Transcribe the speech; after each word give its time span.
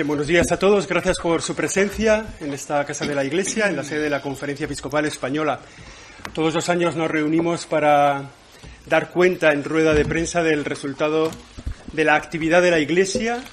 Bien, 0.00 0.08
buenos 0.08 0.28
días 0.28 0.50
a 0.50 0.58
todos. 0.58 0.88
Gracias 0.88 1.18
por 1.18 1.42
su 1.42 1.54
presencia 1.54 2.24
en 2.40 2.54
esta 2.54 2.86
Casa 2.86 3.04
de 3.04 3.14
la 3.14 3.22
Iglesia, 3.22 3.66
en 3.66 3.76
la 3.76 3.84
sede 3.84 4.04
de 4.04 4.08
la 4.08 4.22
Conferencia 4.22 4.64
Episcopal 4.64 5.04
Española. 5.04 5.60
Todos 6.32 6.54
los 6.54 6.70
años 6.70 6.96
nos 6.96 7.10
reunimos 7.10 7.66
para 7.66 8.30
dar 8.86 9.10
cuenta 9.10 9.52
en 9.52 9.62
rueda 9.62 9.92
de 9.92 10.06
prensa 10.06 10.42
del 10.42 10.64
resultado 10.64 11.30
de 11.92 12.04
la 12.04 12.14
actividad 12.14 12.62
de 12.62 12.70
la 12.70 12.78
Iglesia 12.78 13.44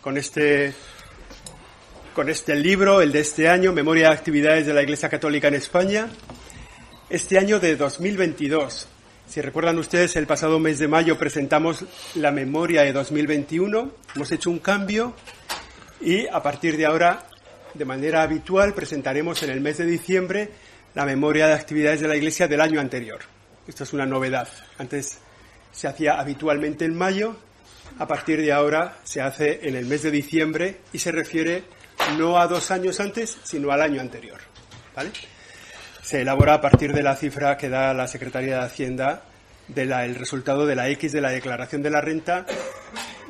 con 0.00 0.16
este, 0.16 0.72
con 2.14 2.28
este 2.28 2.54
libro, 2.54 3.02
el 3.02 3.10
de 3.10 3.18
este 3.18 3.48
año, 3.48 3.72
Memoria 3.72 4.10
de 4.10 4.14
Actividades 4.14 4.66
de 4.66 4.74
la 4.74 4.84
Iglesia 4.84 5.08
Católica 5.08 5.48
en 5.48 5.54
España, 5.54 6.06
este 7.10 7.38
año 7.38 7.58
de 7.58 7.74
2022. 7.74 8.86
Si 9.26 9.40
recuerdan 9.40 9.78
ustedes, 9.78 10.14
el 10.14 10.28
pasado 10.28 10.60
mes 10.60 10.78
de 10.78 10.86
mayo 10.86 11.18
presentamos 11.18 11.84
la 12.14 12.30
memoria 12.30 12.82
de 12.82 12.92
2021, 12.92 13.90
hemos 14.14 14.30
hecho 14.30 14.48
un 14.48 14.60
cambio 14.60 15.16
y 16.02 16.26
a 16.26 16.42
partir 16.42 16.76
de 16.76 16.86
ahora, 16.86 17.26
de 17.74 17.84
manera 17.84 18.22
habitual, 18.22 18.74
presentaremos 18.74 19.42
en 19.42 19.50
el 19.50 19.60
mes 19.60 19.78
de 19.78 19.86
diciembre 19.86 20.50
la 20.94 21.06
memoria 21.06 21.46
de 21.46 21.54
actividades 21.54 22.00
de 22.00 22.08
la 22.08 22.16
Iglesia 22.16 22.48
del 22.48 22.60
año 22.60 22.80
anterior. 22.80 23.20
Esto 23.66 23.84
es 23.84 23.92
una 23.92 24.04
novedad. 24.04 24.48
Antes 24.78 25.18
se 25.70 25.88
hacía 25.88 26.18
habitualmente 26.18 26.84
en 26.84 26.96
mayo, 26.96 27.36
a 27.98 28.06
partir 28.06 28.40
de 28.40 28.52
ahora 28.52 28.98
se 29.04 29.20
hace 29.20 29.66
en 29.68 29.76
el 29.76 29.86
mes 29.86 30.02
de 30.02 30.10
diciembre 30.10 30.80
y 30.92 30.98
se 30.98 31.12
refiere 31.12 31.64
no 32.18 32.38
a 32.38 32.46
dos 32.46 32.70
años 32.70 32.98
antes, 33.00 33.38
sino 33.42 33.70
al 33.70 33.82
año 33.82 34.00
anterior. 34.00 34.40
Se 36.02 36.22
elabora 36.22 36.54
a 36.54 36.60
partir 36.60 36.92
de 36.92 37.02
la 37.02 37.16
cifra 37.16 37.56
que 37.56 37.68
da 37.68 37.94
la 37.94 38.08
Secretaría 38.08 38.58
de 38.58 38.64
Hacienda 38.64 39.22
del 39.68 40.14
resultado 40.16 40.66
de 40.66 40.74
la 40.74 40.88
X 40.88 41.12
de 41.12 41.20
la 41.20 41.30
declaración 41.30 41.82
de 41.82 41.90
la 41.90 42.00
renta 42.00 42.44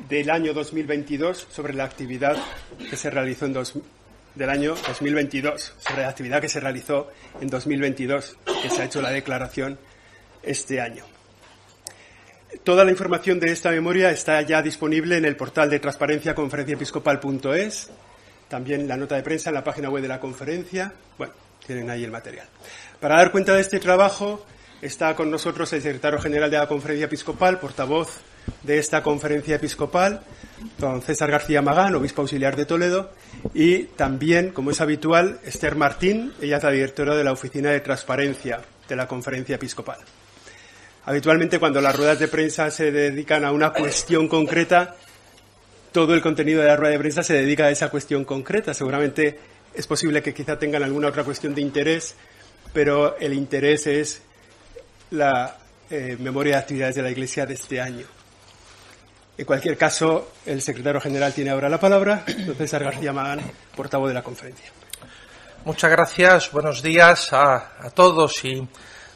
del 0.09 0.29
año 0.29 0.53
2022 0.53 1.47
sobre 1.51 1.73
la 1.73 1.85
actividad 1.85 2.37
que 2.89 2.95
se 2.95 3.09
realizó 3.09 3.45
en 3.45 3.53
del 4.35 4.49
año 4.49 4.75
2022, 4.87 5.75
sobre 5.77 6.01
la 6.01 6.09
actividad 6.09 6.41
que 6.41 6.49
se 6.49 6.59
realizó 6.59 7.11
en 7.39 7.49
2022, 7.49 8.37
que 8.63 8.69
se 8.69 8.81
ha 8.81 8.85
hecho 8.85 9.01
la 9.01 9.11
declaración 9.11 9.77
este 10.41 10.81
año. 10.81 11.05
Toda 12.63 12.83
la 12.83 12.91
información 12.91 13.39
de 13.39 13.51
esta 13.51 13.71
memoria 13.71 14.11
está 14.11 14.41
ya 14.41 14.61
disponible 14.61 15.17
en 15.17 15.25
el 15.25 15.35
portal 15.35 15.69
de 15.69 15.79
transparencia 15.79 16.33
conferenciaepiscopal.es, 16.33 17.89
también 18.47 18.87
la 18.87 18.97
nota 18.97 19.15
de 19.15 19.23
prensa 19.23 19.49
en 19.49 19.55
la 19.55 19.63
página 19.63 19.89
web 19.89 20.01
de 20.01 20.07
la 20.07 20.19
conferencia. 20.19 20.93
Bueno, 21.17 21.33
tienen 21.65 21.89
ahí 21.89 22.03
el 22.03 22.11
material. 22.11 22.47
Para 22.99 23.17
dar 23.17 23.31
cuenta 23.31 23.53
de 23.53 23.61
este 23.61 23.79
trabajo, 23.79 24.45
está 24.81 25.15
con 25.15 25.29
nosotros 25.31 25.71
el 25.73 25.81
secretario 25.81 26.19
general 26.19 26.49
de 26.49 26.57
la 26.57 26.67
Conferencia 26.67 27.05
Episcopal, 27.05 27.59
portavoz 27.59 28.19
de 28.63 28.77
esta 28.77 29.03
conferencia 29.03 29.55
episcopal, 29.55 30.21
don 30.77 31.01
César 31.01 31.31
García 31.31 31.61
Magán, 31.61 31.95
obispo 31.95 32.21
auxiliar 32.21 32.55
de 32.55 32.65
Toledo, 32.65 33.11
y 33.53 33.83
también, 33.83 34.51
como 34.51 34.71
es 34.71 34.81
habitual, 34.81 35.39
Esther 35.43 35.75
Martín, 35.75 36.33
ella 36.41 36.57
es 36.57 36.63
la 36.63 36.71
directora 36.71 37.15
de 37.15 37.23
la 37.23 37.31
Oficina 37.31 37.71
de 37.71 37.81
Transparencia 37.81 38.61
de 38.87 38.95
la 38.95 39.07
conferencia 39.07 39.55
episcopal. 39.55 39.99
Habitualmente, 41.05 41.59
cuando 41.59 41.81
las 41.81 41.95
ruedas 41.95 42.19
de 42.19 42.27
prensa 42.27 42.71
se 42.71 42.91
dedican 42.91 43.43
a 43.43 43.51
una 43.51 43.73
cuestión 43.73 44.27
concreta, 44.27 44.95
todo 45.91 46.13
el 46.13 46.21
contenido 46.21 46.61
de 46.61 46.67
la 46.67 46.75
rueda 46.75 46.93
de 46.93 46.99
prensa 46.99 47.23
se 47.23 47.33
dedica 47.33 47.65
a 47.65 47.71
esa 47.71 47.89
cuestión 47.89 48.23
concreta. 48.23 48.73
Seguramente 48.73 49.37
es 49.73 49.85
posible 49.85 50.21
que 50.21 50.33
quizá 50.33 50.57
tengan 50.57 50.83
alguna 50.83 51.09
otra 51.09 51.23
cuestión 51.23 51.53
de 51.53 51.61
interés, 51.61 52.15
pero 52.71 53.17
el 53.17 53.33
interés 53.33 53.85
es 53.87 54.21
la 55.11 55.57
eh, 55.89 56.17
memoria 56.19 56.55
de 56.55 56.61
actividades 56.61 56.95
de 56.95 57.01
la 57.01 57.11
Iglesia 57.11 57.45
de 57.45 57.53
este 57.55 57.81
año. 57.81 58.05
En 59.35 59.45
cualquier 59.45 59.77
caso, 59.77 60.33
el 60.45 60.61
secretario 60.61 61.01
general 61.01 61.33
tiene 61.33 61.49
ahora 61.49 61.67
la 61.67 61.79
palabra, 61.79 62.23
don 62.45 62.55
César 62.55 62.83
García 62.83 63.11
Magán, 63.11 63.41
portavoz 63.75 64.09
de 64.09 64.13
la 64.13 64.21
conferencia. 64.21 64.71
Muchas 65.65 65.89
gracias, 65.89 66.51
buenos 66.51 66.83
días 66.83 67.33
a, 67.33 67.89
todos 67.95 68.45
y 68.45 68.67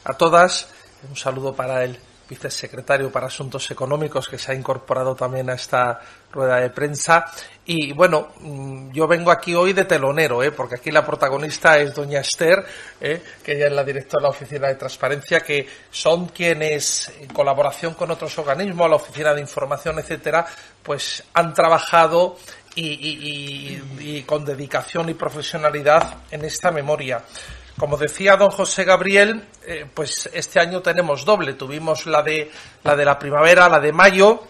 a 0.02 0.14
todas. 0.14 0.68
Un 1.08 1.16
saludo 1.16 1.54
para 1.54 1.84
el 1.84 1.96
vicesecretario 2.28 3.10
para 3.10 3.26
Asuntos 3.26 3.70
Económicos 3.70 4.28
que 4.28 4.38
se 4.38 4.52
ha 4.52 4.54
incorporado 4.54 5.14
también 5.14 5.48
a 5.50 5.54
esta 5.54 6.00
rueda 6.30 6.60
de 6.60 6.70
prensa. 6.70 7.24
Y 7.64 7.92
bueno, 7.92 8.28
mm, 8.40 8.92
yo 8.92 9.06
vengo 9.06 9.30
aquí 9.30 9.54
hoy 9.54 9.72
de 9.72 9.84
telonero, 9.84 10.42
¿eh? 10.42 10.52
porque 10.52 10.76
aquí 10.76 10.90
la 10.90 11.04
protagonista 11.04 11.78
es 11.78 11.94
doña 11.94 12.20
Esther, 12.20 12.64
¿eh? 13.00 13.22
que 13.42 13.52
ella 13.52 13.66
es 13.66 13.72
la 13.72 13.84
directora 13.84 14.20
de 14.20 14.24
la 14.24 14.30
Oficina 14.30 14.68
de 14.68 14.74
Transparencia, 14.74 15.40
que 15.40 15.66
son 15.90 16.26
quienes, 16.28 17.12
en 17.20 17.28
colaboración 17.28 17.94
con 17.94 18.10
otros 18.10 18.36
organismos, 18.38 18.90
la 18.90 18.96
Oficina 18.96 19.32
de 19.32 19.40
Información, 19.40 19.98
etcétera, 19.98 20.46
pues 20.82 21.24
han 21.34 21.54
trabajado 21.54 22.36
y 22.80 24.22
con 24.22 24.44
dedicación 24.44 25.08
y 25.08 25.14
profesionalidad 25.14 26.18
en 26.30 26.44
esta 26.44 26.70
memoria. 26.70 27.24
Como 27.78 27.96
decía 27.96 28.36
don 28.36 28.50
José 28.50 28.82
Gabriel, 28.82 29.44
eh, 29.64 29.86
pues 29.94 30.28
este 30.32 30.58
año 30.58 30.82
tenemos 30.82 31.24
doble. 31.24 31.52
Tuvimos 31.54 32.06
la 32.06 32.22
de 32.22 32.50
la 32.82 32.96
de 32.96 33.04
la 33.04 33.16
primavera, 33.16 33.68
la 33.68 33.78
de 33.78 33.92
mayo 33.92 34.42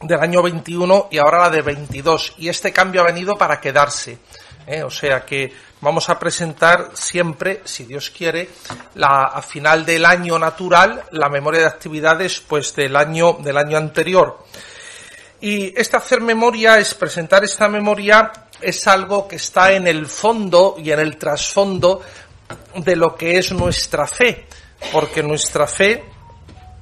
del 0.00 0.18
año 0.18 0.42
21 0.42 1.08
y 1.10 1.18
ahora 1.18 1.42
la 1.42 1.50
de 1.50 1.60
22. 1.60 2.36
Y 2.38 2.48
este 2.48 2.72
cambio 2.72 3.02
ha 3.02 3.04
venido 3.04 3.36
para 3.36 3.60
quedarse. 3.60 4.18
¿eh? 4.66 4.82
O 4.82 4.90
sea 4.90 5.26
que 5.26 5.52
vamos 5.82 6.08
a 6.08 6.18
presentar 6.18 6.92
siempre, 6.94 7.60
si 7.64 7.84
Dios 7.84 8.08
quiere, 8.08 8.48
la, 8.94 9.24
a 9.24 9.42
final 9.42 9.84
del 9.84 10.06
año 10.06 10.38
natural, 10.38 11.04
la 11.10 11.28
memoria 11.28 11.60
de 11.60 11.66
actividades 11.66 12.40
pues 12.40 12.74
del 12.74 12.96
año 12.96 13.34
del 13.34 13.58
año 13.58 13.76
anterior. 13.76 14.46
Y 15.42 15.78
este 15.78 15.98
hacer 15.98 16.22
memoria 16.22 16.78
es 16.78 16.94
presentar 16.94 17.44
esta 17.44 17.68
memoria 17.68 18.32
es 18.60 18.86
algo 18.86 19.28
que 19.28 19.36
está 19.36 19.72
en 19.72 19.86
el 19.86 20.06
fondo 20.06 20.76
y 20.78 20.90
en 20.90 21.00
el 21.00 21.16
trasfondo 21.18 22.02
de 22.76 22.96
lo 22.96 23.16
que 23.16 23.38
es 23.38 23.52
nuestra 23.52 24.06
fe, 24.06 24.46
porque 24.92 25.22
nuestra 25.22 25.66
fe 25.66 26.04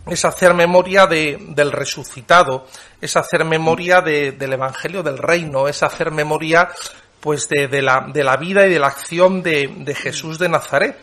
es 0.06 0.24
hacer 0.24 0.54
memoria 0.54 1.06
de, 1.06 1.38
del 1.50 1.72
resucitado, 1.72 2.66
es 3.00 3.16
hacer 3.16 3.44
memoria 3.44 4.00
del 4.00 4.52
Evangelio 4.52 5.02
del 5.02 5.18
Reino, 5.18 5.68
es 5.68 5.82
hacer 5.82 6.10
memoria 6.10 6.68
pues 7.20 7.48
de, 7.48 7.80
la, 7.80 8.06
de 8.12 8.22
la, 8.22 8.36
vida 8.36 8.66
y 8.66 8.70
de 8.70 8.78
la 8.78 8.88
acción 8.88 9.42
de, 9.42 9.96
Jesús 9.96 10.38
de 10.38 10.48
Nazaret. 10.50 10.98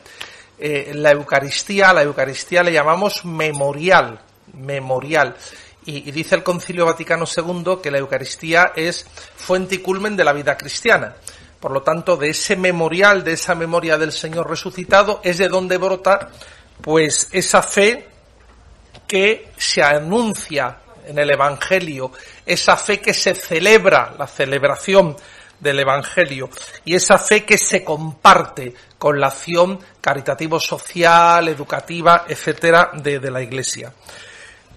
Eh, 0.60 0.92
la 0.94 1.12
Eucaristía, 1.12 1.94
la 1.94 2.04
Eucaristía 2.04 2.62
le 2.62 2.72
llamamos 2.72 3.26
memorial, 3.26 4.22
memorial. 4.54 5.36
Y, 5.84 6.08
y, 6.08 6.12
dice 6.12 6.36
el 6.36 6.44
Concilio 6.44 6.86
Vaticano 6.86 7.26
II 7.26 7.78
que 7.82 7.90
la 7.90 7.98
Eucaristía 7.98 8.72
es 8.76 9.08
fuente 9.36 9.76
y 9.76 9.78
culmen 9.80 10.16
de 10.16 10.24
la 10.24 10.34
vida 10.34 10.56
cristiana. 10.56 11.16
Por 11.62 11.72
lo 11.72 11.84
tanto, 11.84 12.18
de 12.18 12.32
ese 12.32 12.56
memorial, 12.56 13.24
de 13.24 13.34
esa 13.34 13.54
memoria 13.54 13.98
del 13.98 14.12
Señor 14.12 14.50
resucitado, 14.50 15.22
es 15.24 15.38
de 15.38 15.48
donde 15.48 15.78
brota, 15.78 16.32
pues, 16.82 17.30
esa 17.32 17.62
fe 17.62 18.10
que 19.08 19.52
se 19.58 19.84
anuncia 19.84 20.80
en 21.06 21.20
el 21.20 21.30
Evangelio, 21.30 22.12
esa 22.46 22.76
fe 22.78 23.00
que 23.00 23.14
se 23.14 23.36
celebra, 23.36 24.16
la 24.18 24.26
celebración 24.26 25.16
del 25.60 25.80
Evangelio, 25.80 26.50
y 26.84 26.96
esa 26.96 27.20
fe 27.20 27.46
que 27.46 27.60
se 27.60 27.84
comparte 27.84 28.74
con 28.98 29.20
la 29.20 29.28
acción 29.28 29.80
caritativo 30.02 30.60
social, 30.60 31.48
educativa, 31.48 32.26
etcétera, 32.28 32.90
de, 32.96 33.20
de 33.20 33.32
la 33.32 33.42
Iglesia. 33.42 33.94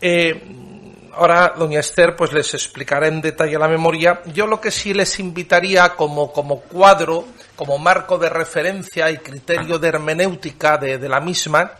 Eh, 0.01 0.74
ahora 1.17 1.55
doña 1.57 1.81
Esther 1.81 2.17
pues 2.17 2.33
les 2.33 2.55
explicará 2.55 3.09
en 3.09 3.21
detalle 3.21 3.59
la 3.59 3.69
memoria. 3.69 4.23
Yo 4.33 4.47
lo 4.47 4.61
que 4.61 4.71
sí 4.71 4.95
les 4.95 5.19
invitaría 5.19 5.91
como, 5.91 6.33
como 6.33 6.61
cuadro, 6.61 7.27
como 7.57 7.79
marco 7.79 8.19
de 8.19 8.29
referencia 8.29 9.11
y 9.11 9.19
criterio 9.19 9.79
de 9.79 9.89
hermenéutica 9.89 10.79
de, 10.79 10.99
de 10.99 11.09
la 11.09 11.21
misma, 11.21 11.73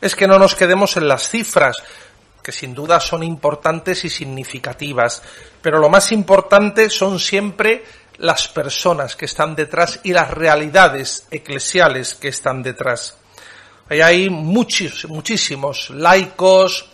es 0.00 0.14
que 0.14 0.26
no 0.26 0.38
nos 0.38 0.54
quedemos 0.54 0.96
en 0.96 1.08
las 1.08 1.28
cifras, 1.28 1.76
que 2.42 2.52
sin 2.52 2.74
duda 2.74 2.98
son 2.98 3.22
importantes 3.22 4.04
y 4.04 4.10
significativas, 4.10 5.22
pero 5.60 5.78
lo 5.78 5.88
más 5.88 6.10
importante 6.12 6.90
son 6.90 7.18
siempre 7.18 7.84
las 8.18 8.48
personas 8.48 9.16
que 9.16 9.24
están 9.26 9.54
detrás 9.54 10.00
y 10.02 10.12
las 10.12 10.30
realidades 10.30 11.26
eclesiales 11.30 12.14
que 12.14 12.28
están 12.28 12.62
detrás. 12.62 13.16
Hay 13.88 14.30
muchos, 14.30 15.06
muchísimos 15.08 15.90
laicos, 15.90 16.88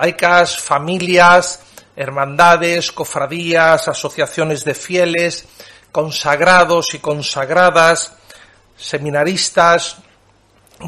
laicas, 0.00 0.58
familias, 0.58 1.60
hermandades, 1.94 2.90
cofradías, 2.92 3.86
asociaciones 3.86 4.64
de 4.64 4.74
fieles, 4.74 5.46
consagrados 5.92 6.94
y 6.94 6.98
consagradas, 7.00 8.14
seminaristas, 8.76 9.98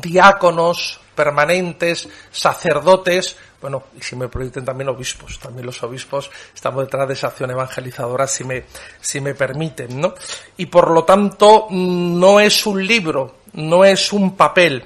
diáconos 0.00 0.98
permanentes, 1.14 2.08
sacerdotes, 2.30 3.36
bueno, 3.60 3.84
y 3.96 4.02
si 4.02 4.16
me 4.16 4.28
proyecten 4.28 4.64
también 4.64 4.88
obispos, 4.88 5.38
también 5.38 5.66
los 5.66 5.82
obispos 5.82 6.30
estamos 6.54 6.84
detrás 6.84 7.06
de 7.06 7.14
esa 7.14 7.28
acción 7.28 7.50
evangelizadora, 7.50 8.26
si 8.26 8.44
me, 8.44 8.64
si 9.00 9.20
me 9.20 9.34
permiten, 9.34 10.00
¿no? 10.00 10.14
Y 10.56 10.66
por 10.66 10.90
lo 10.90 11.04
tanto, 11.04 11.66
no 11.70 12.40
es 12.40 12.64
un 12.64 12.84
libro, 12.84 13.36
no 13.52 13.84
es 13.84 14.12
un 14.12 14.34
papel, 14.34 14.84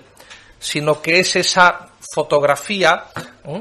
sino 0.59 1.01
que 1.01 1.21
es 1.21 1.37
esa 1.37 1.91
fotografía 2.13 3.05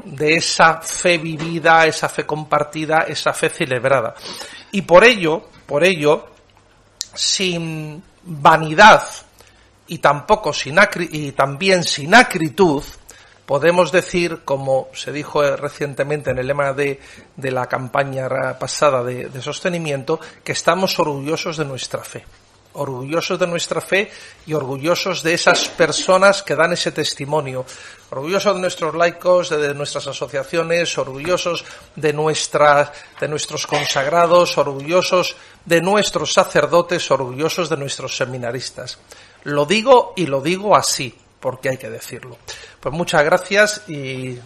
de 0.04 0.36
esa 0.36 0.80
fe 0.80 1.18
vivida, 1.18 1.86
esa 1.86 2.08
fe 2.08 2.24
compartida, 2.24 3.04
esa 3.08 3.32
fe 3.32 3.48
celebrada. 3.48 4.14
Y 4.72 4.82
por 4.82 5.04
ello, 5.04 5.48
Por 5.66 5.82
ello, 5.82 6.26
sin 7.12 8.02
vanidad 8.22 9.02
y 9.88 9.98
tampoco 9.98 10.52
sin 10.52 10.78
y 11.10 11.32
también 11.32 11.82
sin 11.82 12.14
acritud, 12.14 12.84
podemos 13.46 13.90
decir, 13.90 14.42
como 14.44 14.88
se 14.94 15.10
dijo 15.10 15.42
recientemente 15.56 16.30
en 16.30 16.38
el 16.38 16.46
lema 16.46 16.72
de, 16.72 17.00
de 17.36 17.50
la 17.50 17.66
campaña 17.66 18.28
pasada 18.58 19.02
de, 19.02 19.28
de 19.28 19.42
sostenimiento, 19.42 20.20
que 20.44 20.52
estamos 20.52 20.98
orgullosos 20.98 21.56
de 21.56 21.64
nuestra 21.64 22.02
fe 22.02 22.24
orgullosos 22.76 23.38
de 23.38 23.46
nuestra 23.46 23.80
fe 23.80 24.10
y 24.46 24.54
orgullosos 24.54 25.22
de 25.22 25.34
esas 25.34 25.68
personas 25.68 26.42
que 26.42 26.54
dan 26.54 26.72
ese 26.72 26.92
testimonio, 26.92 27.64
orgullosos 28.10 28.54
de 28.54 28.60
nuestros 28.60 28.94
laicos, 28.94 29.50
de, 29.50 29.74
nuestras 29.74 30.06
asociaciones, 30.06 30.96
orgullosos 30.98 31.64
de, 31.96 32.12
nuestra, 32.12 32.92
de 33.20 33.28
nuestros 33.28 33.66
consagrados, 33.66 34.56
orgullosos 34.58 35.36
de 35.64 35.80
nuestros 35.80 36.32
sacerdotes, 36.32 37.10
orgullosos 37.10 37.68
de 37.68 37.76
nuestros 37.76 38.16
seminaristas. 38.16 38.98
Lo 39.44 39.64
digo 39.64 40.12
y 40.16 40.26
lo 40.26 40.40
digo 40.40 40.76
así, 40.76 41.14
porque 41.40 41.70
hay 41.70 41.76
que 41.78 41.90
decirlo. 41.90 42.38
Pues 42.80 42.94
muchas 42.94 43.24
gracias 43.24 43.82
y 43.88 44.38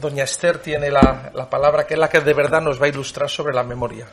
doña 0.00 0.24
Esther 0.24 0.58
tiene 0.58 0.90
la, 0.90 1.30
la 1.34 1.48
palabra 1.48 1.86
que 1.86 1.94
es 1.94 2.00
la 2.00 2.08
que 2.08 2.20
de 2.20 2.34
verdad 2.34 2.60
nos 2.60 2.80
va 2.80 2.86
a 2.86 2.90
ilustrar 2.90 3.28
sobre 3.28 3.54
la 3.54 3.62
memoria. 3.62 4.06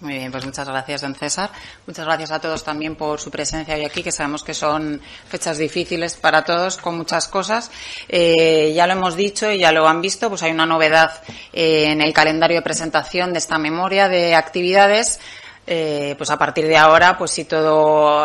Muy 0.00 0.14
bien, 0.14 0.30
pues 0.30 0.44
muchas 0.44 0.68
gracias, 0.68 1.00
don 1.00 1.16
César. 1.16 1.50
Muchas 1.84 2.06
gracias 2.06 2.30
a 2.30 2.40
todos 2.40 2.62
también 2.62 2.94
por 2.94 3.18
su 3.18 3.32
presencia 3.32 3.74
hoy 3.74 3.84
aquí, 3.84 4.04
que 4.04 4.12
sabemos 4.12 4.44
que 4.44 4.54
son 4.54 5.00
fechas 5.28 5.58
difíciles 5.58 6.14
para 6.14 6.44
todos, 6.44 6.76
con 6.76 6.96
muchas 6.96 7.26
cosas. 7.26 7.72
Eh, 8.08 8.72
ya 8.76 8.86
lo 8.86 8.92
hemos 8.92 9.16
dicho 9.16 9.50
y 9.50 9.58
ya 9.58 9.72
lo 9.72 9.88
han 9.88 10.00
visto, 10.00 10.28
pues 10.28 10.44
hay 10.44 10.52
una 10.52 10.66
novedad 10.66 11.20
eh, 11.52 11.86
en 11.90 12.00
el 12.00 12.12
calendario 12.12 12.58
de 12.58 12.62
presentación 12.62 13.32
de 13.32 13.40
esta 13.40 13.58
memoria 13.58 14.08
de 14.08 14.36
actividades. 14.36 15.18
Eh, 15.66 16.14
pues 16.16 16.30
a 16.30 16.38
partir 16.38 16.68
de 16.68 16.76
ahora, 16.76 17.18
pues 17.18 17.32
si 17.32 17.44
todo 17.44 18.24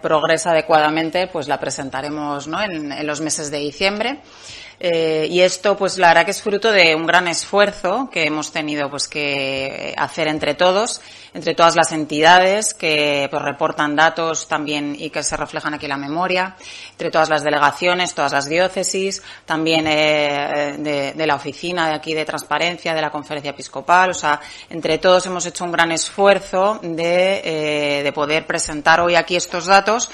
progresa 0.00 0.52
adecuadamente, 0.52 1.26
pues 1.26 1.48
la 1.48 1.60
presentaremos 1.60 2.48
¿no? 2.48 2.62
en 2.62 3.06
los 3.06 3.20
meses 3.20 3.50
de 3.50 3.58
diciembre. 3.58 4.20
Eh, 4.80 5.28
y 5.30 5.40
esto, 5.40 5.76
pues 5.76 5.98
la 5.98 6.08
verdad 6.08 6.24
que 6.24 6.32
es 6.32 6.42
fruto 6.42 6.70
de 6.72 6.94
un 6.94 7.06
gran 7.06 7.28
esfuerzo 7.28 8.08
que 8.12 8.26
hemos 8.26 8.52
tenido 8.52 8.90
pues 8.90 9.08
que 9.08 9.94
hacer 9.96 10.28
entre 10.28 10.54
todos, 10.54 11.00
entre 11.32 11.54
todas 11.54 11.76
las 11.76 11.92
entidades 11.92 12.74
que 12.74 13.28
pues, 13.30 13.42
reportan 13.42 13.94
datos 13.94 14.48
también 14.48 14.96
y 14.98 15.10
que 15.10 15.22
se 15.22 15.36
reflejan 15.36 15.74
aquí 15.74 15.86
en 15.86 15.90
la 15.90 15.96
memoria, 15.96 16.56
entre 16.90 17.10
todas 17.10 17.28
las 17.28 17.42
delegaciones, 17.42 18.14
todas 18.14 18.32
las 18.32 18.48
diócesis, 18.48 19.22
también 19.44 19.86
eh, 19.86 21.12
de, 21.16 21.26
la 21.26 21.36
oficina 21.36 21.88
de 21.88 21.94
aquí 21.94 22.12
de 22.12 22.24
transparencia, 22.24 22.94
de 22.94 23.00
la 23.00 23.10
conferencia 23.10 23.52
episcopal, 23.52 24.10
o 24.10 24.14
sea, 24.14 24.40
entre 24.68 24.98
todos 24.98 25.24
hemos 25.26 25.46
hecho 25.46 25.64
un 25.64 25.72
gran 25.72 25.92
esfuerzo 25.92 26.80
de, 26.82 27.40
eh, 27.44 28.02
de 28.02 28.12
poder 28.12 28.46
presentar 28.46 29.00
hoy 29.00 29.14
aquí 29.14 29.36
estos 29.36 29.66
datos, 29.66 30.10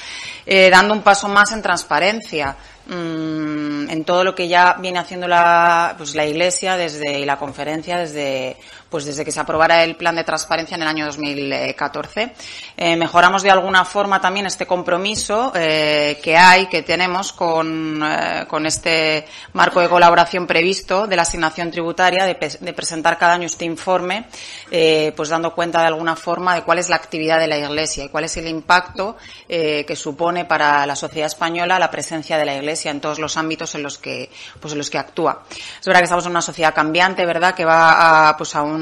dando 0.47 0.95
un 0.95 1.03
paso 1.03 1.29
más 1.29 1.53
en 1.53 1.63
transparencia 1.63 2.57
Mm, 2.93 3.89
en 3.89 4.05
todo 4.05 4.25
lo 4.25 4.35
que 4.35 4.49
ya 4.49 4.77
viene 4.81 4.99
haciendo 4.99 5.29
la, 5.29 5.95
pues, 5.97 6.17
la 6.17 6.27
Iglesia 6.27 6.77
desde 6.77 7.21
y 7.21 7.25
la 7.25 7.39
conferencia 7.39 7.99
desde 7.99 8.57
pues 8.91 9.05
desde 9.05 9.25
que 9.25 9.33
se 9.33 9.41
aprobara 9.41 9.85
el 9.85 9.97
plan 9.97 10.17
de 10.17 10.25
transparencia 10.25 10.75
en 10.75 10.83
el 10.83 10.89
año 10.89 11.07
2014. 11.07 12.35
Eh, 12.77 12.97
mejoramos 12.97 13.43
de 13.43 13.51
alguna 13.51 13.85
forma 13.85 14.21
también 14.21 14.47
este 14.47 14.67
compromiso 14.67 15.53
eh, 15.55 16.19
que 16.23 16.37
hay, 16.37 16.67
que 16.67 16.83
tenemos 16.83 17.33
con, 17.33 18.03
eh, 18.03 18.45
con, 18.49 18.67
este 18.67 19.27
marco 19.53 19.81
de 19.81 19.89
colaboración 19.89 20.47
previsto 20.47 21.07
de 21.07 21.17
la 21.17 21.23
asignación 21.23 21.71
tributaria, 21.71 22.25
de, 22.25 22.35
presentar 22.73 23.19
cada 23.19 23.35
año 23.35 23.47
este 23.47 23.65
informe, 23.65 24.27
eh, 24.71 25.13
pues 25.17 25.29
dando 25.29 25.55
cuenta 25.55 25.81
de 25.81 25.87
alguna 25.87 26.17
forma 26.17 26.55
de 26.55 26.63
cuál 26.63 26.79
es 26.79 26.89
la 26.89 26.97
actividad 26.97 27.39
de 27.39 27.47
la 27.47 27.59
Iglesia 27.59 28.05
y 28.05 28.09
cuál 28.09 28.25
es 28.25 28.37
el 28.37 28.49
impacto 28.49 29.17
eh, 29.49 29.85
que 29.87 29.97
supone 29.97 30.45
para 30.45 30.87
la 30.87 30.97
sociedad 30.97 31.27
española 31.27 31.79
la 31.79 31.91
presencia 31.91 32.37
de 32.39 32.45
la 32.45 32.57
Iglesia 32.57 32.91
en 32.91 33.01
todos 33.01 33.19
los 33.19 33.37
ámbitos 33.37 33.75
en 33.75 33.83
los 33.83 33.99
que, 33.99 34.31
pues 34.59 34.73
en 34.73 34.79
los 34.79 34.91
que 34.91 34.99
actúa. 34.99 35.45
Es 35.81 35.87
verdad 35.87 36.01
que 36.01 36.05
estamos 36.05 36.25
en 36.25 36.31
una 36.31 36.43
sociedad 36.43 36.75
cambiante, 36.75 37.25
¿verdad? 37.27 37.55
Que 37.55 37.65
va 37.65 38.29
a, 38.29 38.37
pues 38.37 38.55
a 38.55 38.63
un 38.63 38.80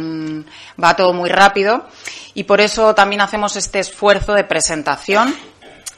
va 0.82 0.96
todo 0.96 1.12
muy 1.12 1.30
rápido. 1.30 1.86
Y 2.34 2.44
por 2.44 2.60
eso 2.60 2.94
también 2.94 3.20
hacemos 3.20 3.56
este 3.56 3.78
esfuerzo 3.80 4.34
de 4.34 4.44
presentación, 4.44 5.34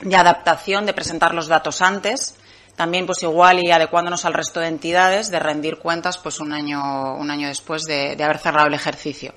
de 0.00 0.16
adaptación, 0.16 0.86
de 0.86 0.94
presentar 0.94 1.34
los 1.34 1.48
datos 1.48 1.82
antes, 1.82 2.36
también 2.80 3.04
pues 3.04 3.22
igual 3.22 3.62
y 3.62 3.70
adecuándonos 3.70 4.24
al 4.24 4.32
resto 4.32 4.58
de 4.58 4.68
entidades 4.68 5.30
de 5.30 5.38
rendir 5.38 5.76
cuentas 5.76 6.16
pues 6.16 6.40
un 6.40 6.54
año 6.54 7.14
un 7.14 7.30
año 7.30 7.48
después 7.48 7.82
de, 7.82 8.16
haber 8.24 8.38
cerrado 8.38 8.68
el 8.68 8.74
ejercicio. 8.74 9.34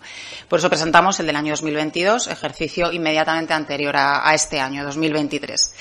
Por 0.48 0.60
eso 0.60 0.70
presentamos 0.70 1.20
el 1.20 1.28
del 1.28 1.36
año 1.36 1.52
2022 1.52 2.28
ejercicio 2.28 2.90
inmediatamente 2.94 3.54
anterior 3.54 3.98
a, 3.98 4.34
este 4.34 4.62
año 4.62 4.86
2023 4.86 5.74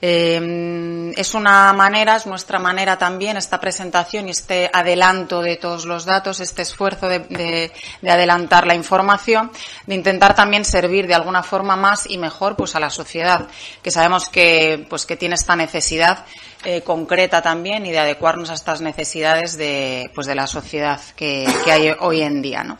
eh, 0.00 1.12
es 1.16 1.34
una 1.34 1.72
manera, 1.72 2.16
es 2.16 2.26
nuestra 2.26 2.58
manera 2.58 2.96
también, 2.98 3.36
esta 3.36 3.60
presentación 3.60 4.28
y 4.28 4.30
este 4.30 4.70
adelanto 4.72 5.42
de 5.42 5.56
todos 5.56 5.86
los 5.86 6.04
datos, 6.04 6.40
este 6.40 6.62
esfuerzo 6.62 7.08
de, 7.08 7.72
adelantar 8.02 8.66
la 8.66 8.74
información, 8.74 9.50
de 9.86 9.94
intentar 9.94 10.34
también 10.34 10.64
servir 10.64 11.06
de 11.06 11.14
alguna 11.14 11.42
forma 11.42 11.76
más 11.76 12.08
y 12.08 12.18
mejor 12.18 12.54
pues 12.54 12.76
a 12.76 12.80
la 12.80 12.90
sociedad, 12.90 13.48
que 13.82 13.90
sabemos 13.90 14.28
que, 14.28 14.86
pues, 14.88 15.04
que 15.04 15.16
tiene 15.16 15.34
esta 15.34 15.56
necesidad 15.56 16.24
eh, 16.64 16.82
concreta 16.82 17.42
también 17.42 17.86
y 17.86 17.90
de 17.90 17.98
adecuarnos 17.98 18.50
a 18.50 18.54
estas 18.54 18.80
necesidades 18.80 19.56
de, 19.56 20.10
pues, 20.14 20.26
de 20.26 20.34
la 20.34 20.46
sociedad 20.46 21.00
que, 21.16 21.46
que 21.64 21.72
hay 21.72 21.92
hoy 21.98 22.22
en 22.22 22.42
día, 22.42 22.62
¿no? 22.62 22.78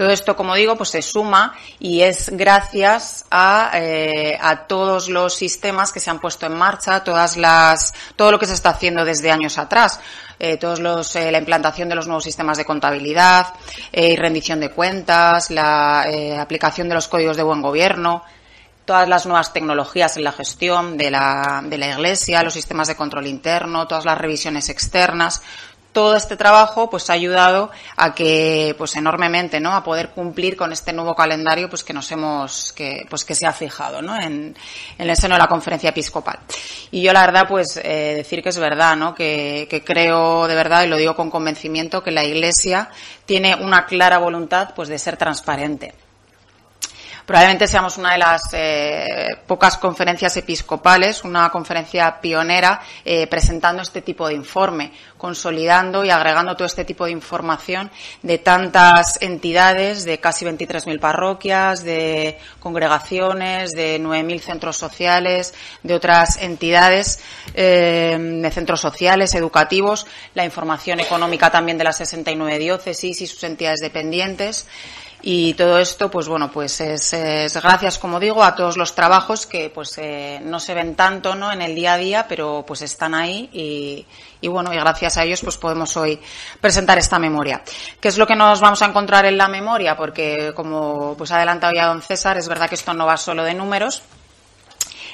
Todo 0.00 0.12
esto, 0.12 0.34
como 0.34 0.54
digo, 0.54 0.76
pues 0.76 0.88
se 0.88 1.02
suma 1.02 1.52
y 1.78 2.00
es 2.00 2.30
gracias 2.32 3.26
a, 3.30 3.70
eh, 3.74 4.38
a 4.40 4.66
todos 4.66 5.10
los 5.10 5.34
sistemas 5.34 5.92
que 5.92 6.00
se 6.00 6.08
han 6.08 6.20
puesto 6.20 6.46
en 6.46 6.54
marcha, 6.54 7.04
todas 7.04 7.36
las, 7.36 7.92
todo 8.16 8.32
lo 8.32 8.38
que 8.38 8.46
se 8.46 8.54
está 8.54 8.70
haciendo 8.70 9.04
desde 9.04 9.30
años 9.30 9.58
atrás. 9.58 10.00
Eh, 10.38 10.56
todos 10.56 10.80
los, 10.80 11.14
eh, 11.16 11.30
la 11.30 11.36
implantación 11.36 11.90
de 11.90 11.96
los 11.96 12.06
nuevos 12.06 12.24
sistemas 12.24 12.56
de 12.56 12.64
contabilidad 12.64 13.48
eh, 13.92 14.12
y 14.12 14.16
rendición 14.16 14.58
de 14.60 14.70
cuentas, 14.70 15.50
la 15.50 16.06
eh, 16.08 16.34
aplicación 16.34 16.88
de 16.88 16.94
los 16.94 17.06
códigos 17.06 17.36
de 17.36 17.42
buen 17.42 17.60
gobierno, 17.60 18.24
todas 18.86 19.08
las 19.08 19.26
nuevas 19.26 19.52
tecnologías 19.52 20.16
en 20.16 20.24
la 20.24 20.32
gestión 20.32 20.96
de 20.96 21.10
la, 21.10 21.62
de 21.64 21.78
la 21.78 21.90
Iglesia, 21.90 22.42
los 22.42 22.54
sistemas 22.54 22.88
de 22.88 22.96
control 22.96 23.26
interno, 23.26 23.86
todas 23.86 24.04
las 24.04 24.18
revisiones 24.18 24.68
externas, 24.68 25.42
todo 25.92 26.14
este 26.14 26.36
trabajo 26.36 26.88
pues 26.88 27.10
ha 27.10 27.14
ayudado 27.14 27.70
a 27.96 28.14
que 28.14 28.74
pues 28.78 28.96
enormemente 28.96 29.60
no 29.60 29.72
a 29.72 29.82
poder 29.82 30.10
cumplir 30.10 30.56
con 30.56 30.72
este 30.72 30.92
nuevo 30.92 31.14
calendario 31.14 31.68
pues 31.68 31.82
que 31.82 31.92
nos 31.92 32.10
hemos 32.12 32.72
que 32.72 33.06
pues 33.08 33.24
que 33.24 33.34
se 33.34 33.46
ha 33.46 33.52
fijado 33.52 34.00
no 34.02 34.16
en, 34.20 34.56
en 34.98 35.10
el 35.10 35.16
seno 35.16 35.34
de 35.34 35.40
la 35.40 35.48
conferencia 35.48 35.90
episcopal. 35.90 36.38
Y 36.90 37.02
yo 37.02 37.12
la 37.12 37.26
verdad 37.26 37.46
pues 37.48 37.80
eh, 37.82 38.14
decir 38.16 38.42
que 38.42 38.50
es 38.50 38.58
verdad 38.58 38.96
no 38.96 39.14
que, 39.14 39.66
que 39.68 39.82
creo 39.82 40.46
de 40.46 40.54
verdad 40.54 40.84
y 40.84 40.88
lo 40.88 40.96
digo 40.96 41.16
con 41.16 41.30
convencimiento 41.30 42.02
que 42.02 42.10
la 42.10 42.24
iglesia 42.24 42.90
tiene 43.26 43.54
una 43.54 43.86
clara 43.86 44.18
voluntad 44.18 44.74
pues 44.74 44.88
de 44.88 44.98
ser 44.98 45.16
transparente 45.16 45.94
Probablemente 47.30 47.68
seamos 47.68 47.96
una 47.96 48.14
de 48.14 48.18
las 48.18 48.42
eh, 48.54 49.28
pocas 49.46 49.78
conferencias 49.78 50.36
episcopales, 50.36 51.22
una 51.22 51.48
conferencia 51.48 52.20
pionera 52.20 52.80
eh, 53.04 53.28
presentando 53.28 53.82
este 53.82 54.02
tipo 54.02 54.26
de 54.26 54.34
informe, 54.34 54.90
consolidando 55.16 56.04
y 56.04 56.10
agregando 56.10 56.56
todo 56.56 56.66
este 56.66 56.84
tipo 56.84 57.04
de 57.04 57.12
información 57.12 57.88
de 58.22 58.38
tantas 58.38 59.22
entidades, 59.22 60.04
de 60.04 60.18
casi 60.18 60.44
23.000 60.44 60.98
parroquias, 60.98 61.84
de 61.84 62.36
congregaciones, 62.58 63.70
de 63.76 64.00
9.000 64.00 64.40
centros 64.40 64.76
sociales, 64.76 65.54
de 65.84 65.94
otras 65.94 66.36
entidades, 66.38 67.20
eh, 67.54 68.18
de 68.18 68.50
centros 68.50 68.80
sociales, 68.80 69.36
educativos, 69.36 70.04
la 70.34 70.44
información 70.44 70.98
económica 70.98 71.48
también 71.48 71.78
de 71.78 71.84
las 71.84 71.98
69 71.98 72.58
diócesis 72.58 73.20
y 73.20 73.28
sus 73.28 73.44
entidades 73.44 73.78
dependientes. 73.78 74.66
Y 75.22 75.52
todo 75.54 75.78
esto, 75.78 76.10
pues 76.10 76.28
bueno, 76.28 76.50
pues 76.50 76.80
es, 76.80 77.14
gracias, 77.54 77.98
como 77.98 78.18
digo, 78.18 78.42
a 78.42 78.54
todos 78.54 78.78
los 78.78 78.94
trabajos 78.94 79.46
que 79.46 79.68
pues 79.68 79.98
eh, 79.98 80.40
no 80.42 80.58
se 80.58 80.72
ven 80.72 80.94
tanto 80.94 81.34
¿no? 81.34 81.52
en 81.52 81.60
el 81.60 81.74
día 81.74 81.94
a 81.94 81.96
día, 81.98 82.26
pero 82.26 82.64
pues 82.66 82.80
están 82.80 83.14
ahí 83.14 83.50
y, 83.52 84.06
y 84.40 84.48
bueno, 84.48 84.72
y 84.72 84.76
gracias 84.76 85.18
a 85.18 85.24
ellos 85.24 85.42
pues 85.42 85.58
podemos 85.58 85.94
hoy 85.98 86.18
presentar 86.60 86.96
esta 86.96 87.18
memoria. 87.18 87.62
¿Qué 88.00 88.08
es 88.08 88.16
lo 88.16 88.26
que 88.26 88.34
nos 88.34 88.60
vamos 88.60 88.80
a 88.80 88.86
encontrar 88.86 89.26
en 89.26 89.36
la 89.36 89.48
memoria? 89.48 89.94
Porque 89.94 90.52
como 90.54 91.14
pues 91.18 91.30
ha 91.32 91.36
adelantado 91.36 91.74
ya 91.74 91.86
don 91.86 92.00
César, 92.00 92.38
es 92.38 92.48
verdad 92.48 92.68
que 92.68 92.76
esto 92.76 92.94
no 92.94 93.04
va 93.04 93.18
solo 93.18 93.44
de 93.44 93.52
números. 93.52 94.02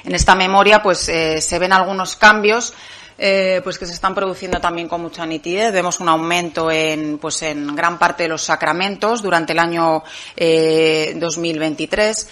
En 0.05 0.15
esta 0.15 0.35
memoria 0.35 0.81
pues 0.81 1.09
eh, 1.09 1.41
se 1.41 1.59
ven 1.59 1.73
algunos 1.73 2.15
cambios 2.15 2.73
eh, 3.17 3.61
pues 3.63 3.77
que 3.77 3.85
se 3.85 3.93
están 3.93 4.13
produciendo 4.13 4.59
también 4.59 4.87
con 4.87 5.01
mucha 5.01 5.25
nitidez. 5.25 5.73
Vemos 5.73 5.99
un 5.99 6.09
aumento 6.09 6.71
en, 6.71 7.17
pues 7.17 7.41
en 7.41 7.75
gran 7.75 7.97
parte 7.97 8.23
de 8.23 8.29
los 8.29 8.43
sacramentos 8.43 9.21
durante 9.21 9.53
el 9.53 9.59
año 9.59 10.03
eh, 10.35 11.13
2023. 11.17 12.29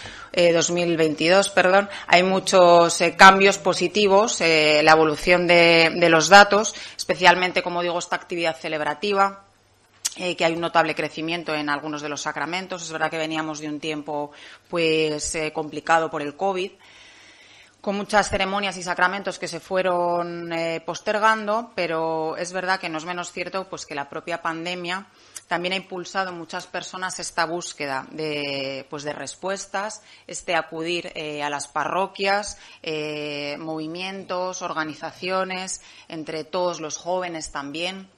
2022, 0.54 1.48
eh, 1.48 1.52
perdón, 1.56 1.90
hay 2.08 2.22
muchos 2.22 3.00
eh, 3.00 3.16
cambios 3.16 3.58
positivos, 3.58 4.42
la 4.42 4.92
evolución 4.92 5.48
de, 5.48 5.94
de 5.96 6.10
los 6.10 6.28
datos, 6.28 6.76
especialmente, 6.98 7.64
como 7.64 7.82
digo, 7.82 7.98
esta 7.98 8.18
actividad 8.18 8.58
celebrativa, 8.58 9.46
eh, 10.18 10.38
que 10.38 10.46
hay 10.46 10.54
un 10.54 10.62
notable 10.62 10.96
crecimiento 10.96 11.54
en 11.54 11.70
algunos 11.70 12.02
de 12.02 12.08
los 12.08 12.22
sacramentos. 12.22 12.82
Es 12.82 12.90
verdad 12.90 13.12
que 13.12 13.18
veníamos 13.18 13.60
de 13.60 13.68
un 13.68 13.82
tiempo 13.82 14.32
pues 14.70 15.36
eh, 15.36 15.52
complicado 15.52 16.10
por 16.10 16.22
el 16.22 16.38
COVID, 16.38 16.72
con 17.86 17.98
muchas 17.98 18.32
ceremonias 18.32 18.78
y 18.78 18.82
sacramentos 18.82 19.38
que 19.38 19.48
se 19.48 19.60
fueron 19.60 20.52
eh, 20.52 20.82
postergando, 20.84 21.72
pero 21.76 22.36
es 22.36 22.52
verdad 22.52 22.80
que 22.80 22.90
no 22.90 22.98
es 22.98 23.06
menos 23.06 23.32
cierto 23.32 23.70
pues 23.70 23.86
que 23.86 23.94
la 23.94 24.10
propia 24.10 24.42
pandemia 24.42 25.06
también 25.48 25.74
ha 25.74 25.76
impulsado 25.76 26.32
en 26.32 26.40
muchas 26.40 26.66
personas 26.66 27.20
esta 27.20 27.46
búsqueda 27.46 28.08
de, 28.10 28.88
pues 28.90 29.04
de 29.04 29.14
respuestas, 29.14 30.02
este 30.26 30.56
acudir 30.56 31.14
a 31.44 31.50
las 31.52 31.68
parroquias, 31.68 32.58
movimientos, 33.60 34.64
organizaciones, 34.64 35.82
entre 36.08 36.44
todos 36.44 36.82
los 36.82 36.98
jóvenes 36.98 37.52
también 37.52 38.10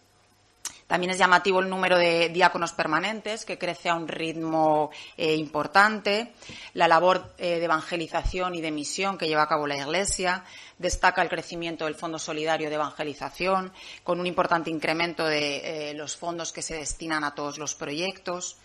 también 0.87 1.11
es 1.11 1.17
llamativo 1.17 1.59
el 1.59 1.69
número 1.69 1.97
de 1.97 2.29
diáconos 2.29 2.71
permanentes, 2.71 3.43
que 3.43 3.57
crece 3.57 3.89
a 3.89 3.95
un 3.95 4.07
ritmo 4.07 4.89
eh, 5.17 5.35
importante. 5.35 6.33
La 6.73 6.87
labor 6.87 7.33
eh, 7.37 7.59
de 7.59 7.65
evangelización 7.65 8.55
y 8.55 8.61
de 8.61 8.71
misión 8.71 9.17
que 9.17 9.27
lleva 9.27 9.43
a 9.43 9.49
cabo 9.49 9.67
la 9.67 9.75
Iglesia. 9.75 10.45
Destaca 10.77 11.21
el 11.21 11.27
crecimiento 11.27 11.85
del 11.85 11.95
Fondo 11.95 12.17
Solidario 12.17 12.69
de 12.69 12.75
Evangelización, 12.75 13.73
con 14.03 14.21
un 14.21 14.27
importante 14.27 14.69
incremento 14.69 15.25
de 15.25 15.89
eh, 15.89 15.93
los 15.93 16.15
fondos 16.15 16.53
que 16.53 16.61
se 16.61 16.75
destinan 16.75 17.25
a 17.25 17.35
todos 17.35 17.57
los 17.57 17.75
proyectos. 17.75 18.55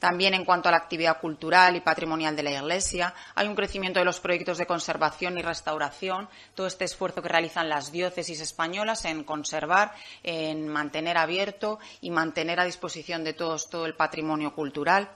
También 0.00 0.32
en 0.32 0.46
cuanto 0.46 0.68
a 0.68 0.72
la 0.72 0.78
actividad 0.78 1.20
cultural 1.20 1.76
y 1.76 1.80
patrimonial 1.82 2.34
de 2.34 2.42
la 2.42 2.52
Iglesia, 2.52 3.14
hay 3.34 3.46
un 3.46 3.54
crecimiento 3.54 3.98
de 3.98 4.06
los 4.06 4.18
proyectos 4.18 4.56
de 4.56 4.66
conservación 4.66 5.36
y 5.36 5.42
restauración, 5.42 6.26
todo 6.54 6.66
este 6.66 6.86
esfuerzo 6.86 7.20
que 7.20 7.28
realizan 7.28 7.68
las 7.68 7.92
diócesis 7.92 8.40
españolas 8.40 9.04
en 9.04 9.24
conservar, 9.24 9.92
en 10.22 10.68
mantener 10.68 11.18
abierto 11.18 11.78
y 12.00 12.10
mantener 12.10 12.60
a 12.60 12.64
disposición 12.64 13.24
de 13.24 13.34
todos 13.34 13.68
todo 13.68 13.84
el 13.84 13.94
patrimonio 13.94 14.54
cultural. 14.54 15.10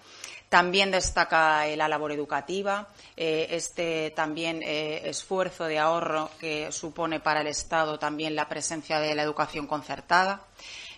También 0.51 0.91
destaca 0.91 1.67
la 1.67 1.89
labor 1.89 2.13
educativa, 2.13 2.87
eh, 3.17 3.47
este 3.51 4.11
también 4.11 4.63
eh, 4.63 5.09
esfuerzo 5.09 5.65
de 5.65 5.79
ahorro 5.79 6.31
que 6.39 6.71
supone 6.71 7.21
para 7.21 7.41
el 7.41 7.47
Estado 7.47 7.99
también 7.99 8.37
la 8.37 8.49
presencia 8.49 9.01
de 9.01 9.15
la 9.15 9.23
educación 9.23 9.67
concertada. 9.67 10.45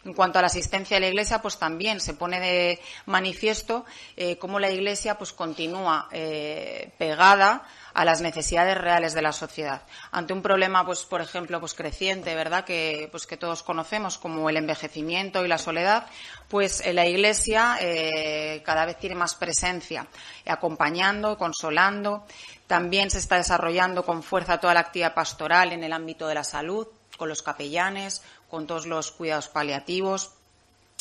En 0.07 0.15
cuanto 0.15 0.39
a 0.39 0.43
la 0.43 0.47
asistencia 0.47 0.97
de 0.97 1.01
la 1.01 1.09
Iglesia, 1.09 1.43
pues 1.43 1.59
también 1.59 1.99
se 1.99 2.15
pone 2.15 2.39
de 2.39 2.81
manifiesto 3.07 3.85
eh, 4.17 4.39
cómo 4.39 4.61
la 4.61 4.71
Iglesia 4.71 5.19
pues 5.19 5.33
continúa 5.33 6.09
eh, 6.13 6.93
pegada 6.97 7.67
a 7.93 8.05
las 8.05 8.21
necesidades 8.21 8.79
reales 8.79 9.15
de 9.15 9.23
la 9.23 9.33
sociedad. 9.33 9.83
Ante 10.13 10.33
un 10.33 10.43
problema, 10.43 10.87
pues, 10.87 11.03
por 11.03 11.21
ejemplo, 11.21 11.59
pues 11.59 11.75
creciente, 11.75 12.37
¿verdad? 12.37 12.65
Que, 12.65 13.09
pues, 13.11 13.27
que 13.27 13.37
todos 13.37 13.65
conocemos 13.65 14.17
como 14.17 14.49
el 14.49 14.59
envejecimiento 14.59 15.45
y 15.45 15.49
la 15.49 15.59
soledad, 15.59 16.07
pues 16.49 16.87
la 16.95 17.05
Iglesia 17.07 17.79
eh, 17.81 18.63
cada 18.65 18.87
vez 18.87 18.99
tiene 18.99 19.17
más 19.17 19.35
presencia, 19.35 20.07
acompañando, 20.47 21.37
consolando. 21.37 22.27
También 22.69 23.11
se 23.11 23.19
está 23.19 23.39
desarrollando 23.39 24.05
con 24.05 24.23
fuerza 24.23 24.61
toda 24.61 24.75
la 24.75 24.81
actividad 24.81 25.15
pastoral 25.15 25.73
en 25.73 25.83
el 25.83 25.93
ámbito 25.93 26.29
de 26.29 26.35
la 26.35 26.45
salud, 26.45 26.87
con 27.17 27.29
los 27.29 27.43
capellanes, 27.43 28.23
con 28.49 28.67
todos 28.67 28.87
los 28.87 29.11
cuidados 29.13 29.49
paliativos, 29.49 30.33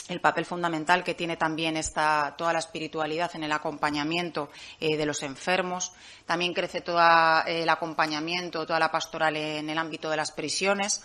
el 0.07 0.21
papel 0.21 0.45
fundamental 0.45 1.03
que 1.03 1.15
tiene 1.15 1.35
también 1.35 1.77
esta, 1.77 2.35
toda 2.37 2.53
la 2.53 2.59
espiritualidad 2.59 3.31
en 3.35 3.43
el 3.43 3.51
acompañamiento 3.51 4.51
eh, 4.79 4.97
de 4.97 5.05
los 5.05 5.23
enfermos. 5.23 5.93
También 6.25 6.53
crece 6.53 6.81
todo 6.81 6.99
eh, 6.99 7.63
el 7.63 7.69
acompañamiento, 7.69 8.65
toda 8.67 8.79
la 8.79 8.91
pastoral 8.91 9.35
en 9.35 9.69
el 9.69 9.77
ámbito 9.77 10.09
de 10.09 10.17
las 10.17 10.31
prisiones, 10.31 11.03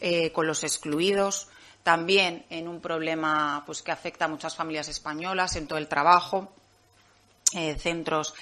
eh, 0.00 0.32
con 0.32 0.46
los 0.46 0.64
excluidos. 0.64 1.48
También 1.82 2.44
en 2.50 2.68
un 2.68 2.80
problema 2.80 3.62
pues, 3.64 3.80
que 3.80 3.92
afecta 3.92 4.26
a 4.26 4.28
muchas 4.28 4.54
familias 4.54 4.88
españolas, 4.88 5.56
en 5.56 5.66
todo 5.66 5.78
el 5.78 5.88
trabajo. 5.88 6.52
centros 7.78 8.34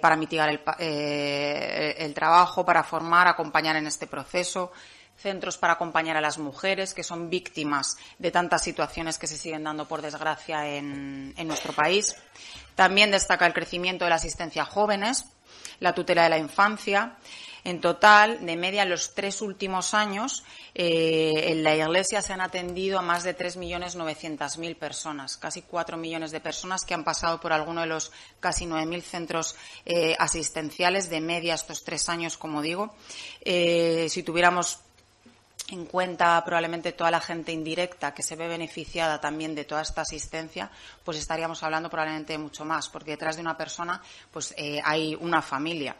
para 0.00 0.16
mitigar 0.16 0.48
el, 0.48 0.60
el 0.78 2.14
trabajo, 2.14 2.64
para 2.64 2.82
formar, 2.82 3.28
acompañar 3.28 3.76
en 3.76 3.86
este 3.86 4.06
proceso, 4.06 4.72
centros 5.20 5.58
para 5.58 5.74
acompañar 5.74 6.16
a 6.16 6.20
las 6.20 6.38
mujeres 6.38 6.94
que 6.94 7.04
son 7.04 7.30
víctimas 7.30 7.96
de 8.18 8.30
tantas 8.30 8.62
situaciones 8.62 9.18
que 9.18 9.26
se 9.26 9.36
siguen 9.36 9.64
dando, 9.64 9.86
por 9.86 10.02
desgracia, 10.02 10.66
en, 10.66 11.34
nuestro 11.46 11.72
país. 11.72 12.16
También 12.74 13.10
destaca 13.10 13.46
el 13.46 13.52
crecimiento 13.52 14.04
de 14.04 14.10
la 14.10 14.16
asistencia 14.16 14.62
a 14.62 14.66
jóvenes, 14.66 15.26
la 15.80 15.94
tutela 15.94 16.24
de 16.24 16.30
la 16.30 16.38
infancia. 16.38 17.16
En 17.62 17.80
total, 17.82 18.44
de 18.46 18.56
media, 18.56 18.84
en 18.84 18.88
los 18.90 19.14
tres 19.14 19.42
últimos 19.42 19.92
años, 19.92 20.44
eh, 20.74 21.48
en 21.48 21.62
la 21.62 21.76
Iglesia 21.76 22.22
se 22.22 22.32
han 22.32 22.40
atendido 22.40 22.98
a 22.98 23.02
más 23.02 23.22
de 23.22 23.36
3.900.000 23.36 24.76
personas, 24.76 25.36
casi 25.36 25.60
4 25.60 25.98
millones 25.98 26.30
de 26.30 26.40
personas 26.40 26.86
que 26.86 26.94
han 26.94 27.04
pasado 27.04 27.38
por 27.38 27.52
alguno 27.52 27.82
de 27.82 27.86
los 27.86 28.12
casi 28.40 28.64
9.000 28.64 29.02
centros 29.02 29.56
eh, 29.84 30.16
asistenciales 30.18 31.10
de 31.10 31.20
media 31.20 31.52
estos 31.52 31.84
tres 31.84 32.08
años, 32.08 32.38
como 32.38 32.62
digo. 32.62 32.94
Eh, 33.42 34.06
si 34.08 34.22
tuviéramos 34.22 34.78
en 35.72 35.86
cuenta 35.86 36.42
probablemente 36.44 36.92
toda 36.92 37.10
la 37.10 37.20
gente 37.20 37.52
indirecta 37.52 38.14
que 38.14 38.22
se 38.22 38.36
ve 38.36 38.48
beneficiada 38.48 39.20
también 39.20 39.54
de 39.54 39.64
toda 39.64 39.82
esta 39.82 40.02
asistencia, 40.02 40.70
pues 41.04 41.18
estaríamos 41.18 41.62
hablando 41.62 41.90
probablemente 41.90 42.32
de 42.32 42.38
mucho 42.38 42.64
más, 42.64 42.88
porque 42.88 43.12
detrás 43.12 43.36
de 43.36 43.42
una 43.42 43.56
persona 43.56 44.02
pues 44.30 44.54
eh, 44.56 44.80
hay 44.84 45.14
una 45.14 45.42
familia. 45.42 45.96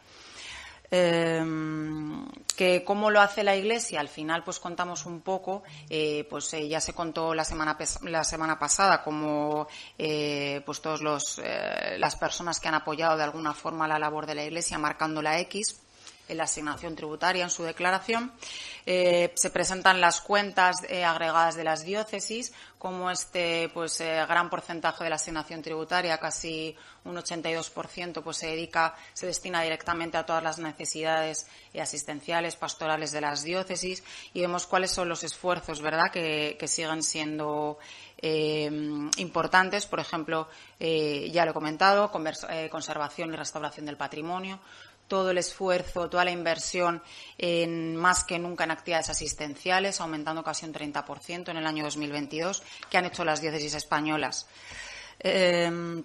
Em, 0.93 2.27
que 2.57 2.83
cómo 2.83 3.13
lo 3.13 3.21
hace 3.21 3.45
la 3.45 3.55
Iglesia, 3.55 4.01
al 4.01 4.09
final 4.09 4.43
pues 4.43 4.59
contamos 4.59 5.07
un 5.07 5.21
poco, 5.21 5.63
eh, 5.89 6.27
pues 6.29 6.53
eh, 6.55 6.67
ya 6.67 6.81
se 6.81 6.93
contó 6.93 7.33
la 7.33 7.45
semana 7.45 7.79
la 8.03 8.25
semana 8.25 8.59
pasada 8.59 9.01
como 9.05 9.69
pues 9.97 10.81
todos 10.83 11.01
los 11.01 11.41
las 11.97 12.17
personas 12.17 12.59
que 12.59 12.67
han 12.67 12.75
apoyado 12.75 13.17
de 13.17 13.23
alguna 13.23 13.55
forma 13.55 13.87
la 13.87 14.01
labor 14.01 14.27
de 14.27 14.35
la 14.35 14.45
Iglesia 14.45 14.79
marcando 14.79 15.23
la 15.23 15.39
X 15.39 15.81
en 16.31 16.37
la 16.37 16.45
asignación 16.45 16.95
tributaria 16.95 17.45
en 17.45 17.51
su 17.51 17.65
declaración. 17.65 18.33
Eh, 18.87 19.33
se 19.35 19.51
presentan 19.51 20.01
las 20.01 20.21
cuentas 20.21 20.77
eh, 20.89 21.05
agregadas 21.05 21.57
de 21.57 21.65
las 21.65 21.85
diócesis, 21.85 22.53
como 22.79 23.11
este 23.11 23.69
pues 23.75 24.01
eh, 24.01 24.25
gran 24.27 24.49
porcentaje 24.49 25.05
de 25.05 25.11
la 25.11 25.17
asignación 25.17 25.61
tributaria, 25.61 26.19
casi 26.19 26.75
un 27.05 27.17
82%, 27.17 28.23
pues 28.23 28.37
se 28.37 28.47
dedica, 28.47 28.95
se 29.13 29.27
destina 29.27 29.63
directamente 29.63 30.17
a 30.17 30.25
todas 30.25 30.43
las 30.43 30.59
necesidades 30.59 31.47
asistenciales, 31.79 32.57
pastorales 32.57 33.13
de 33.13 33.21
las 33.21 33.43
diócesis 33.43 34.03
y 34.33 34.41
vemos 34.41 34.67
cuáles 34.67 34.93
son 34.93 35.09
los 35.09 35.25
esfuerzos, 35.25 35.83
¿verdad?, 35.83 36.11
que, 36.11 36.57
siguen 36.67 37.03
siendo 37.03 37.79
importantes. 38.23 39.87
Por 39.87 39.99
ejemplo, 40.01 40.49
ya 40.79 41.45
lo 41.45 41.51
he 41.53 41.55
comentado, 41.55 42.11
conservación 42.11 43.33
y 43.33 43.37
restauración 43.37 43.87
del 43.87 43.97
patrimonio, 43.97 44.61
todo 45.11 45.33
el 45.33 45.39
esfuerzo, 45.39 46.09
toda 46.09 46.25
la 46.25 46.31
inversión 46.31 47.03
en 47.37 47.97
más 47.97 48.23
que 48.23 48.39
nunca 48.39 48.63
en 48.63 48.71
actividades 48.71 49.11
asistenciales, 49.11 50.01
aumentando 50.01 50.45
casi 50.45 50.65
un 50.65 50.73
30% 50.73 51.51
en 51.51 51.57
el 51.57 51.67
año 51.67 51.83
2022, 51.83 52.63
que 52.89 52.97
han 52.97 53.07
hecho 53.07 53.25
las 53.25 53.41
diócesis 53.41 53.75
españolas. 53.75 54.47
Em, 55.19 56.05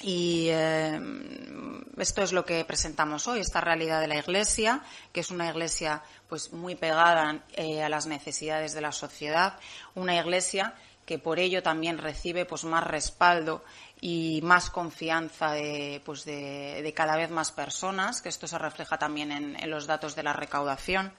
y 0.00 0.48
em, 0.48 1.82
esto 1.98 2.22
es 2.22 2.32
lo 2.32 2.46
que 2.46 2.64
presentamos 2.64 3.28
hoy, 3.28 3.40
esta 3.40 3.60
realidad 3.60 4.00
de 4.00 4.08
la 4.08 4.16
Iglesia, 4.16 4.82
que 5.12 5.20
es 5.20 5.30
una 5.30 5.50
Iglesia 5.50 6.02
pues 6.26 6.50
muy 6.50 6.76
pegada 6.76 7.44
eh, 7.52 7.82
a 7.82 7.90
las 7.90 8.06
necesidades 8.06 8.72
de 8.72 8.80
la 8.80 8.92
sociedad, 8.92 9.58
una 9.94 10.16
Iglesia 10.16 10.74
que 11.04 11.18
por 11.18 11.38
ello 11.38 11.62
también 11.62 11.98
recibe 11.98 12.46
pues 12.46 12.64
más 12.64 12.84
respaldo 12.84 13.62
y 14.06 14.42
más 14.42 14.68
confianza 14.68 15.52
de, 15.52 16.02
pues 16.04 16.26
de, 16.26 16.92
cada 16.94 17.16
vez 17.16 17.30
más 17.30 17.52
personas, 17.52 18.20
que 18.20 18.28
esto 18.28 18.46
se 18.46 18.58
refleja 18.58 18.98
también 18.98 19.32
en, 19.32 19.70
los 19.70 19.86
datos 19.86 20.14
de 20.14 20.22
la 20.22 20.34
recaudación. 20.34 21.14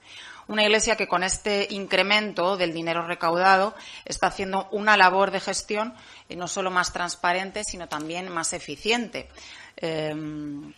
Una 0.46 0.62
iglesia 0.62 0.94
que 0.94 1.08
con 1.08 1.24
este 1.24 1.66
incremento 1.70 2.56
del 2.56 2.72
dinero 2.72 3.04
recaudado 3.04 3.74
está 4.04 4.28
haciendo 4.28 4.68
una 4.70 4.96
labor 4.96 5.32
de 5.32 5.40
gestión 5.40 5.94
eh, 6.28 6.36
no 6.36 6.46
solo 6.46 6.70
más 6.70 6.92
transparente, 6.92 7.64
sino 7.64 7.88
también 7.88 8.28
más 8.28 8.52
eficiente. 8.52 9.30
Em, 9.76 10.72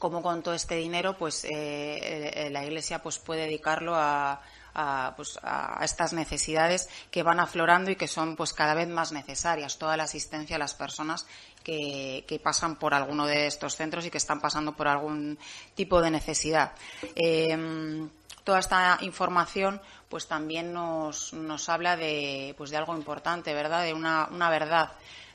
como 0.00 0.22
con 0.22 0.42
todo 0.42 0.54
este 0.54 0.74
dinero, 0.74 1.16
pues 1.16 1.46
eh, 1.48 2.48
la 2.50 2.64
Iglesia 2.64 3.00
pues 3.00 3.20
puede 3.20 3.42
dedicarlo 3.42 3.94
a, 3.94 4.42
a, 4.74 5.14
pues, 5.16 5.38
a 5.42 5.84
estas 5.84 6.12
necesidades 6.12 6.88
que 7.10 7.22
van 7.22 7.40
aflorando 7.40 7.90
y 7.90 7.96
que 7.96 8.08
son 8.08 8.36
pues 8.36 8.52
cada 8.52 8.74
vez 8.74 8.88
más 8.88 9.12
necesarias, 9.12 9.78
toda 9.78 9.96
la 9.96 10.04
asistencia 10.04 10.56
a 10.56 10.58
las 10.58 10.74
personas 10.74 11.26
que, 11.62 12.40
pasan 12.42 12.76
por 12.76 12.94
alguno 12.94 13.26
de 13.26 13.46
estos 13.46 13.76
centros 13.76 14.04
y 14.06 14.10
que 14.10 14.18
están 14.18 14.40
pasando 14.40 14.72
por 14.72 14.88
algún 14.88 15.38
tipo 15.74 16.00
de 16.00 16.10
necesidad. 16.10 16.72
Em, 17.14 18.08
toda 18.44 18.58
esta 18.58 18.98
información 19.02 19.80
pues 20.08 20.26
también 20.26 20.72
nos, 20.72 21.32
nos 21.32 21.68
habla 21.68 21.96
de, 21.96 22.54
pues, 22.58 22.70
de 22.70 22.76
algo 22.76 22.96
importante, 22.96 23.54
¿verdad? 23.54 23.84
De 23.84 23.94
una, 23.94 24.28
una 24.30 24.50
verdad 24.50 24.92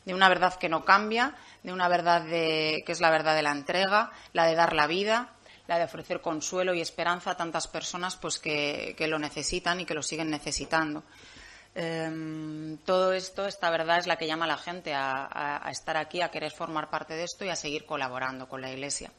de 0.07 0.13
una 0.13 0.29
verdad 0.29 0.53
que 0.53 0.69
no 0.69 0.85
cambia, 0.85 1.35
de 1.63 1.73
una 1.73 1.89
verdad 1.89 2.21
de, 2.21 2.81
que 2.85 2.93
es 2.93 3.01
la 3.01 3.09
verdad 3.09 3.35
de 3.35 3.41
la 3.41 3.51
entrega, 3.51 4.09
la 4.31 4.45
de 4.45 4.55
dar 4.55 4.71
la 4.71 4.87
vida, 4.87 5.33
la 5.67 5.77
de 5.77 5.83
ofrecer 5.83 6.21
consuelo 6.21 6.73
y 6.73 6.81
esperanza 6.81 7.31
a 7.31 7.37
tantas 7.37 7.67
personas 7.67 8.15
pues 8.15 8.39
que, 8.39 8.95
lo 9.07 9.19
necesitan 9.19 9.79
y 9.79 9.85
que 9.85 9.93
lo 9.93 10.01
siguen 10.01 10.29
necesitando. 10.29 11.03
Em, 11.75 12.77
todo 12.79 13.13
esto, 13.13 13.45
esta 13.45 13.69
verdad 13.69 13.99
es 13.99 14.07
la 14.07 14.15
que 14.15 14.25
llama 14.25 14.45
a 14.45 14.47
la 14.47 14.57
gente 14.57 14.93
a, 14.95 15.67
estar 15.69 15.97
aquí, 15.97 16.21
a 16.21 16.31
querer 16.31 16.51
formar 16.51 16.89
parte 16.89 17.13
de 17.13 17.23
esto 17.23 17.45
y 17.45 17.49
a 17.49 17.55
seguir 17.55 17.85
colaborando 17.85 18.47
con 18.47 18.61
la 18.61 18.71
Iglesia. 18.71 19.11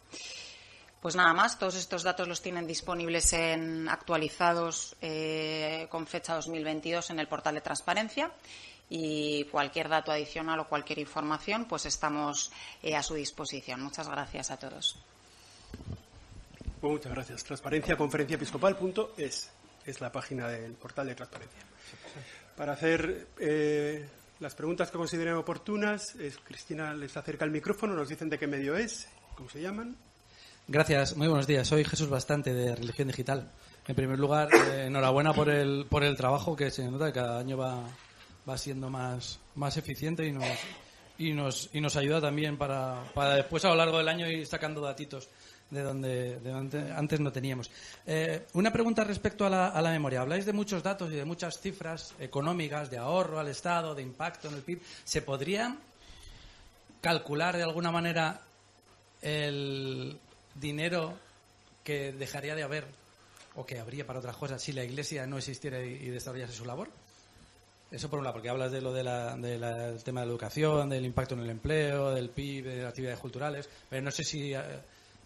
Pues 1.01 1.15
nada 1.15 1.33
más, 1.33 1.59
todos 1.59 1.77
estos 1.77 2.03
datos 2.03 2.27
los 2.27 2.43
tienen 2.43 2.67
disponibles 2.67 3.33
en 3.33 3.89
actualizados 3.89 4.97
eh, 5.01 5.87
con 5.91 6.09
fecha 6.09 6.35
2022 6.35 7.11
en 7.11 7.21
el 7.21 7.29
portal 7.29 7.55
de 7.55 7.61
transparencia 7.61 8.33
y 8.91 9.45
cualquier 9.45 9.89
dato 9.89 10.11
adicional 10.11 10.59
o 10.59 10.69
cualquier 10.69 10.99
información, 10.99 11.67
pues 11.67 11.87
estamos 11.87 12.51
eh, 12.83 12.97
a 12.97 13.03
su 13.05 13.15
disposición. 13.15 13.81
Muchas 13.81 14.09
gracias 14.09 14.51
a 14.51 14.57
todos. 14.57 14.97
Pues 16.81 16.93
muchas 16.93 17.13
gracias. 17.13 17.45
Transparenciaconferenciaepiscopal.es 17.45 19.51
es 19.85 20.01
la 20.01 20.13
página 20.13 20.47
del 20.49 20.75
portal 20.75 21.09
de 21.09 21.17
transparencia. 21.17 21.61
Para 22.57 22.75
hacer 22.75 23.27
eh, 23.41 24.07
las 24.39 24.55
preguntas 24.55 24.89
que 24.91 24.99
consideren 24.99 25.35
oportunas, 25.35 26.15
Cristina 26.45 26.95
les 26.95 27.17
acerca 27.17 27.45
el 27.45 27.51
micrófono, 27.51 27.95
nos 27.95 28.09
dicen 28.09 28.29
de 28.29 28.39
qué 28.39 28.47
medio 28.47 28.77
es, 28.77 29.09
cómo 29.35 29.49
se 29.49 29.61
llaman. 29.61 29.97
Gracias, 30.69 31.17
muy 31.17 31.27
buenos 31.27 31.49
días. 31.49 31.67
Soy 31.67 31.83
Jesús 31.83 32.09
Bastante 32.09 32.55
de 32.55 32.77
Religión 32.77 33.09
Digital. 33.09 33.51
En 33.89 33.97
primer 33.97 34.19
lugar, 34.19 34.51
eh, 34.55 34.87
enhorabuena 34.87 35.33
por 35.33 35.49
el, 35.49 35.87
por 35.89 36.05
el 36.05 36.17
trabajo 36.17 36.55
que 36.55 36.71
se 36.71 36.89
nota 36.89 37.07
que 37.07 37.15
cada 37.15 37.41
año 37.41 37.57
va, 37.57 37.83
va 38.49 38.59
siendo 38.59 38.89
más, 38.89 39.41
más 39.57 39.77
eficiente 39.79 40.25
y 40.27 40.33
nos, 40.33 40.45
y 41.19 41.33
nos, 41.33 41.71
y 41.73 41.81
nos 41.81 41.97
ayuda 41.97 42.21
también 42.21 42.57
para, 42.57 43.03
para 43.15 43.35
después 43.35 43.65
a 43.65 43.71
lo 43.71 43.77
largo 43.77 43.99
del 43.99 44.09
año 44.09 44.29
ir 44.29 44.47
sacando 44.47 44.81
datitos 44.81 45.29
de 45.71 45.83
donde, 45.83 46.41
de 46.41 46.53
antes 46.53 47.21
no 47.21 47.31
teníamos. 47.31 47.71
Eh, 48.07 48.47
una 48.55 48.73
pregunta 48.73 49.05
respecto 49.05 49.45
a 49.45 49.51
la, 49.51 49.69
a 49.69 49.83
la, 49.83 49.91
memoria. 49.91 50.23
Habláis 50.23 50.47
de 50.47 50.53
muchos 50.53 50.83
datos 50.83 51.13
y 51.13 51.17
de 51.17 51.25
muchas 51.25 51.61
cifras 51.61 52.15
económicas, 52.19 52.91
de 52.91 52.99
ahorro 52.99 53.39
al 53.39 53.49
Estado, 53.49 53.95
de 53.95 54.03
impacto 54.03 54.49
en 54.49 54.55
el 54.55 54.63
PIB. 54.63 54.81
¿Se 55.05 55.23
podría 55.23 55.77
calcular 57.01 57.57
de 57.57 57.63
alguna 57.63 57.91
manera 57.91 58.41
el 59.23 60.19
dinero 60.55 61.15
que 61.85 62.13
dejaría 62.13 62.55
de 62.55 62.63
haber 62.63 62.87
o 63.57 63.67
que 63.67 63.79
habría 63.79 64.07
para 64.07 64.21
otras 64.21 64.37
cosas 64.37 64.63
si 64.63 64.73
la 64.73 64.85
Iglesia 64.85 65.27
no 65.27 65.39
existiera 65.39 65.83
y, 65.83 66.09
desarrollase 66.09 66.53
su 66.53 66.65
labor? 66.65 66.89
Eso 67.91 68.11
por 68.11 68.19
un 68.19 68.25
lado, 68.25 68.35
porque 68.35 68.51
hablas 68.51 68.71
de 68.71 68.83
lo 68.83 68.93
del 68.93 69.07
tema 70.03 70.21
de 70.21 70.27
la 70.27 70.31
educación, 70.31 70.91
del 70.91 71.07
impacto 71.07 71.35
en 71.35 71.41
el 71.41 71.51
empleo, 71.51 72.11
del 72.11 72.29
PIB, 72.29 72.65
de 72.67 72.77
las 72.83 72.91
actividades 72.91 73.19
culturales, 73.19 73.69
pero 73.89 74.03
no 74.03 74.11
sé 74.11 74.25
si 74.25 74.53
eh, 74.53 74.61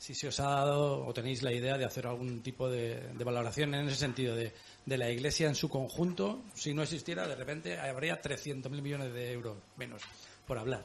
si 0.03 0.17
se 0.17 0.27
os 0.27 0.41
ha 0.41 0.51
dado 0.51 1.07
o 1.07 1.15
tenéis 1.15 1.45
la 1.45 1.53
idea 1.53 1.79
de 1.79 1.85
hacer 1.85 2.09
algún 2.09 2.43
tipo 2.43 2.69
de, 2.69 3.15
valoración 3.25 3.73
en 3.73 3.87
ese 3.87 3.95
sentido 3.95 4.35
de, 4.35 4.53
la 4.87 5.09
Iglesia 5.09 5.47
en 5.47 5.55
su 5.55 5.69
conjunto. 5.69 6.43
Si 6.55 6.75
no 6.75 6.83
existiera, 6.83 7.29
de 7.29 7.37
repente 7.37 7.79
habría 7.79 8.21
300.000 8.21 8.69
millones 8.83 9.15
de 9.15 9.31
euros 9.31 9.59
menos, 9.77 10.03
por 10.45 10.59
hablar. 10.59 10.83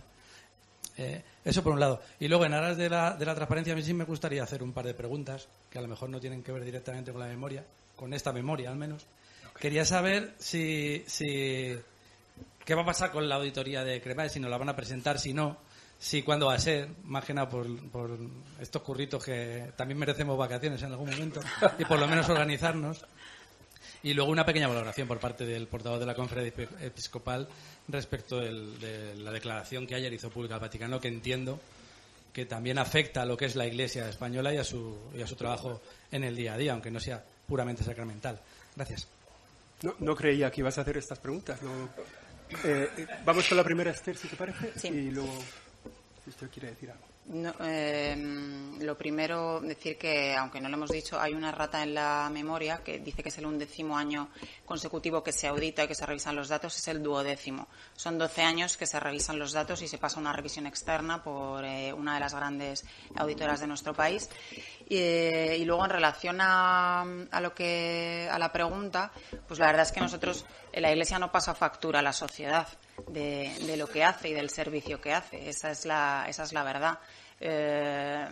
Eh, 0.98 1.24
eso 1.44 1.64
por 1.64 1.74
un 1.74 1.80
lado. 1.80 2.00
Y 2.20 2.28
luego, 2.28 2.46
en 2.46 2.54
aras 2.54 2.78
de 2.78 2.92
la, 2.92 3.16
de 3.16 3.26
la 3.26 3.34
transparencia, 3.34 3.74
a 3.74 3.76
mí 3.76 3.82
sí 3.82 3.92
me 3.92 4.04
gustaría 4.04 4.44
hacer 4.44 4.62
un 4.62 4.72
par 4.72 4.86
de 4.86 4.94
preguntas 4.94 5.48
que 5.72 5.80
a 5.80 5.82
lo 5.82 5.88
mejor 5.88 6.12
no 6.12 6.20
tienen 6.20 6.44
que 6.44 6.51
ver 6.51 6.64
directamente 6.64 7.12
con 7.12 7.20
la 7.20 7.27
memoria, 7.27 7.66
con 7.96 8.14
esta 8.14 8.32
memoria 8.32 8.70
al 8.70 8.77
menos. 8.77 9.08
Quería 9.60 9.84
saber 9.84 10.36
si, 10.38 11.03
si 11.08 11.75
qué 12.64 12.75
va 12.75 12.84
a 12.84 12.86
pasar 12.86 13.12
con 13.12 13.27
la 13.27 13.38
auditoría 13.38 13.84
de 13.84 14.00
Cremades, 14.00 14.34
si 14.34 14.40
nos 14.40 14.51
la 14.51 14.60
van 14.60 14.70
a 14.70 14.75
presentar, 14.75 15.18
si 15.18 15.34
no 15.34 15.58
Sí, 16.00 16.22
¿cuándo 16.22 16.48
va 16.48 16.53
a 16.53 16.60
ser? 16.60 16.90
Más 17.03 17.25
que 17.25 17.33
nada 17.33 17.50
por, 17.50 17.68
estos 18.62 18.81
curritos 18.81 19.24
que 19.24 19.72
también 19.75 19.98
merecemos 19.98 20.38
vacaciones 20.38 20.81
en 20.83 20.92
algún 20.92 21.10
momento 21.10 21.40
y 21.79 21.86
por 21.86 22.00
lo 22.00 22.07
menos 22.07 22.29
organizarnos. 22.29 23.03
Y 24.03 24.14
luego 24.14 24.31
una 24.31 24.46
pequeña 24.46 24.68
valoración 24.68 25.07
por 25.07 25.20
parte 25.20 25.46
del 25.46 25.68
portavoz 25.68 26.00
de 26.00 26.05
la 26.05 26.14
conferencia 26.14 26.68
episcopal 26.81 27.48
respecto 27.88 28.40
de 28.40 29.16
la 29.16 29.31
declaración 29.31 29.88
que 29.88 29.96
ayer 29.96 30.14
hizo 30.14 30.29
pública 30.29 30.55
el 30.55 30.62
Vaticano, 30.62 31.00
que 31.00 31.07
entiendo 31.07 31.60
que 32.31 32.46
también 32.46 32.77
afecta 32.77 33.24
a 33.24 33.25
lo 33.25 33.36
que 33.36 33.46
es 33.46 33.55
la 33.55 33.66
Iglesia 33.66 34.07
española 34.07 34.53
y 34.53 34.57
a 34.57 34.64
su, 34.64 34.96
y 35.16 35.22
a 35.24 35.27
su 35.27 35.36
trabajo 35.36 35.81
en 36.12 36.24
el 36.24 36.36
día 36.36 36.53
a 36.53 36.57
día, 36.57 36.74
aunque 36.74 36.92
no 36.92 37.00
sea 37.00 37.24
puramente 37.48 37.83
sacramental. 37.83 38.40
Gracias. 38.75 39.07
No, 40.00 40.16
creía 40.16 40.51
que 40.51 40.62
ibas 40.62 40.77
a 40.77 40.81
hacer 40.81 40.98
estas 40.98 41.18
preguntas. 41.18 41.60
Eh, 42.64 42.90
eh, 42.98 43.07
vamos 43.25 43.48
con 43.48 43.57
la 43.57 43.64
primera, 43.64 43.90
Esther, 43.90 44.16
si 44.16 44.27
te 44.27 44.36
parece, 44.36 44.88
y 44.88 45.10
luego 45.10 45.33
algo. 46.92 47.18
Em, 47.29 48.79
lo 48.79 48.98
primero, 48.98 49.59
decir 49.59 49.98
que, 49.98 50.33
aunque 50.33 50.61
no 50.61 50.70
lo 50.70 50.75
hemos 50.75 50.90
dicho, 50.90 51.20
hay 51.20 51.33
una 51.33 51.51
rata 51.51 51.83
en 51.83 51.94
la 51.94 52.29
memoria 52.31 52.81
que 52.81 53.00
dice 53.00 53.22
que 53.22 53.27
es 53.27 53.37
el 53.37 53.46
undécimo 53.46 53.98
año 53.98 54.29
consecutivo 54.66 55.22
que 55.22 55.33
se 55.33 55.48
audita 55.48 55.83
y 55.83 55.87
que 55.90 55.96
se 55.96 56.05
revisan 56.05 56.37
los 56.37 56.48
datos, 56.48 56.77
es 56.77 56.87
el 56.87 57.03
duodécimo. 57.03 57.68
Son 57.98 58.18
12 58.18 58.44
años 58.44 58.77
que 58.77 58.85
se 58.85 58.98
revisan 58.98 59.40
los 59.40 59.51
datos 59.51 59.81
y 59.81 59.90
se 59.90 59.98
pasa 59.98 60.22
una 60.22 60.31
revisión 60.31 60.68
externa 60.68 61.22
por 61.22 61.66
eh, 61.66 61.92
una 61.92 62.13
de 62.13 62.22
las 62.22 62.33
grandes 62.33 62.85
auditoras 63.16 63.59
de 63.59 63.68
nuestro 63.68 63.94
país. 63.94 64.29
y 64.90 65.66
luego, 65.66 65.83
en 65.83 65.92
relación 65.92 66.37
a, 66.40 67.01
a, 67.01 67.42
lo 67.42 67.53
que, 67.53 68.29
a 68.31 68.40
la 68.40 68.53
pregunta, 68.53 69.11
pues 69.48 69.59
la 69.59 69.68
verdad 69.68 69.81
es 69.83 69.92
que 69.92 70.00
nosotros, 70.00 70.46
en 70.72 70.81
la 70.81 70.92
Iglesia 70.92 71.20
no 71.20 71.29
pasa 71.29 71.53
factura 71.53 72.00
a 72.00 72.01
la 72.01 72.13
sociedad 72.13 72.68
de, 73.07 73.77
lo 73.77 73.88
que 73.88 74.03
hace 74.03 74.29
y 74.29 74.33
del 74.33 74.50
servicio 74.50 75.00
que 75.00 75.14
hace. 75.14 75.50
Esa 75.50 75.72
es 75.72 75.86
la, 75.86 76.25
esa 76.27 76.44
es 76.44 76.53
la 76.53 76.64
verdad. 76.64 77.00
Eh, 77.40 78.27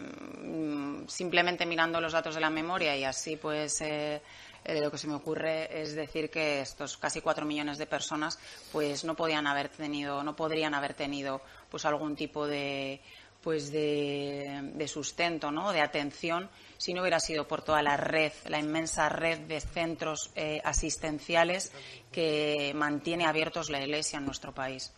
simplemente 1.07 1.65
mirando 1.65 2.01
los 2.01 2.13
datos 2.13 2.33
de 2.33 2.41
la 2.41 2.49
memoria 2.49 2.97
y 2.97 3.03
así 3.03 3.35
pues 3.35 3.79
eh, 3.81 4.19
eh, 4.63 4.81
lo 4.81 4.89
que 4.89 4.97
se 4.97 5.05
me 5.05 5.13
ocurre 5.13 5.69
es 5.79 5.93
decir 5.93 6.31
que 6.31 6.61
estos 6.61 6.97
casi 6.97 7.21
cuatro 7.21 7.45
millones 7.45 7.77
de 7.77 7.85
personas 7.85 8.39
pues 8.71 9.03
no 9.03 9.15
podían 9.15 9.45
haber 9.45 9.69
tenido 9.69 10.23
no 10.23 10.35
podrían 10.35 10.73
haber 10.73 10.95
tenido 10.95 11.41
pues 11.69 11.85
algún 11.85 12.15
tipo 12.15 12.47
de 12.47 12.99
pues 13.43 13.71
de, 13.71 14.71
de 14.73 14.87
sustento 14.87 15.51
no 15.51 15.71
de 15.71 15.81
atención 15.81 16.49
si 16.77 16.93
no 16.93 17.01
hubiera 17.01 17.19
sido 17.19 17.47
por 17.47 17.61
toda 17.61 17.81
la 17.81 17.97
red, 17.97 18.31
la 18.47 18.59
inmensa 18.59 19.09
red 19.09 19.39
de 19.41 19.61
centros 19.61 20.31
eh, 20.35 20.61
asistenciales 20.63 21.71
que 22.11 22.73
mantiene 22.75 23.25
abiertos 23.25 23.69
la 23.69 23.81
Iglesia 23.81 24.17
en 24.17 24.25
nuestro 24.25 24.53
país. 24.53 24.91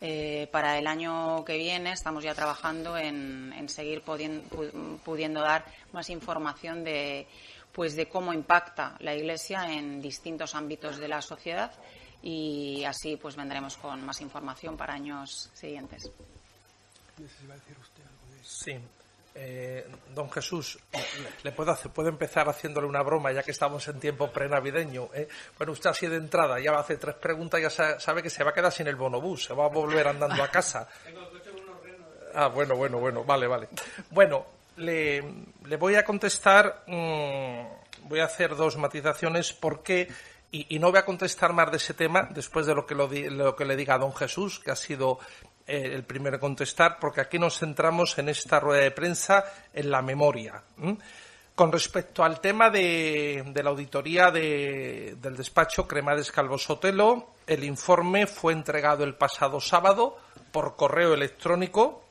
Eh, 0.00 0.48
para 0.50 0.78
el 0.78 0.86
año 0.86 1.44
que 1.44 1.56
viene 1.56 1.92
estamos 1.92 2.24
ya 2.24 2.34
trabajando 2.34 2.98
en, 2.98 3.68
seguir 3.68 4.02
pudiendo, 4.02 5.40
dar 5.40 5.64
más 5.92 6.10
información 6.10 6.84
de, 6.84 7.26
pues 7.72 7.96
de 7.96 8.06
cómo 8.06 8.32
impacta 8.32 8.96
la 9.00 9.14
Iglesia 9.14 9.72
en 9.72 10.02
distintos 10.02 10.54
ámbitos 10.54 10.98
de 10.98 11.08
la 11.08 11.22
sociedad 11.22 11.72
y 12.22 12.84
así 12.84 13.16
pues 13.16 13.36
vendremos 13.36 13.76
con 13.76 14.04
más 14.04 14.20
información 14.20 14.76
para 14.76 14.94
años 14.94 15.50
siguientes. 15.54 16.10
Sí. 18.42 18.76
Eh, 19.36 19.84
don 20.14 20.30
Jesús, 20.30 20.78
le 21.42 21.50
puedo, 21.50 21.72
hacer, 21.72 21.90
puedo 21.90 22.08
empezar 22.08 22.48
haciéndole 22.48 22.86
una 22.86 23.02
broma 23.02 23.32
ya 23.32 23.42
que 23.42 23.50
estamos 23.50 23.86
en 23.88 23.98
tiempo 23.98 24.30
prenavideño. 24.30 25.08
¿eh? 25.12 25.26
Bueno, 25.58 25.72
usted 25.72 25.90
así 25.90 26.06
de 26.06 26.16
entrada 26.16 26.60
ya 26.60 26.78
hace 26.78 26.96
tres 26.98 27.16
preguntas, 27.16 27.60
ya 27.60 27.98
sabe 27.98 28.22
que 28.22 28.30
se 28.30 28.44
va 28.44 28.50
a 28.50 28.54
quedar 28.54 28.70
sin 28.70 28.86
el 28.86 28.94
bonobús, 28.94 29.44
se 29.44 29.54
va 29.54 29.64
a 29.64 29.68
volver 29.68 30.06
andando 30.06 30.42
a 30.42 30.48
casa. 30.48 30.88
Ah, 32.36 32.48
bueno, 32.48 32.74
bueno, 32.74 32.98
bueno, 32.98 33.22
vale, 33.22 33.46
vale. 33.46 33.68
Bueno, 34.10 34.44
le, 34.78 35.22
voy 35.78 35.94
a 35.94 36.04
contestar, 36.04 36.82
mm, 36.88 38.08
voy 38.08 38.18
a 38.18 38.24
hacer 38.24 38.56
dos 38.56 38.76
matizaciones 38.76 39.52
porque 39.52 40.08
y, 40.50 40.78
no 40.78 40.90
voy 40.90 40.98
a 40.98 41.04
contestar 41.04 41.52
más 41.52 41.70
de 41.70 41.76
ese 41.76 41.94
tema 41.94 42.28
después 42.32 42.66
de 42.66 42.74
lo 42.74 42.86
que, 42.86 42.94
lo 42.94 43.56
que 43.56 43.64
le 43.64 43.76
diga 43.76 43.94
a 43.94 43.98
don 43.98 44.14
Jesús, 44.14 44.60
que 44.60 44.70
ha 44.70 44.76
sido 44.76 45.18
eh, 45.66 45.90
el 45.94 46.04
primero 46.04 46.36
a 46.36 46.40
contestar, 46.40 46.98
porque 47.00 47.20
aquí 47.20 47.38
nos 47.38 47.58
centramos 47.58 48.18
en 48.18 48.28
esta 48.28 48.60
rueda 48.60 48.82
de 48.82 48.90
prensa 48.90 49.44
en 49.72 49.90
la 49.90 50.02
memoria. 50.02 50.62
Con 51.54 51.70
respecto 51.70 52.24
al 52.24 52.40
tema 52.40 52.68
de, 52.68 53.52
la 53.54 53.70
auditoría 53.70 54.30
del 54.30 55.36
despacho 55.36 55.86
Cremades 55.86 56.32
Calvo 56.32 56.58
Sotelo, 56.58 57.30
el 57.46 57.62
informe 57.62 58.26
fue 58.26 58.52
entregado 58.52 59.04
el 59.04 59.14
pasado 59.14 59.60
sábado 59.60 60.18
por 60.50 60.74
correo 60.74 61.14
electrónico. 61.14 62.04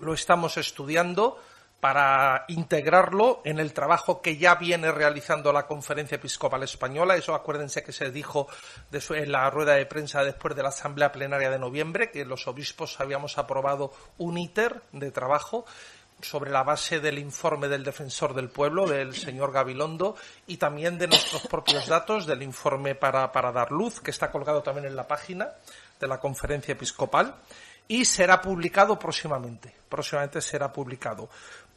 Lo 0.00 0.14
estamos 0.14 0.56
estudiando 0.56 1.38
para 1.80 2.44
integrarlo 2.48 3.40
en 3.44 3.60
el 3.60 3.72
trabajo 3.72 4.20
que 4.20 4.36
ya 4.36 4.56
viene 4.56 4.90
realizando 4.90 5.52
la 5.52 5.66
Conferencia 5.66 6.16
Episcopal 6.16 6.62
Española. 6.64 7.16
Eso 7.16 7.34
acuérdense 7.34 7.84
que 7.84 7.92
se 7.92 8.10
dijo 8.10 8.48
en 8.90 9.32
la 9.32 9.48
rueda 9.50 9.74
de 9.74 9.86
prensa 9.86 10.24
después 10.24 10.56
de 10.56 10.62
la 10.62 10.70
Asamblea 10.70 11.12
Plenaria 11.12 11.50
de 11.50 11.58
noviembre, 11.58 12.10
que 12.10 12.24
los 12.24 12.48
obispos 12.48 12.98
habíamos 13.00 13.38
aprobado 13.38 13.92
un 14.18 14.38
ITER 14.38 14.82
de 14.92 15.12
trabajo 15.12 15.64
sobre 16.20 16.50
la 16.50 16.64
base 16.64 16.98
del 16.98 17.18
informe 17.18 17.68
del 17.68 17.84
defensor 17.84 18.34
del 18.34 18.48
pueblo, 18.48 18.88
del 18.88 19.14
señor 19.14 19.52
Gabilondo, 19.52 20.16
y 20.48 20.56
también 20.56 20.98
de 20.98 21.06
nuestros 21.06 21.46
propios 21.46 21.86
datos 21.86 22.26
del 22.26 22.42
informe 22.42 22.96
para, 22.96 23.30
para 23.30 23.52
dar 23.52 23.70
luz, 23.70 24.00
que 24.00 24.10
está 24.10 24.32
colgado 24.32 24.62
también 24.62 24.86
en 24.86 24.96
la 24.96 25.06
página 25.06 25.50
de 26.00 26.08
la 26.08 26.18
conferencia 26.18 26.72
episcopal, 26.72 27.36
y 27.86 28.04
será 28.04 28.42
publicado 28.42 28.98
próximamente. 28.98 29.74
Próximamente 29.88 30.40
será 30.40 30.72
publicado. 30.72 31.28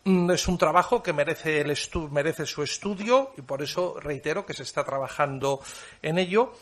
Mm, 0.03 0.31
es 0.31 0.47
un 0.47 0.57
trabajo 0.57 1.03
que 1.03 1.13
merece, 1.13 1.61
el 1.61 1.77
merece 2.09 2.45
su 2.45 2.63
estudio 2.63 3.33
y 3.37 3.41
por 3.41 3.61
eso 3.61 3.99
reitero 3.99 4.45
que 4.45 4.53
se 4.53 4.63
está 4.63 4.83
trabajando 4.83 5.61
en 6.01 6.17
ello. 6.17 6.53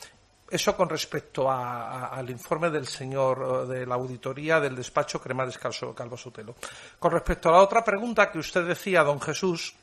Eso 0.49 0.75
con 0.75 0.89
respecto 0.89 1.49
al 1.49 2.27
informe 2.29 2.71
del 2.71 2.87
señor 2.87 3.67
de 3.67 3.85
la 3.85 3.95
auditoría 3.95 4.59
del 4.59 4.75
despacho 4.75 5.21
Cremades 5.21 5.59
Calvo 5.59 6.17
Sotelo. 6.17 6.55
Con 6.97 7.11
respecto 7.11 7.49
a 7.49 7.51
la 7.51 7.61
otra 7.61 7.83
pregunta 7.83 8.31
que 8.31 8.39
usted 8.39 8.65
decía, 8.65 9.03
don 9.03 9.21
Jesús, 9.21 9.75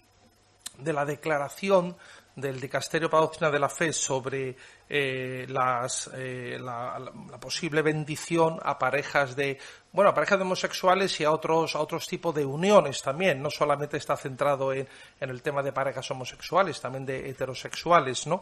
de 0.79 0.93
la 0.93 1.05
declaración 1.05 1.97
del 2.35 2.61
Dicasterio 2.61 3.09
para 3.09 3.23
Doctrina 3.23 3.51
de 3.51 3.59
la 3.61 3.69
Fe 3.69 3.93
sobre 3.93 4.57
eh, 4.89 5.47
las, 5.49 6.09
eh, 6.15 6.59
la, 6.61 7.01
posible 7.41 7.83
bendición 7.83 8.61
a 8.63 8.79
parejas 8.79 9.35
de 9.35 9.59
bueno 9.93 10.11
a 10.11 10.15
parejas 10.15 10.39
de 10.39 10.45
homosexuales 10.45 11.21
y 11.21 11.25
a 11.25 11.33
otros 11.33 11.75
a 11.75 11.81
otros 11.81 12.07
tipos 12.07 12.33
de 12.35 12.45
uniones 12.45 13.03
también. 13.03 13.43
No 13.43 13.51
solamente 13.51 13.97
está 13.97 14.17
centrado 14.17 14.73
en, 14.73 14.87
el 15.19 15.43
tema 15.43 15.63
de 15.63 15.73
parejas 15.73 16.09
homosexuales 16.13 16.81
también 16.81 17.05
de 17.05 17.29
heterosexuales 17.29 18.29
no 18.29 18.41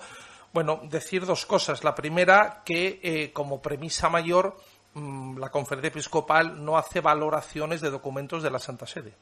bueno 0.52 0.82
decir 0.84 1.24
dos 1.24 1.46
cosas. 1.46 1.82
La 1.82 1.94
primera 1.94 2.62
que 2.62 3.00
eh, 3.02 3.32
como 3.32 3.62
premisa 3.62 4.10
mayor 4.10 4.58
mm, 4.92 5.38
la 5.38 5.50
conferencia 5.50 5.88
episcopal 5.88 6.62
no 6.62 6.76
hace 6.76 7.00
valoraciones 7.00 7.80
de 7.80 7.90
documentos 7.90 8.42
de 8.42 8.50
la 8.50 8.58
Santa 8.58 8.86
Sede 8.86 9.14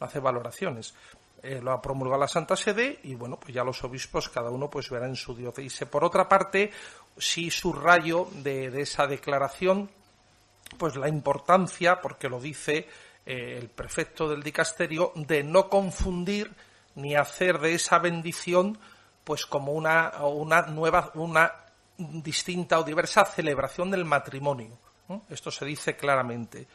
no 0.00 0.06
hace 0.06 0.18
valoraciones 0.18 0.94
eh, 1.42 1.60
lo 1.62 1.72
ha 1.72 1.80
promulgado 1.80 2.20
la 2.20 2.28
Santa 2.28 2.56
Sede 2.56 3.00
y 3.04 3.14
bueno, 3.14 3.38
pues 3.38 3.54
ya 3.54 3.64
los 3.64 3.82
obispos 3.84 4.28
cada 4.28 4.50
uno 4.50 4.68
pues 4.68 4.90
verá 4.90 5.06
en 5.06 5.16
su 5.16 5.34
diócesis. 5.34 5.88
Por 5.88 6.04
otra 6.04 6.28
parte, 6.28 6.70
sí 7.16 7.50
subrayo 7.50 8.28
de, 8.42 8.70
de 8.70 8.82
esa 8.82 9.06
declaración 9.06 9.90
pues 10.78 10.96
la 10.96 11.08
importancia, 11.08 12.00
porque 12.00 12.28
lo 12.28 12.40
dice 12.40 12.88
eh, 13.26 13.58
el 13.58 13.68
prefecto 13.68 14.28
del 14.28 14.42
dicasterio, 14.42 15.12
de 15.14 15.42
no 15.42 15.68
confundir 15.68 16.54
ni 16.94 17.14
hacer 17.14 17.58
de 17.58 17.74
esa 17.74 17.98
bendición 17.98 18.78
pues 19.24 19.46
como 19.46 19.72
una, 19.72 20.12
una 20.24 20.62
nueva, 20.62 21.10
una 21.14 21.52
distinta 21.96 22.78
o 22.78 22.82
diversa 22.82 23.24
celebración 23.24 23.90
del 23.90 24.04
matrimonio. 24.04 24.78
Esto 25.28 25.50
se 25.50 25.64
dice 25.64 25.96
claramente 25.96 26.68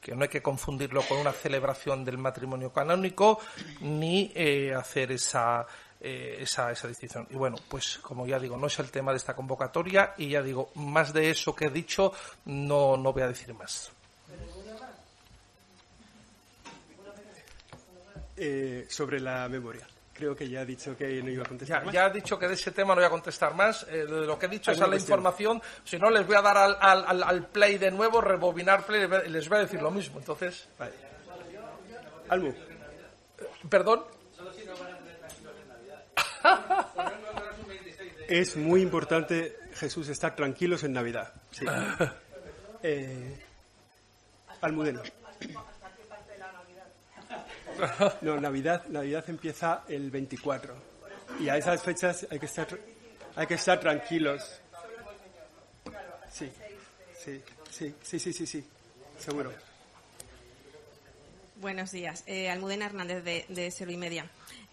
que 0.00 0.14
no 0.14 0.22
hay 0.22 0.28
que 0.28 0.42
confundirlo 0.42 1.02
con 1.02 1.18
una 1.18 1.32
celebración 1.32 2.04
del 2.04 2.18
matrimonio 2.18 2.72
canónico 2.72 3.40
ni 3.80 4.32
eh, 4.34 4.74
hacer 4.74 5.12
esa, 5.12 5.66
eh, 6.00 6.38
esa, 6.40 6.70
esa, 6.70 6.88
distinción. 6.88 7.26
Y 7.30 7.34
bueno, 7.34 7.56
pues 7.68 7.98
como 7.98 8.26
ya 8.26 8.38
digo, 8.38 8.56
no 8.56 8.66
es 8.68 8.78
el 8.78 8.90
tema 8.90 9.12
de 9.12 9.18
esta 9.18 9.34
convocatoria 9.34 10.14
y 10.16 10.30
ya 10.30 10.42
digo, 10.42 10.70
más 10.76 11.12
de 11.12 11.30
eso 11.30 11.54
que 11.54 11.66
he 11.66 11.70
dicho 11.70 12.12
no, 12.46 12.96
no 12.96 13.12
voy 13.12 13.22
a 13.22 13.28
decir 13.28 13.52
más. 13.54 13.92
Eh, 18.40 18.86
sobre 18.88 19.18
la 19.18 19.48
memoria 19.48 19.84
creo 20.18 20.34
que 20.34 20.48
ya 20.48 20.60
ha 20.60 20.64
dicho 20.64 20.96
que 20.96 21.22
no 21.22 21.30
iba 21.30 21.44
a 21.44 21.46
contestar. 21.46 21.78
Ya, 21.78 21.84
más. 21.84 21.94
ya 21.94 22.04
ha 22.06 22.10
dicho 22.10 22.38
que 22.38 22.48
de 22.48 22.54
ese 22.54 22.72
tema 22.72 22.94
no 22.94 23.00
voy 23.00 23.06
a 23.06 23.10
contestar 23.10 23.54
más. 23.54 23.86
Eh, 23.88 24.04
de 24.04 24.26
lo 24.26 24.36
que 24.36 24.46
he 24.46 24.48
dicho 24.48 24.72
es 24.72 24.80
a 24.80 24.86
la 24.88 24.96
información. 24.96 25.62
Si 25.84 25.96
no, 25.96 26.10
les 26.10 26.26
voy 26.26 26.36
a 26.36 26.42
dar 26.42 26.58
al, 26.58 26.76
al, 26.80 27.22
al, 27.22 27.46
play 27.46 27.78
de 27.78 27.92
nuevo, 27.92 28.20
rebobinar 28.20 28.84
play, 28.84 29.08
y 29.26 29.30
les 29.30 29.48
voy 29.48 29.58
a 29.58 29.60
decir 29.62 29.80
lo 29.80 29.92
mismo. 29.92 30.18
Entonces. 30.18 30.68
Vale. 30.76 30.92
Almu. 32.28 32.52
¿Perdón? 33.70 34.04
es 38.28 38.56
muy 38.56 38.82
importante, 38.82 39.56
Jesús, 39.74 40.08
estar 40.08 40.34
tranquilos 40.34 40.82
en 40.82 40.92
Navidad. 40.94 41.32
Sí. 41.52 41.64
eh, 42.82 43.38
Almudena. 44.60 45.02
No, 48.22 48.40
Navidad, 48.40 48.86
Navidad 48.88 49.24
empieza 49.28 49.84
el 49.88 50.10
24 50.10 50.74
y 51.40 51.48
a 51.48 51.56
esas 51.56 51.82
fechas 51.82 52.26
hay 52.30 52.38
que 52.38 52.46
estar, 52.46 52.66
hay 53.36 53.46
que 53.46 53.54
estar 53.54 53.78
tranquilos. 53.78 54.60
Sí, 56.30 56.50
sí, 57.16 57.40
sí, 57.70 57.94
sí, 58.02 58.18
sí, 58.18 58.32
sí, 58.32 58.46
sí, 58.46 58.64
seguro. 59.18 59.52
Buenos 61.56 61.90
días, 61.92 62.24
eh, 62.26 62.50
Almudena 62.50 62.86
Hernández 62.86 63.24
de, 63.24 63.44
de 63.48 63.70
Servimedia. 63.70 64.26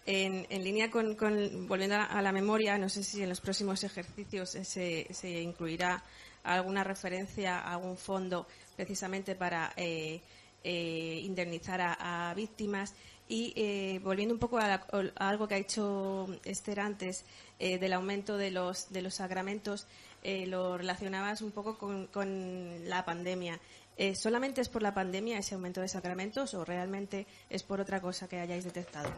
En, 0.04 0.46
en 0.50 0.62
línea 0.62 0.90
con, 0.90 1.16
con, 1.16 1.66
volviendo 1.66 1.96
a 1.96 2.22
la 2.22 2.30
memoria, 2.30 2.78
no 2.78 2.88
sé 2.88 3.02
si 3.02 3.22
en 3.22 3.28
los 3.28 3.40
próximos 3.40 3.82
ejercicios 3.82 4.50
se, 4.50 5.06
se 5.12 5.40
incluirá 5.40 6.02
alguna 6.44 6.84
referencia 6.84 7.58
a 7.58 7.72
algún 7.74 7.96
fondo 7.96 8.46
precisamente 8.76 9.34
para 9.34 9.72
eh, 9.76 10.20
eh, 10.66 11.20
indemnizar 11.22 11.80
a, 11.80 12.30
a, 12.30 12.34
víctimas. 12.34 12.92
Y 13.28 13.52
eh, 13.56 14.00
volviendo 14.02 14.34
un 14.34 14.40
poco 14.40 14.58
a, 14.58 14.66
la, 14.66 14.86
a, 15.16 15.28
algo 15.28 15.46
que 15.46 15.54
ha 15.54 15.58
dicho 15.58 16.26
Esther 16.44 16.80
antes 16.80 17.24
eh, 17.58 17.78
del 17.78 17.92
aumento 17.92 18.36
de 18.36 18.50
los, 18.50 18.92
de 18.92 19.02
los 19.02 19.14
sacramentos, 19.14 19.86
eh, 20.24 20.46
lo 20.46 20.76
relacionabas 20.76 21.40
un 21.40 21.52
poco 21.52 21.78
con, 21.78 22.08
con 22.08 22.88
la 22.88 23.04
pandemia. 23.04 23.60
Eh, 23.96 24.16
¿Solamente 24.16 24.60
es 24.60 24.68
por 24.68 24.82
la 24.82 24.92
pandemia 24.92 25.38
ese 25.38 25.54
aumento 25.54 25.80
de 25.80 25.88
sacramentos 25.88 26.52
o 26.54 26.64
realmente 26.64 27.26
es 27.48 27.62
por 27.62 27.80
otra 27.80 28.00
cosa 28.00 28.28
que 28.28 28.40
hayáis 28.40 28.64
detectado? 28.64 29.08
Eh, 29.08 29.12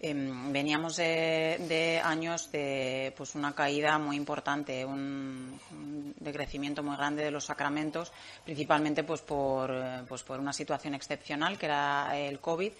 veníamos 0.00 0.96
de, 0.96 1.56
de, 1.68 2.00
años 2.00 2.50
de 2.52 3.12
pues 3.16 3.34
una 3.34 3.54
caída 3.54 3.98
muy 3.98 4.16
importante, 4.16 4.84
un, 4.84 5.58
un, 5.70 6.14
decrecimiento 6.18 6.82
muy 6.82 6.96
grande 6.96 7.24
de 7.24 7.30
los 7.30 7.44
sacramentos, 7.44 8.12
principalmente 8.44 9.04
pues 9.04 9.22
por, 9.22 9.72
pues 10.08 10.22
por 10.22 10.40
una 10.40 10.52
situación 10.52 10.94
excepcional 10.94 11.56
que 11.56 11.66
era 11.66 12.18
el 12.18 12.40
COVID. 12.40 12.72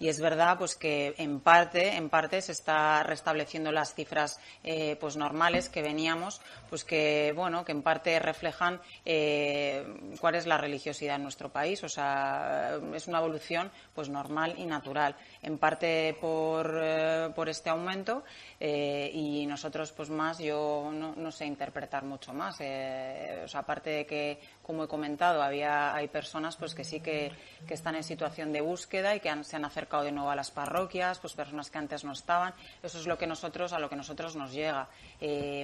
Y 0.00 0.08
es 0.08 0.20
verdad 0.20 0.58
pues 0.58 0.74
que 0.74 1.14
en 1.18 1.40
parte, 1.40 1.96
en 1.96 2.08
parte 2.08 2.40
se 2.40 2.52
está 2.52 3.02
restableciendo 3.02 3.70
las 3.72 3.94
cifras 3.94 4.40
eh, 4.62 4.96
pues 5.00 5.16
normales 5.16 5.68
que 5.68 5.82
veníamos, 5.82 6.40
pues 6.68 6.84
que 6.84 7.32
bueno, 7.36 7.64
que 7.64 7.72
en 7.72 7.82
parte 7.82 8.18
reflejan 8.18 8.80
eh, 9.04 9.86
cuál 10.20 10.34
es 10.34 10.46
la 10.46 10.58
religiosidad 10.58 11.16
en 11.16 11.22
nuestro 11.22 11.50
país. 11.50 11.84
O 11.84 11.88
sea, 11.88 12.78
es 12.94 13.06
una 13.06 13.18
evolución 13.18 13.70
pues 13.94 14.08
normal 14.08 14.54
y 14.56 14.64
natural. 14.64 15.16
En 15.42 15.58
parte 15.58 16.16
por 16.20 16.73
por, 16.74 16.82
eh, 16.82 17.30
por 17.34 17.48
este 17.48 17.70
aumento 17.70 18.24
eh, 18.58 19.10
y 19.12 19.46
nosotros 19.46 19.92
pues 19.92 20.10
más 20.10 20.38
yo 20.38 20.90
no, 20.92 21.14
no 21.14 21.30
sé 21.30 21.46
interpretar 21.46 22.04
mucho 22.04 22.32
más 22.32 22.56
eh, 22.60 23.42
o 23.44 23.48
sea, 23.48 23.60
aparte 23.60 23.90
de 23.90 24.06
que 24.06 24.40
como 24.62 24.84
he 24.84 24.88
comentado 24.88 25.42
había 25.42 25.94
hay 25.94 26.08
personas 26.08 26.56
pues 26.56 26.74
que 26.74 26.84
sí 26.84 27.00
que, 27.00 27.30
que 27.66 27.74
están 27.74 27.94
en 27.94 28.02
situación 28.02 28.52
de 28.52 28.60
búsqueda 28.60 29.14
y 29.14 29.20
que 29.20 29.28
han, 29.28 29.44
se 29.44 29.56
han 29.56 29.64
acercado 29.64 30.02
de 30.02 30.12
nuevo 30.12 30.30
a 30.30 30.36
las 30.36 30.50
parroquias 30.50 31.18
pues 31.20 31.34
personas 31.34 31.70
que 31.70 31.78
antes 31.78 32.04
no 32.04 32.12
estaban. 32.12 32.54
Eso 32.82 32.98
es 32.98 33.06
lo 33.06 33.16
que 33.16 33.26
nosotros 33.26 33.72
a 33.72 33.78
lo 33.78 33.88
que 33.88 33.96
nosotros 33.96 34.36
nos 34.36 34.52
llega. 34.52 34.88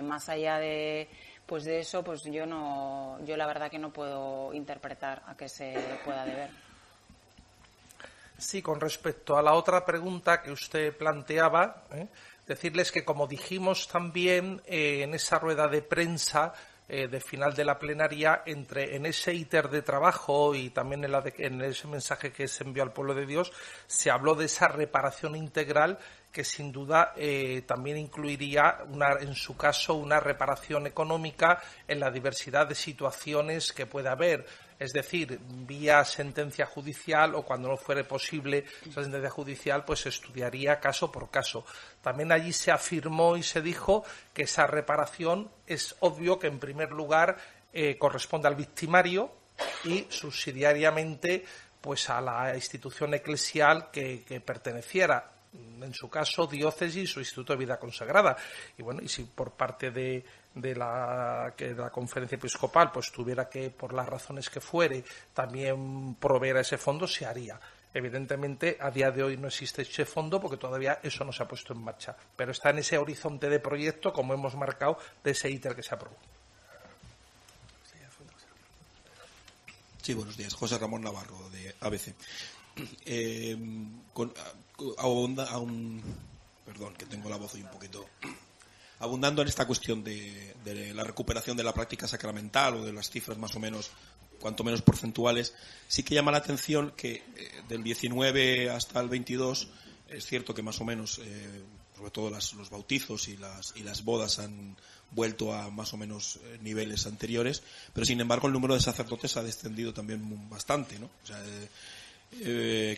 Más 0.03 0.29
allá 0.29 0.59
de 0.59 1.09
pues 1.46 1.64
de 1.64 1.81
eso 1.81 2.05
pues 2.05 2.25
yo 2.25 2.46
no 2.46 3.18
yo 3.25 3.37
la 3.37 3.46
verdad 3.46 3.70
que 3.70 3.79
no 3.79 3.92
puedo 3.92 4.53
interpretar 4.55 5.23
a 5.27 5.37
qué 5.37 5.49
se 5.49 5.75
pueda 6.05 6.25
deber 6.25 6.69
Sí, 8.40 8.62
con 8.62 8.81
respecto 8.81 9.37
a 9.37 9.42
la 9.42 9.53
otra 9.53 9.85
pregunta 9.85 10.40
que 10.40 10.50
usted 10.50 10.96
planteaba, 10.96 11.85
¿eh? 11.92 12.09
decirles 12.46 12.90
que 12.90 13.05
como 13.05 13.26
dijimos 13.26 13.87
también 13.87 14.62
eh, 14.64 15.03
en 15.03 15.12
esa 15.12 15.38
rueda 15.38 15.68
de 15.68 15.83
prensa 15.83 16.55
eh, 16.88 17.07
de 17.07 17.20
final 17.20 17.53
de 17.53 17.66
la 17.66 17.79
plenaria, 17.79 18.42
entre 18.46 18.96
en 18.96 19.05
ese 19.05 19.35
íter 19.35 19.68
de 19.68 19.83
trabajo 19.83 20.55
y 20.55 20.70
también 20.70 21.05
en, 21.05 21.12
la 21.12 21.20
de, 21.20 21.35
en 21.37 21.61
ese 21.61 21.87
mensaje 21.87 22.33
que 22.33 22.48
se 22.48 22.64
envió 22.64 22.83
al 22.83 22.94
pueblo 22.94 23.14
de 23.14 23.26
Dios, 23.26 23.53
se 23.87 24.11
habló 24.11 24.35
de 24.35 24.46
esa 24.46 24.68
reparación 24.68 25.37
integral 25.37 25.98
que 26.33 26.42
sin 26.42 26.72
duda 26.72 27.12
también 27.66 27.96
incluiría, 27.96 28.79
una, 28.88 29.14
en 29.20 29.35
su 29.35 29.57
caso, 29.57 29.94
una 29.94 30.20
reparación 30.20 30.87
económica 30.87 31.61
en 31.88 31.98
la 31.98 32.12
diversidad 32.12 32.68
de 32.68 32.76
situaciones 32.76 33.72
que 33.72 33.87
puede 33.87 34.09
haber 34.09 34.46
es 34.81 34.95
decir, 34.95 35.38
vía 35.66 36.03
sentencia 36.07 36.64
judicial 36.64 37.35
o 37.35 37.43
cuando 37.43 37.69
no 37.69 37.77
fuere 37.77 38.03
posible 38.03 38.64
esa 38.88 39.03
sentencia 39.03 39.29
judicial, 39.29 39.85
pues 39.85 40.01
se 40.01 40.09
estudiaría 40.09 40.81
caso 40.81 41.12
por 41.12 41.31
caso. 41.31 41.66
También 42.01 42.33
allí 42.33 42.55
se 42.55 42.71
afirmó 42.71 43.37
y 43.37 43.43
se 43.43 43.61
dijo 43.61 44.05
que 44.33 44.45
esa 44.45 44.66
reparación 44.66 45.51
es 45.66 45.95
obvio 46.01 46.38
que 46.38 46.47
en 46.47 46.59
primer 46.59 46.93
lugar 46.93 47.37
eh, 47.75 47.99
corresponde 47.99 48.49
al 48.49 48.55
victimario 48.55 49.31
y 49.85 50.07
subsidiariamente 50.09 51.45
pues 51.83 52.09
a 52.09 52.23
la 52.23 52.57
institución 52.57 53.12
eclesial 53.12 53.90
que, 53.90 54.25
que 54.25 54.40
perteneciera 54.40 55.33
en 55.53 55.93
su 55.95 56.09
caso, 56.09 56.47
diócesis 56.47 57.16
o 57.16 57.21
instituto 57.21 57.53
de 57.53 57.59
vida 57.59 57.79
consagrada. 57.79 58.37
Y 58.79 58.83
bueno, 58.83 59.01
y 59.03 59.09
si 59.09 59.25
por 59.25 59.53
parte 59.53 59.90
de, 59.90 60.25
de 60.55 60.75
la, 60.75 61.55
que 61.57 61.75
la 61.75 61.91
conferencia 61.91 62.37
episcopal 62.37 62.91
pues 62.93 63.13
tuviera 63.13 63.49
que, 63.49 63.71
por 63.71 63.93
las 63.93 64.09
razones 64.09 64.51
que 64.51 64.61
fuere, 64.61 65.05
también 65.33 66.17
proveer 66.17 66.57
a 66.59 66.61
ese 66.61 66.79
fondo, 66.79 67.07
se 67.07 67.27
haría. 67.27 67.61
Evidentemente, 67.93 68.79
a 68.81 68.91
día 68.91 69.11
de 69.11 69.23
hoy 69.23 69.37
no 69.37 69.49
existe 69.49 69.83
ese 69.83 70.05
fondo 70.05 70.41
porque 70.41 70.57
todavía 70.57 71.01
eso 71.03 71.25
no 71.25 71.33
se 71.33 71.43
ha 71.43 71.49
puesto 71.49 71.73
en 71.73 71.83
marcha. 71.83 72.17
Pero 72.37 72.53
está 72.53 72.71
en 72.71 72.79
ese 72.79 72.99
horizonte 72.99 73.49
de 73.49 73.59
proyecto, 73.59 74.13
como 74.13 74.33
hemos 74.33 74.55
marcado, 74.55 74.99
de 75.25 75.33
ese 75.33 75.51
ITER 75.51 75.75
que 75.75 75.83
se 75.83 75.95
aprobó. 75.95 76.17
Sí, 80.03 80.15
buenos 80.15 80.37
días. 80.37 80.55
José 80.55 80.79
Ramón 80.79 81.03
Navarro, 81.03 81.51
de 81.51 81.75
ABC. 81.81 82.15
Eh, 83.05 83.57
con, 84.13 84.33
perdón, 86.65 86.95
que 86.97 87.07
tengo 87.07 87.29
la 87.29 87.37
voz 87.37 87.55
hoy 87.55 87.63
un 87.63 87.71
poquito 87.71 88.07
abundando 89.01 89.43
en 89.43 89.49
esta 89.49 89.67
cuestión 89.67 90.05
de, 90.05 90.55
la 90.95 91.05
recuperación 91.05 91.57
de 91.57 91.65
la 91.65 91.75
práctica 91.75 92.07
sacramental 92.07 92.77
o 92.77 92.85
de 92.85 92.93
las 92.93 93.11
cifras 93.11 93.39
más 93.39 93.55
o 93.57 93.61
menos, 93.61 93.91
cuanto 94.39 94.63
menos 94.63 94.83
porcentuales, 94.83 95.55
sí 95.89 96.03
que 96.03 96.15
llama 96.15 96.31
la 96.31 96.39
atención 96.39 96.93
que 96.97 97.15
eh, 97.15 97.23
del 97.69 97.83
19 97.83 98.71
hasta 98.71 99.01
el 99.01 99.09
22 99.09 99.69
es 100.09 100.27
cierto 100.27 100.55
que 100.55 100.63
más 100.63 100.81
o 100.81 100.85
menos, 100.85 101.19
eh, 101.19 101.63
sobre 101.97 102.11
todo 102.11 102.31
los 102.31 102.71
bautizos 102.71 103.29
y 103.29 103.37
las, 103.37 103.73
y 103.77 103.83
las 103.83 104.05
bodas 104.05 104.39
han 104.39 104.77
vuelto 105.13 105.55
a 105.55 105.71
más 105.71 105.93
o 105.95 105.97
menos 105.97 106.39
eh, 106.45 106.59
niveles 106.61 107.07
anteriores, 107.07 107.63
pero 107.95 108.05
sin 108.05 108.21
embargo 108.21 108.49
el 108.49 108.53
número 108.53 108.75
de 108.75 108.81
sacerdotes 108.81 109.37
ha 109.37 109.43
descendido 109.43 109.95
también 109.95 110.49
bastante, 110.51 110.99
¿no? 110.99 111.11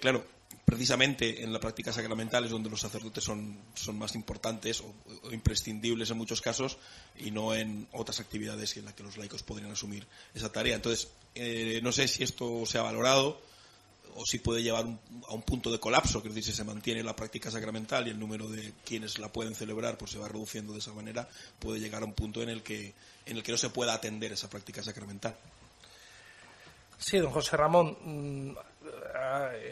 Claro, 0.00 0.26
precisamente 0.64 1.42
en 1.42 1.52
la 1.52 1.60
práctica 1.60 1.92
sacramental 1.92 2.44
es 2.44 2.50
donde 2.50 2.70
los 2.70 2.80
sacerdotes 2.80 3.24
son, 3.24 3.58
son 3.74 3.98
más 3.98 4.14
importantes 4.14 4.80
o, 4.80 5.32
imprescindibles 5.32 6.10
en 6.10 6.18
muchos 6.18 6.40
casos 6.40 6.78
y 7.18 7.30
no 7.30 7.54
en 7.54 7.88
otras 7.92 8.20
actividades 8.20 8.76
en 8.76 8.84
las 8.84 8.94
que 8.94 9.02
los 9.02 9.16
laicos 9.16 9.42
podrían 9.42 9.72
asumir 9.72 10.06
esa 10.34 10.50
tarea. 10.50 10.76
Entonces, 10.76 11.08
eh, 11.34 11.80
no 11.82 11.92
sé 11.92 12.08
si 12.08 12.22
esto 12.22 12.64
se 12.66 12.78
ha 12.78 12.82
valorado 12.82 13.40
o 14.14 14.26
si 14.26 14.38
puede 14.38 14.62
llevar 14.62 14.84
a 14.84 15.34
un 15.34 15.42
punto 15.42 15.70
de 15.70 15.80
colapso, 15.80 16.22
que 16.22 16.28
es 16.28 16.34
decir, 16.34 16.52
si 16.52 16.56
se 16.56 16.64
mantiene 16.64 17.02
la 17.02 17.16
práctica 17.16 17.50
sacramental 17.50 18.06
y 18.06 18.10
el 18.10 18.18
número 18.18 18.48
de 18.48 18.74
quienes 18.84 19.18
la 19.18 19.32
pueden 19.32 19.54
celebrar 19.54 19.96
pues 19.96 20.10
se 20.10 20.18
va 20.18 20.28
reduciendo 20.28 20.72
de 20.72 20.80
esa 20.80 20.92
manera, 20.92 21.28
puede 21.58 21.80
llegar 21.80 22.02
a 22.02 22.06
un 22.06 22.12
punto 22.12 22.42
en 22.42 22.48
el 22.48 22.62
que, 22.62 22.94
en 23.26 23.36
el 23.36 23.42
que 23.42 23.52
no 23.52 23.58
se 23.58 23.70
pueda 23.70 23.94
atender 23.94 24.32
esa 24.32 24.50
práctica 24.50 24.82
sacramental. 24.82 25.34
Sí, 26.98 27.18
don 27.18 27.32
José 27.32 27.56
Ramón, 27.56 27.96
mm, 28.04 28.56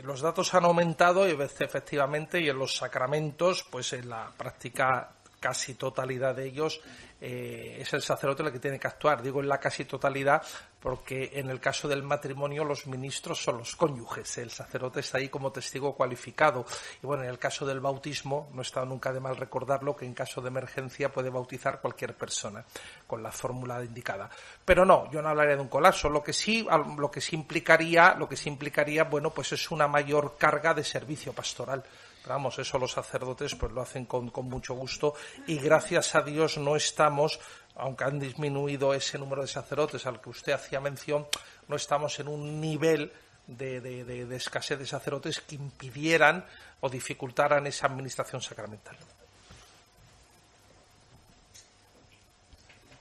los 0.02 0.20
datos 0.20 0.54
han 0.54 0.64
aumentado 0.64 1.28
y 1.28 1.32
efectivamente 1.32 2.40
y 2.40 2.48
en 2.48 2.58
los 2.58 2.76
sacramentos, 2.76 3.66
pues 3.70 3.92
en 3.92 4.08
la 4.08 4.30
práctica 4.36 5.12
casi 5.40 5.74
totalidad 5.74 6.34
de 6.34 6.46
ellos 6.46 6.80
eh, 7.20 7.78
es 7.80 7.92
el 7.92 8.02
sacerdote 8.02 8.42
el 8.42 8.52
que 8.52 8.58
tiene 8.58 8.78
que 8.78 8.86
actuar. 8.86 9.22
Digo 9.22 9.40
en 9.40 9.48
la 9.48 9.58
casi 9.58 9.84
totalidad 9.84 10.42
porque 10.80 11.32
en 11.34 11.50
el 11.50 11.60
caso 11.60 11.86
del 11.86 12.02
matrimonio 12.02 12.64
los 12.64 12.86
ministros 12.86 13.42
son 13.42 13.58
los 13.58 13.76
cónyuges, 13.76 14.38
el 14.38 14.50
sacerdote 14.50 15.00
está 15.00 15.18
ahí 15.18 15.28
como 15.28 15.52
testigo 15.52 15.94
cualificado. 15.94 16.64
Y 17.02 17.06
bueno, 17.06 17.22
en 17.24 17.28
el 17.28 17.38
caso 17.38 17.66
del 17.66 17.80
bautismo, 17.80 18.48
no 18.54 18.62
está 18.62 18.84
nunca 18.86 19.12
de 19.12 19.20
mal 19.20 19.36
recordarlo 19.36 19.94
que 19.94 20.06
en 20.06 20.14
caso 20.14 20.40
de 20.40 20.48
emergencia 20.48 21.12
puede 21.12 21.28
bautizar 21.28 21.80
cualquier 21.80 22.14
persona 22.14 22.64
con 23.06 23.22
la 23.22 23.30
fórmula 23.30 23.84
indicada. 23.84 24.30
Pero 24.64 24.86
no, 24.86 25.10
yo 25.10 25.20
no 25.20 25.28
hablaría 25.28 25.56
de 25.56 25.62
un 25.62 25.68
colapso. 25.68 26.08
Lo 26.08 26.22
que 26.22 26.32
sí, 26.32 26.66
lo 26.96 27.10
que 27.10 27.20
sí 27.20 27.36
implicaría, 27.36 28.14
lo 28.14 28.28
que 28.28 28.36
sí 28.36 28.48
implicaría, 28.48 29.04
bueno, 29.04 29.30
pues 29.30 29.52
es 29.52 29.70
una 29.70 29.86
mayor 29.86 30.36
carga 30.38 30.72
de 30.72 30.84
servicio 30.84 31.34
pastoral 31.34 31.84
vamos, 32.26 32.58
eso 32.58 32.78
los 32.78 32.92
sacerdotes 32.92 33.54
pues 33.54 33.72
lo 33.72 33.80
hacen 33.80 34.04
con, 34.04 34.30
mucho 34.44 34.74
gusto 34.74 35.14
y 35.46 35.58
gracias 35.58 36.14
a 36.14 36.22
Dios 36.22 36.58
no 36.58 36.76
estamos, 36.76 37.40
aunque 37.76 38.04
han 38.04 38.18
disminuido 38.18 38.94
ese 38.94 39.18
número 39.18 39.42
de 39.42 39.48
sacerdotes 39.48 40.06
al 40.06 40.20
que 40.20 40.30
usted 40.30 40.52
hacía 40.52 40.80
mención, 40.80 41.26
no 41.68 41.76
estamos 41.76 42.18
en 42.20 42.28
un 42.28 42.60
nivel 42.60 43.12
de, 43.46 43.80
de, 43.80 44.36
escasez 44.36 44.78
de 44.78 44.86
sacerdotes 44.86 45.40
que 45.40 45.56
impidieran 45.56 46.44
o 46.80 46.88
dificultaran 46.88 47.66
esa 47.66 47.86
administración 47.86 48.40
sacramental. 48.40 48.96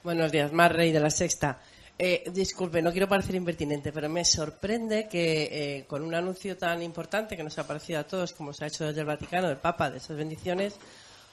Buenos 0.02 0.32
días, 0.32 0.50
Mar 0.52 0.74
Rey 0.74 0.92
de 0.92 1.00
la 1.00 1.10
Sexta. 1.10 1.60
Eh, 2.02 2.30
disculpe, 2.32 2.80
no 2.80 2.92
quiero 2.92 3.06
parecer 3.06 3.34
impertinente, 3.34 3.92
pero 3.92 4.08
me 4.08 4.24
sorprende 4.24 5.06
que 5.06 5.42
eh, 5.80 5.84
con 5.86 6.02
un 6.02 6.14
anuncio 6.14 6.56
tan 6.56 6.82
importante 6.82 7.36
que 7.36 7.42
nos 7.42 7.58
ha 7.58 7.66
parecido 7.66 8.00
a 8.00 8.04
todos, 8.04 8.32
como 8.32 8.54
se 8.54 8.64
ha 8.64 8.68
hecho 8.68 8.86
desde 8.86 9.00
el 9.00 9.06
Vaticano, 9.06 9.48
del 9.48 9.58
Papa, 9.58 9.90
de 9.90 9.98
esas 9.98 10.16
bendiciones, 10.16 10.76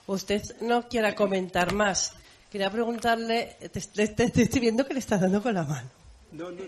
usted 0.08 0.41
no 0.60 0.89
quiera 0.89 1.15
comentar 1.15 1.73
más. 1.73 2.15
Quería 2.51 2.69
preguntarle, 2.69 3.56
te, 3.71 3.80
estoy 3.80 4.60
viendo 4.60 4.86
que 4.86 4.93
le 4.93 4.99
está 4.99 5.17
dando 5.17 5.41
con 5.41 5.53
la 5.53 5.63
mano. 5.63 5.89
No, 6.34 6.51
no, 6.51 6.62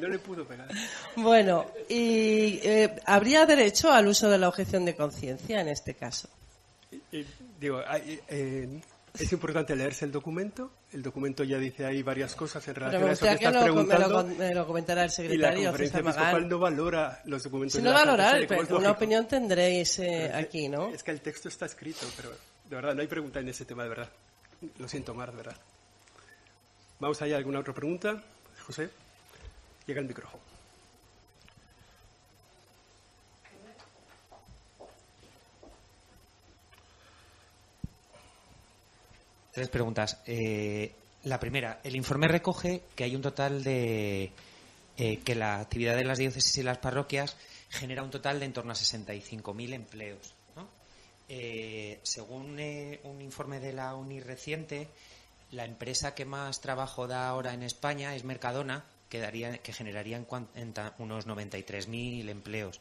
no 0.00 0.08
le 0.08 0.18
pudo 0.18 0.46
pegar. 0.46 0.68
Bueno, 1.16 1.66
¿y 1.90 2.58
eh, 2.64 2.96
habría 3.04 3.44
derecho 3.44 3.92
al 3.92 4.08
uso 4.08 4.30
de 4.30 4.38
la 4.38 4.48
objeción 4.48 4.86
de 4.86 4.96
conciencia 4.96 5.60
en 5.60 5.68
este 5.68 5.92
caso? 5.92 6.30
digo, 7.60 7.82
es 9.18 9.32
importante 9.32 9.74
leerse 9.76 10.04
el 10.04 10.12
documento. 10.12 10.70
El 10.92 11.02
documento 11.02 11.44
ya 11.44 11.58
dice 11.58 11.84
ahí 11.84 12.02
varias 12.02 12.34
cosas 12.34 12.66
en 12.68 12.74
relación 12.74 13.08
a 13.08 13.12
eso 13.12 13.26
que 13.26 13.32
estás 13.34 13.62
preguntando. 13.62 14.24
Me 14.24 14.54
lo, 14.54 14.66
comentará 14.66 15.04
el 15.04 15.10
secretario. 15.10 15.60
Y 15.60 15.62
la 15.64 15.70
conferencia 15.70 16.00
episcopal 16.00 16.48
no 16.48 16.58
valora 16.58 17.22
los 17.24 17.42
documentos. 17.42 17.76
Si 17.76 17.82
no 17.82 17.92
valorar, 17.92 18.46
pero 18.46 18.78
una 18.78 18.92
opinión 18.92 19.26
tendréis 19.26 19.98
eh, 19.98 20.30
aquí, 20.32 20.68
¿no? 20.68 20.88
Es 20.88 21.02
que 21.02 21.10
el 21.10 21.20
texto 21.20 21.48
está 21.48 21.66
escrito, 21.66 22.06
pero 22.16 22.30
de 22.30 22.76
verdad 22.76 22.94
no 22.94 23.00
hay 23.00 23.08
pregunta 23.08 23.40
en 23.40 23.48
ese 23.48 23.64
tema, 23.64 23.82
de 23.82 23.88
verdad. 23.88 24.10
Lo 24.78 24.88
siento, 24.88 25.14
Mar, 25.14 25.30
de 25.30 25.36
verdad. 25.36 25.56
Vamos 26.98 27.20
allá, 27.20 27.36
¿alguna 27.36 27.60
otra 27.60 27.74
pregunta? 27.74 28.22
José, 28.66 28.88
llega 29.86 30.00
el 30.00 30.06
micrófono. 30.06 30.55
Tres 39.56 39.70
preguntas. 39.70 40.18
Eh, 40.26 40.92
la 41.24 41.40
primera, 41.40 41.80
el 41.82 41.96
informe 41.96 42.28
recoge 42.28 42.82
que 42.94 43.04
hay 43.04 43.16
un 43.16 43.22
total 43.22 43.64
de 43.64 44.30
eh, 44.98 45.18
que 45.24 45.34
la 45.34 45.60
actividad 45.60 45.96
de 45.96 46.04
las 46.04 46.18
diócesis 46.18 46.58
y 46.58 46.62
las 46.62 46.76
parroquias 46.76 47.38
genera 47.70 48.02
un 48.02 48.10
total 48.10 48.38
de 48.38 48.44
en 48.44 48.52
torno 48.52 48.72
a 48.72 48.74
65.000 48.74 49.72
empleos. 49.72 50.34
Eh, 51.30 52.00
según 52.02 52.60
un 53.04 53.22
informe 53.22 53.58
de 53.58 53.72
la 53.72 53.94
UNI 53.94 54.20
reciente, 54.20 54.88
la 55.52 55.64
empresa 55.64 56.14
que 56.14 56.26
más 56.26 56.60
trabajo 56.60 57.06
da 57.06 57.26
ahora 57.26 57.54
en 57.54 57.62
España 57.62 58.14
es 58.14 58.24
Mercadona, 58.24 58.84
que, 59.08 59.20
daría, 59.20 59.56
que 59.56 59.72
generaría 59.72 60.18
en, 60.18 60.26
en 60.54 60.74
unos 60.98 61.26
93.000 61.26 62.28
empleos. 62.28 62.78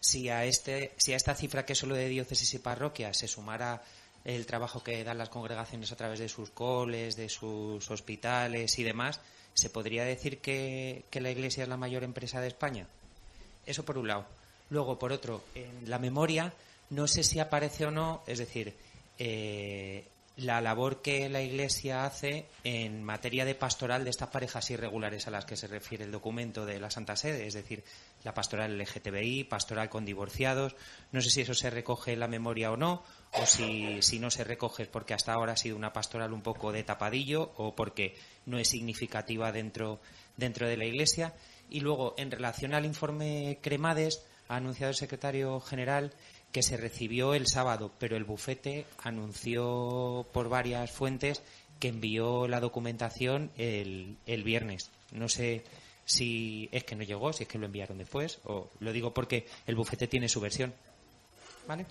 Si 0.00 0.30
a, 0.30 0.46
este, 0.46 0.94
si 0.96 1.12
a 1.12 1.16
esta 1.16 1.34
cifra 1.34 1.66
que 1.66 1.74
es 1.74 1.78
solo 1.78 1.94
de 1.94 2.08
diócesis 2.08 2.54
y 2.54 2.58
parroquias 2.58 3.18
se 3.18 3.28
sumara 3.28 3.82
el 4.24 4.46
trabajo 4.46 4.82
que 4.82 5.02
dan 5.04 5.18
las 5.18 5.28
congregaciones 5.28 5.92
a 5.92 5.96
través 5.96 6.18
de 6.18 6.28
sus 6.28 6.50
coles, 6.50 7.16
de 7.16 7.28
sus 7.28 7.90
hospitales 7.90 8.78
y 8.78 8.82
demás, 8.82 9.20
¿se 9.54 9.70
podría 9.70 10.04
decir 10.04 10.38
que, 10.38 11.04
la 11.12 11.30
Iglesia 11.30 11.62
es 11.62 11.68
la 11.68 11.76
mayor 11.76 12.04
empresa 12.04 12.40
de 12.40 12.48
España? 12.48 12.86
Eso 13.66 13.84
por 13.84 13.98
un 13.98 14.08
lado. 14.08 14.26
Luego, 14.68 14.98
por 14.98 15.12
otro, 15.12 15.42
en 15.54 15.88
la 15.88 15.98
memoria, 15.98 16.52
no 16.90 17.06
sé 17.08 17.24
si 17.24 17.40
aparece 17.40 17.86
o 17.86 17.90
no, 17.90 18.22
es 18.26 18.38
decir, 18.38 18.74
eh, 19.18 20.06
la 20.40 20.60
labor 20.60 21.02
que 21.02 21.28
la 21.28 21.42
Iglesia 21.42 22.04
hace 22.04 22.46
en 22.64 23.02
materia 23.02 23.44
de 23.44 23.54
pastoral 23.54 24.04
de 24.04 24.10
estas 24.10 24.30
parejas 24.30 24.70
irregulares 24.70 25.26
a 25.26 25.30
las 25.30 25.44
que 25.44 25.56
se 25.56 25.66
refiere 25.66 26.04
el 26.04 26.12
documento 26.12 26.64
de 26.64 26.80
la 26.80 26.90
Santa 26.90 27.16
Sede, 27.16 27.46
es 27.46 27.54
decir, 27.54 27.84
la 28.24 28.32
pastoral 28.32 28.78
LGTBI, 28.78 29.44
pastoral 29.44 29.90
con 29.90 30.04
divorciados. 30.04 30.76
No 31.12 31.20
sé 31.20 31.30
si 31.30 31.42
eso 31.42 31.54
se 31.54 31.70
recoge 31.70 32.12
en 32.12 32.20
la 32.20 32.28
memoria 32.28 32.72
o 32.72 32.76
no, 32.76 33.02
o 33.34 33.46
si, 33.46 34.00
si 34.02 34.18
no 34.18 34.30
se 34.30 34.44
recoge 34.44 34.84
es 34.84 34.88
porque 34.88 35.14
hasta 35.14 35.32
ahora 35.32 35.52
ha 35.52 35.56
sido 35.56 35.76
una 35.76 35.92
pastoral 35.92 36.32
un 36.32 36.42
poco 36.42 36.72
de 36.72 36.84
tapadillo 36.84 37.52
o 37.56 37.74
porque 37.74 38.16
no 38.46 38.58
es 38.58 38.68
significativa 38.68 39.52
dentro, 39.52 40.00
dentro 40.36 40.66
de 40.66 40.76
la 40.76 40.86
Iglesia. 40.86 41.34
Y 41.68 41.80
luego, 41.80 42.14
en 42.16 42.30
relación 42.30 42.74
al 42.74 42.86
informe 42.86 43.58
Cremades, 43.62 44.24
ha 44.48 44.56
anunciado 44.56 44.90
el 44.90 44.96
secretario 44.96 45.60
general 45.60 46.12
que 46.52 46.62
se 46.62 46.76
recibió 46.76 47.34
el 47.34 47.46
sábado, 47.46 47.92
pero 47.98 48.16
el 48.16 48.24
bufete 48.24 48.86
anunció 49.02 50.26
por 50.32 50.48
varias 50.48 50.90
fuentes 50.90 51.42
que 51.78 51.88
envió 51.88 52.48
la 52.48 52.60
documentación 52.60 53.50
el, 53.56 54.16
el 54.26 54.42
viernes. 54.42 54.90
No 55.12 55.28
sé 55.28 55.64
si 56.04 56.68
es 56.72 56.84
que 56.84 56.96
no 56.96 57.04
llegó, 57.04 57.32
si 57.32 57.44
es 57.44 57.48
que 57.48 57.58
lo 57.58 57.66
enviaron 57.66 57.98
después, 57.98 58.40
o 58.44 58.68
lo 58.80 58.92
digo 58.92 59.14
porque 59.14 59.46
el 59.66 59.76
bufete 59.76 60.08
tiene 60.08 60.28
su 60.28 60.40
versión. 60.40 60.74
¿Vale? 61.66 61.86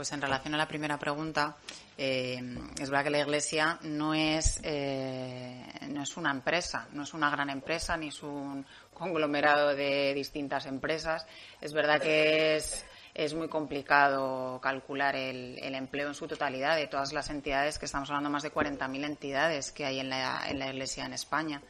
Pues 0.00 0.12
en 0.12 0.22
relación 0.22 0.54
a 0.54 0.56
la 0.56 0.66
primera 0.66 0.98
pregunta, 0.98 1.58
eh, 1.98 2.40
es 2.80 2.88
verdad 2.88 3.04
que 3.04 3.10
la 3.10 3.20
Iglesia 3.20 3.78
no 3.82 4.14
es, 4.14 4.58
eh, 4.62 5.62
no 5.90 6.02
es 6.04 6.16
una 6.16 6.30
empresa, 6.30 6.88
no 6.92 7.02
es 7.02 7.12
una 7.12 7.28
gran 7.28 7.50
empresa, 7.50 7.98
ni 7.98 8.08
es 8.08 8.22
un 8.22 8.64
conglomerado 8.94 9.74
de 9.74 10.14
distintas 10.14 10.64
empresas. 10.64 11.26
Es 11.60 11.74
verdad 11.74 12.00
que 12.00 12.56
es, 12.56 12.82
es 13.12 13.34
muy 13.34 13.48
complicado 13.48 14.58
calcular 14.62 15.16
el, 15.16 15.74
empleo 15.74 16.08
en 16.08 16.14
su 16.14 16.26
totalidad 16.26 16.76
de 16.76 16.86
todas 16.86 17.12
las 17.12 17.28
entidades, 17.28 17.78
que 17.78 17.84
estamos 17.84 18.08
hablando 18.08 18.30
más 18.30 18.42
de 18.42 18.54
40.000 18.54 19.04
entidades 19.04 19.70
que 19.70 19.84
hay 19.84 20.00
en 20.00 20.08
la 20.08 20.66
Iglesia 20.70 21.04
en 21.04 21.12
España. 21.12 21.60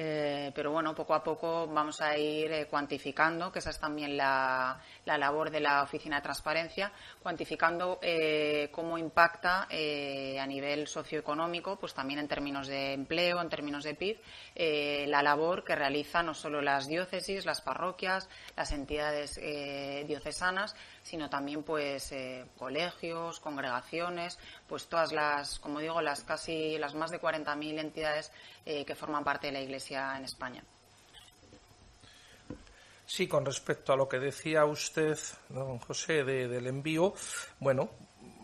Eh, 0.00 0.52
pero 0.54 0.70
bueno, 0.70 0.94
poco 0.94 1.12
a 1.12 1.24
poco 1.24 1.66
vamos 1.66 2.00
a 2.00 2.16
ir 2.16 2.52
eh, 2.52 2.66
cuantificando, 2.66 3.50
que 3.50 3.58
esa 3.58 3.70
es 3.70 3.80
también 3.80 4.16
la, 4.16 4.80
labor 5.04 5.50
de 5.50 5.58
la 5.58 5.82
Oficina 5.82 6.16
de 6.16 6.22
Transparencia, 6.22 6.92
cuantificando 7.20 7.98
eh, 8.00 8.68
cómo 8.70 8.96
impacta 8.96 9.64
a 9.64 10.46
nivel 10.46 10.86
socioeconómico, 10.86 11.80
pues 11.80 11.94
también 11.94 12.20
en 12.20 12.28
términos 12.28 12.68
de 12.68 12.92
empleo, 12.92 13.40
en 13.40 13.48
términos 13.48 13.82
de 13.82 13.94
PIB, 13.96 14.20
la 15.08 15.20
labor 15.20 15.64
que 15.64 15.74
realizan 15.74 16.26
no 16.26 16.34
solo 16.34 16.62
las 16.62 16.86
diócesis, 16.86 17.44
las 17.44 17.60
parroquias, 17.60 18.28
las 18.56 18.70
entidades 18.70 19.40
diocesanas, 20.06 20.76
sino 21.02 21.30
también 21.30 21.62
pues 21.62 22.14
colegios, 22.58 23.40
congregaciones, 23.40 24.38
pues 24.66 24.86
todas 24.86 25.12
las, 25.12 25.58
como 25.58 25.80
digo, 25.80 26.00
las 26.00 26.22
casi 26.24 26.78
las 26.78 26.94
más 26.94 27.10
de 27.10 27.20
40.000 27.20 27.78
entidades 27.78 28.32
que 28.64 28.94
forman 28.94 29.24
parte 29.24 29.48
de 29.48 29.52
la 29.54 29.60
Iglesia 29.60 30.16
en 30.16 30.24
España. 30.24 30.62
Sí, 33.08 33.26
con 33.26 33.42
respecto 33.46 33.94
a 33.94 33.96
lo 33.96 34.06
que 34.06 34.18
decía 34.18 34.66
usted, 34.66 35.18
don 35.48 35.78
José, 35.78 36.24
del 36.24 36.66
envío, 36.66 37.14
bueno, 37.58 37.88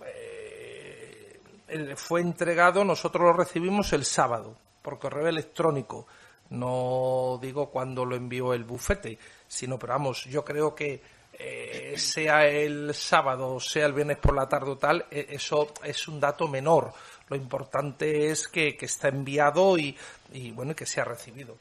eh, 0.06 1.94
fue 1.96 2.22
entregado, 2.22 2.82
nosotros 2.82 3.24
lo 3.24 3.34
recibimos 3.34 3.92
el 3.92 4.06
sábado 4.06 4.56
por 4.80 4.98
correo 4.98 5.28
electrónico. 5.28 6.06
No 6.48 7.38
digo 7.42 7.68
cuando 7.68 8.06
lo 8.06 8.16
envió 8.16 8.54
el 8.54 8.64
bufete, 8.64 9.18
sino, 9.46 9.78
pero 9.78 9.92
vamos, 9.92 10.24
yo 10.24 10.42
creo 10.42 10.74
que 10.74 11.02
eh, 11.34 11.73
sea 11.96 12.46
el 12.46 12.94
sábado, 12.94 13.58
sea 13.60 13.86
el 13.86 13.92
viernes 13.92 14.18
por 14.18 14.34
la 14.34 14.48
tarde 14.48 14.70
o 14.70 14.78
tal, 14.78 15.06
e, 15.10 15.26
eso 15.30 15.72
es 15.82 16.08
un 16.08 16.20
dato 16.20 16.48
menor. 16.48 16.92
Lo 17.28 17.36
importante 17.36 18.30
es 18.30 18.48
que, 18.48 18.76
está 18.80 19.08
enviado 19.08 19.78
y, 19.78 19.96
y, 20.32 20.50
bueno, 20.50 20.74
que 20.74 20.86
se 20.86 21.00
ha 21.00 21.04
recibido. 21.04 21.56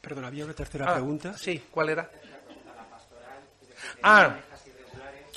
Perdón, 0.00 0.24
había 0.24 0.44
una 0.44 0.54
tercera 0.54 0.86
ah, 0.90 0.94
pregunta. 0.94 1.38
Sí, 1.38 1.62
¿cuál 1.70 1.90
era? 1.90 2.10
Ah, 4.02 4.36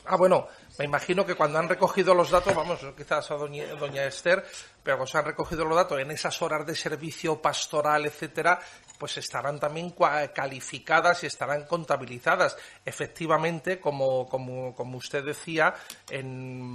ah, 0.06 0.16
bueno, 0.16 0.48
me 0.80 0.86
imagino 0.86 1.26
que 1.26 1.36
cuando 1.36 1.60
han 1.60 1.70
recogido 1.70 2.16
los 2.16 2.32
datos, 2.32 2.56
vamos, 2.56 2.80
quizás 2.98 3.30
a 3.30 3.36
doña, 3.36 3.68
doña 3.76 4.06
Esther, 4.06 4.44
pero 4.84 4.98
cuando 4.98 5.12
se 5.12 5.18
han 5.20 5.26
recogido 5.26 5.66
los 5.66 5.76
datos 5.76 6.00
en 6.00 6.10
esas 6.12 6.42
horas 6.42 6.66
de 6.66 6.76
servicio 6.76 7.40
pastoral, 7.40 8.06
etcétera, 8.08 8.60
pues 8.96 9.18
estarán 9.18 9.60
también 9.60 9.94
calificadas 10.34 11.24
y 11.24 11.28
estarán 11.28 11.66
contabilizadas. 11.66 12.58
Efectivamente, 12.84 13.80
como, 13.80 14.28
como, 14.28 14.74
como 14.76 14.98
usted 14.98 15.24
decía, 15.24 15.74
en, 16.10 16.72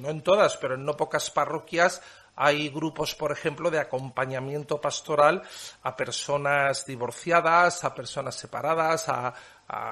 no 0.00 0.10
en 0.10 0.22
todas, 0.22 0.56
pero 0.56 0.74
en 0.74 0.84
no 0.84 0.96
pocas 0.96 1.30
parroquias 1.30 2.02
hay 2.36 2.68
grupos, 2.68 3.14
por 3.14 3.32
ejemplo, 3.32 3.70
de 3.70 3.80
acompañamiento 3.80 4.78
pastoral 4.78 5.42
a 5.82 5.96
personas 5.96 6.84
divorciadas, 6.84 7.82
a 7.82 7.94
personas 7.94 8.34
separadas, 8.34 9.08
a, 9.08 9.34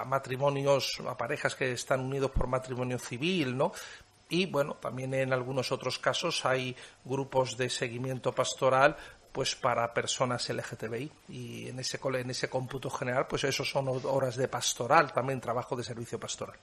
matrimonios, 0.07 1.01
a 1.09 1.17
parejas 1.17 1.57
que 1.57 1.73
están 1.73 2.01
unidos 2.01 2.31
por 2.31 2.47
matrimonio 2.47 2.99
civil, 2.99 3.57
¿no? 3.57 3.73
Y 4.29 4.47
bueno, 4.47 4.75
también 4.75 5.15
en 5.15 5.33
algunos 5.33 5.73
otros 5.73 5.99
casos 5.99 6.45
hay 6.45 6.77
grupos 7.05 7.57
de 7.57 7.69
seguimiento 7.69 8.33
pastoral 8.33 8.97
pues 9.35 9.57
para 9.57 9.93
personas 9.93 10.49
LGTBI 10.49 11.11
y 11.31 11.67
en 11.67 11.81
ese 11.81 11.99
en 12.01 12.31
ese 12.31 12.49
cómputo 12.49 12.89
general 12.89 13.27
pues 13.27 13.43
eso 13.43 13.65
son 13.65 13.89
horas 13.89 14.37
de 14.37 14.47
pastoral 14.47 15.13
también 15.13 15.41
trabajo 15.41 15.75
de 15.75 15.83
servicio 15.83 16.21
pastoral. 16.21 16.57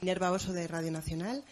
Nerva 0.00 0.32
Oso 0.32 0.52
de 0.52 0.66
Radio 0.66 0.90
Nacional. 0.90 1.44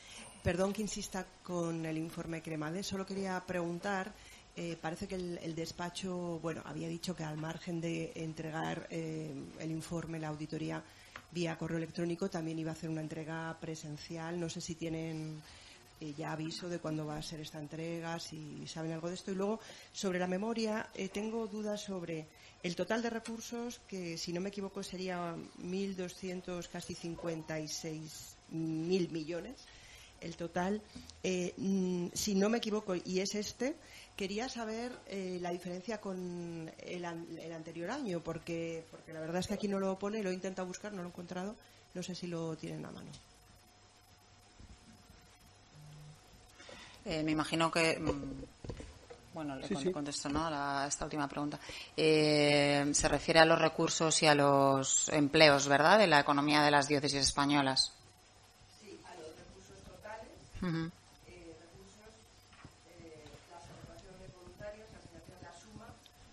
Perdón 0.42 0.72
que 0.72 0.83
insista 0.83 1.25
con 1.44 1.87
el 1.87 1.99
informe 1.99 2.42
Cremades, 2.42 2.88
solo 2.88 3.07
quería 3.07 3.40
preguntar, 3.46 4.11
eh, 4.57 4.77
parece 4.81 5.07
que 5.07 5.14
el, 5.14 5.55
despacho, 5.55 6.40
bueno, 6.42 6.62
había 6.64 6.88
dicho 6.88 7.14
que 7.14 7.22
al 7.22 7.37
margen 7.37 7.81
de 7.81 8.11
entregar 8.16 8.88
eh, 8.90 9.33
el 9.61 9.70
informe, 9.70 10.18
la 10.18 10.29
auditoría 10.29 10.83
vía 11.31 11.57
correo 11.57 11.79
electrónico, 11.79 12.29
también 12.29 12.59
iba 12.59 12.70
a 12.70 12.75
hacer 12.75 12.90
una 12.90 13.03
entrega 13.03 13.57
presencial. 13.61 14.40
No 14.40 14.49
sé 14.49 14.61
si 14.61 14.75
tienen 14.75 15.42
eh, 16.00 16.14
ya 16.16 16.32
aviso 16.32 16.68
de 16.68 16.78
cuándo 16.78 17.06
va 17.06 17.16
a 17.16 17.22
ser 17.22 17.40
esta 17.40 17.59
entrega, 17.59 18.18
si 18.18 18.66
saben 18.66 18.92
algo 18.92 19.09
de 19.09 19.14
esto. 19.14 19.32
Y 19.32 19.35
luego, 19.35 19.61
sobre 19.92 20.18
la 20.18 20.26
memoria, 20.26 20.88
tengo 21.12 21.46
dudas 21.46 21.80
sobre 21.82 22.26
el 22.62 22.74
total 22.74 23.02
de 23.02 23.11
recursos, 23.11 23.80
que 23.87 24.18
si 24.18 24.32
no 24.32 24.40
me 24.40 24.48
equivoco 24.48 24.82
sería 24.82 25.37
1.200, 25.61 26.68
casi 26.68 26.94
56 26.94 28.37
mil 28.50 29.11
millones 29.11 29.66
el 30.20 30.37
total. 30.37 30.82
Eh, 31.22 31.54
mm, 31.56 32.09
si 32.12 32.35
no 32.35 32.48
me 32.48 32.59
equivoco, 32.59 32.94
y 32.94 33.20
es 33.20 33.35
este, 33.35 33.76
quería 34.16 34.48
saber 34.48 34.92
eh, 35.09 35.38
la 35.40 35.50
diferencia 35.50 36.00
con 36.00 36.70
el, 36.78 37.04
anterior 37.04 37.90
año, 37.90 38.22
porque, 38.22 38.85
porque 38.90 39.12
la 39.12 39.20
verdad 39.20 39.38
es 39.38 39.46
que 39.48 39.54
aquí 39.54 39.68
no 39.68 39.78
lo 39.78 39.98
pone, 39.98 40.22
lo 40.22 40.30
he 40.30 40.35
intentado 40.35 40.66
buscar, 40.66 40.92
no 40.92 41.02
lo 41.02 41.09
he 41.09 41.11
encontrado, 41.11 41.56
no 41.94 42.02
sé 42.02 42.14
si 42.14 42.26
lo 42.26 42.56
tienen 42.56 42.85
a 42.85 42.90
mano. 42.90 43.11
Eh, 47.06 47.22
me 47.22 47.30
imagino 47.32 47.70
que. 47.70 47.98
Mm, 47.98 48.44
bueno, 49.32 49.54
le 49.56 49.92
contesto 49.92 50.28
¿no? 50.30 50.46
a 50.46 50.86
esta 50.88 51.04
última 51.04 51.28
pregunta. 51.28 51.58
se 51.94 53.08
refiere 53.08 53.40
a 53.40 53.44
los 53.44 53.60
recursos 53.60 54.22
y 54.22 54.26
a 54.26 54.34
los 54.34 55.10
empleos, 55.10 55.68
¿verdad?, 55.68 55.98
de 55.98 56.06
la 56.06 56.20
economía 56.20 56.62
de 56.62 56.70
las 56.70 56.88
diócesis 56.88 57.20
españolas. 57.20 57.92
Uh 60.62 60.68
-huh. 60.68 60.90
eh, 61.28 61.54
recursos, 61.60 62.16
eh, 62.88 63.28
las 63.52 63.62
aportaciones 63.68 64.32
voluntarias, 64.34 64.88
la 64.90 64.98
asignación 64.98 65.36
de 65.36 65.44
la 65.44 65.52
suma, 65.52 65.86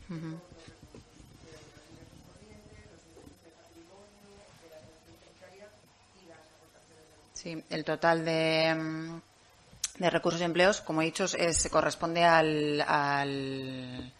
uh 0.09 0.15
-huh. 0.15 0.31
los 0.31 0.47
recursos 0.79 1.19
de 1.43 1.51
los 1.51 1.83
ingresos 1.91 2.19
corrientes, 2.23 2.79
los 2.87 3.03
ingresos 3.03 3.35
de 3.43 3.51
patrimonio, 3.51 4.31
de 4.63 4.67
la 4.71 4.77
atención 4.79 5.15
sanitaria 5.19 5.67
y 6.17 6.25
las 6.31 6.39
aportaciones 6.39 7.03
de 7.03 7.35
Sí, 7.35 7.51
el 7.69 7.83
total 7.83 8.23
de, 8.23 8.73
mm, 8.79 9.21
de 9.97 10.09
recursos 10.09 10.41
y 10.41 10.43
empleos, 10.43 10.81
como 10.81 11.01
he 11.01 11.05
dicho, 11.05 11.25
es, 11.25 11.67
corresponde 11.69 12.23
al, 12.23 12.81
al 12.81 14.13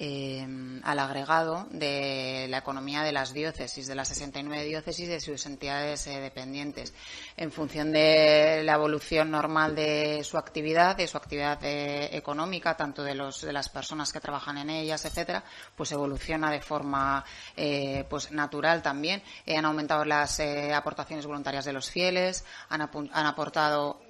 eh, 0.00 0.46
al 0.84 0.98
agregado 1.00 1.66
de 1.70 2.46
la 2.48 2.58
economía 2.58 3.02
de 3.02 3.10
las 3.10 3.32
diócesis, 3.32 3.88
de 3.88 3.96
las 3.96 4.06
69 4.06 4.64
diócesis 4.64 5.06
y 5.06 5.10
de 5.10 5.20
sus 5.20 5.44
entidades 5.46 6.06
eh, 6.06 6.20
dependientes. 6.20 6.94
En 7.36 7.50
función 7.50 7.90
de 7.90 8.62
la 8.62 8.74
evolución 8.74 9.32
normal 9.32 9.74
de 9.74 10.22
su 10.22 10.38
actividad, 10.38 10.96
de 10.96 11.08
su 11.08 11.16
actividad 11.16 11.58
eh, 11.64 12.16
económica, 12.16 12.76
tanto 12.76 13.02
de, 13.02 13.16
los, 13.16 13.42
de 13.42 13.52
las 13.52 13.68
personas 13.68 14.12
que 14.12 14.20
trabajan 14.20 14.58
en 14.58 14.70
ellas, 14.70 15.04
etcétera, 15.04 15.42
pues 15.74 15.90
evoluciona 15.90 16.52
de 16.52 16.60
forma 16.60 17.24
eh, 17.56 18.04
pues 18.08 18.30
natural 18.30 18.82
también. 18.82 19.20
han 19.48 19.64
aumentado 19.64 20.04
las 20.04 20.38
aportaciones 20.38 21.26
voluntarias 21.26 21.64
de 21.64 21.72
los 21.72 21.90
fieles, 21.90 22.44
han, 22.68 22.82
han 22.82 23.26
aportado. 23.26 24.00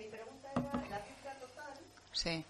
Mi 0.59 0.65
pregunta 0.65 0.87
era 0.87 0.99
la 0.99 1.05
cifra 1.05 1.33
total. 1.39 1.75
Sí. 2.13 2.45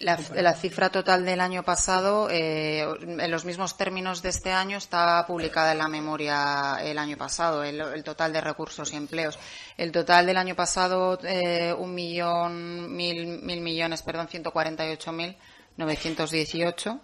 La, 0.00 0.52
cifra 0.54 0.90
total 0.90 1.24
del 1.24 1.40
año 1.40 1.62
pasado, 1.62 2.28
eh, 2.30 2.82
en 2.82 3.30
los 3.30 3.46
mismos 3.46 3.78
términos 3.78 4.20
de 4.20 4.28
este 4.28 4.52
año, 4.52 4.76
está 4.76 5.24
publicada 5.26 5.72
en 5.72 5.78
la 5.78 5.88
memoria 5.88 6.76
el 6.82 6.98
año 6.98 7.16
pasado, 7.16 7.64
el, 7.64 8.04
total 8.04 8.32
de 8.32 8.42
recursos 8.42 8.92
y 8.92 8.96
empleos. 8.96 9.38
El 9.78 9.92
total 9.92 10.26
del 10.26 10.36
año 10.36 10.54
pasado, 10.54 11.18
eh, 11.24 11.72
un 11.72 11.94
millón, 11.94 12.94
mil, 12.94 13.40
mil 13.42 13.60
millones, 13.62 14.02
perdón, 14.02 14.28
148 14.28 15.12
mil 15.12 15.36
918, 15.76 17.00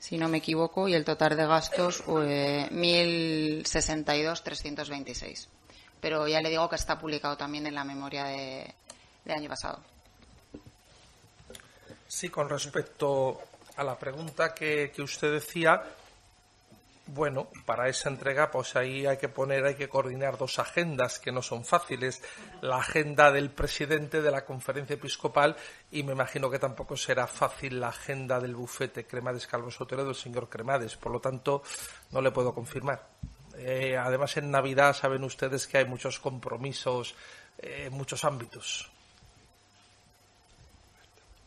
si 0.00 0.16
no 0.16 0.28
me 0.28 0.38
equivoco, 0.38 0.88
y 0.88 0.94
el 0.94 1.04
total 1.04 1.36
de 1.36 1.46
gastos, 1.46 2.02
eh, 2.24 2.68
1.062 2.72 4.42
326. 4.42 5.48
Pero 6.00 6.26
ya 6.26 6.40
le 6.40 6.48
digo 6.48 6.68
que 6.70 6.76
está 6.76 6.98
publicado 6.98 7.36
también 7.36 7.66
en 7.66 7.74
la 7.74 7.84
memoria 7.84 8.24
de, 8.24 8.74
año 9.28 9.50
pasado. 9.50 9.80
Sí, 12.08 12.30
con 12.30 12.48
respecto 12.48 13.42
a 13.76 13.84
la 13.84 13.96
pregunta 13.98 14.54
que, 14.54 14.90
usted 14.98 15.32
decía, 15.32 15.82
bueno, 17.12 17.48
para 17.66 17.88
esa 17.88 18.08
entrega, 18.08 18.50
pues 18.50 18.76
ahí 18.76 19.06
hay 19.06 19.16
que 19.16 19.28
poner, 19.28 19.64
hay 19.64 19.74
que 19.74 19.88
coordinar 19.88 20.38
dos 20.38 20.58
agendas 20.58 21.18
que 21.18 21.32
no 21.32 21.42
son 21.42 21.64
fáciles. 21.64 22.22
La 22.60 22.76
agenda 22.76 23.32
del 23.32 23.50
presidente 23.50 24.22
de 24.22 24.30
la 24.30 24.44
conferencia 24.44 24.94
episcopal 24.94 25.56
y 25.90 26.02
me 26.02 26.12
imagino 26.12 26.50
que 26.50 26.58
tampoco 26.58 26.96
será 26.96 27.26
fácil 27.26 27.80
la 27.80 27.88
agenda 27.88 28.38
del 28.40 28.54
bufete 28.54 29.06
Cremades 29.06 29.46
Calvo 29.46 29.70
Sotero 29.70 30.04
del 30.04 30.14
señor 30.14 30.48
Cremades. 30.48 30.96
Por 30.96 31.12
lo 31.12 31.20
tanto, 31.20 31.62
no 32.12 32.20
le 32.20 32.30
puedo 32.30 32.54
confirmar. 32.54 33.06
Eh, 33.56 33.96
además, 33.96 34.36
en 34.36 34.50
Navidad 34.50 34.94
saben 34.94 35.24
ustedes 35.24 35.66
que 35.66 35.78
hay 35.78 35.84
muchos 35.84 36.18
compromisos 36.18 37.14
en 37.58 37.92
muchos 37.92 38.24
ámbitos. 38.24 38.90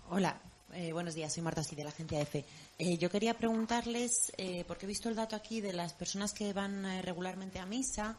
Hola, 0.09 0.37
Eh, 0.75 0.91
buenos 0.91 1.13
días, 1.13 1.31
soy 1.31 1.43
Marta 1.43 1.63
Sí, 1.63 1.75
de 1.75 1.83
la 1.83 1.91
agencia 1.91 2.19
EFE. 2.19 2.43
Eh, 2.79 2.97
yo 2.97 3.11
quería 3.11 3.35
preguntarles, 3.35 4.31
eh, 4.37 4.63
porque 4.67 4.85
he 4.85 4.87
visto 4.87 5.07
el 5.07 5.15
dato 5.15 5.35
aquí 5.35 5.61
de 5.61 5.71
las 5.71 5.93
personas 5.93 6.33
que 6.33 6.51
van 6.51 6.83
eh, 6.85 7.03
regularmente 7.03 7.59
a 7.59 7.67
misa, 7.67 8.17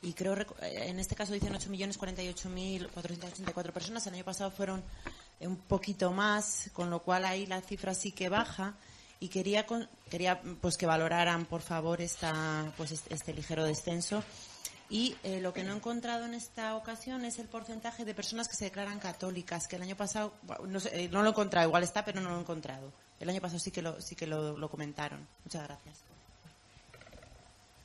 y 0.00 0.12
creo, 0.12 0.36
eh, 0.38 0.46
en 0.86 1.00
este 1.00 1.16
caso 1.16 1.32
dicen 1.32 1.52
8.048.484 1.52 3.72
personas, 3.72 4.06
el 4.06 4.14
año 4.14 4.24
pasado 4.24 4.52
fueron 4.52 4.84
un 5.40 5.56
poquito 5.56 6.12
más, 6.12 6.70
con 6.72 6.90
lo 6.90 7.02
cual 7.02 7.24
ahí 7.24 7.46
la 7.46 7.60
cifra 7.60 7.92
sí 7.92 8.12
que 8.12 8.28
baja, 8.28 8.76
y 9.18 9.26
quería, 9.28 9.66
quería 10.08 10.40
pues 10.60 10.76
que 10.76 10.86
valoraran, 10.86 11.44
por 11.44 11.62
favor, 11.62 12.00
esta, 12.00 12.72
pues 12.76 12.92
este, 12.92 13.14
este 13.14 13.34
ligero 13.34 13.64
descenso. 13.64 14.22
Y 14.90 15.16
eh, 15.22 15.40
lo 15.40 15.52
que 15.52 15.62
no 15.62 15.72
he 15.72 15.76
encontrado 15.76 16.26
en 16.26 16.34
esta 16.34 16.74
ocasión 16.74 17.24
es 17.24 17.38
el 17.38 17.46
porcentaje 17.46 18.04
de 18.04 18.12
personas 18.12 18.48
que 18.48 18.56
se 18.56 18.64
declaran 18.64 18.98
católicas, 18.98 19.68
que 19.68 19.76
el 19.76 19.82
año 19.82 19.96
pasado, 19.96 20.34
no, 20.66 20.80
sé, 20.80 21.04
eh, 21.04 21.08
no 21.08 21.22
lo 21.22 21.28
he 21.28 21.30
encontrado, 21.30 21.68
igual 21.68 21.84
está, 21.84 22.04
pero 22.04 22.20
no 22.20 22.28
lo 22.30 22.36
he 22.36 22.40
encontrado. 22.40 22.92
El 23.20 23.28
año 23.28 23.40
pasado 23.40 23.60
sí 23.60 23.70
que 23.70 23.82
lo, 23.82 24.00
sí 24.00 24.16
que 24.16 24.26
lo, 24.26 24.58
lo 24.58 24.68
comentaron. 24.68 25.28
Muchas 25.44 25.62
gracias. 25.62 25.98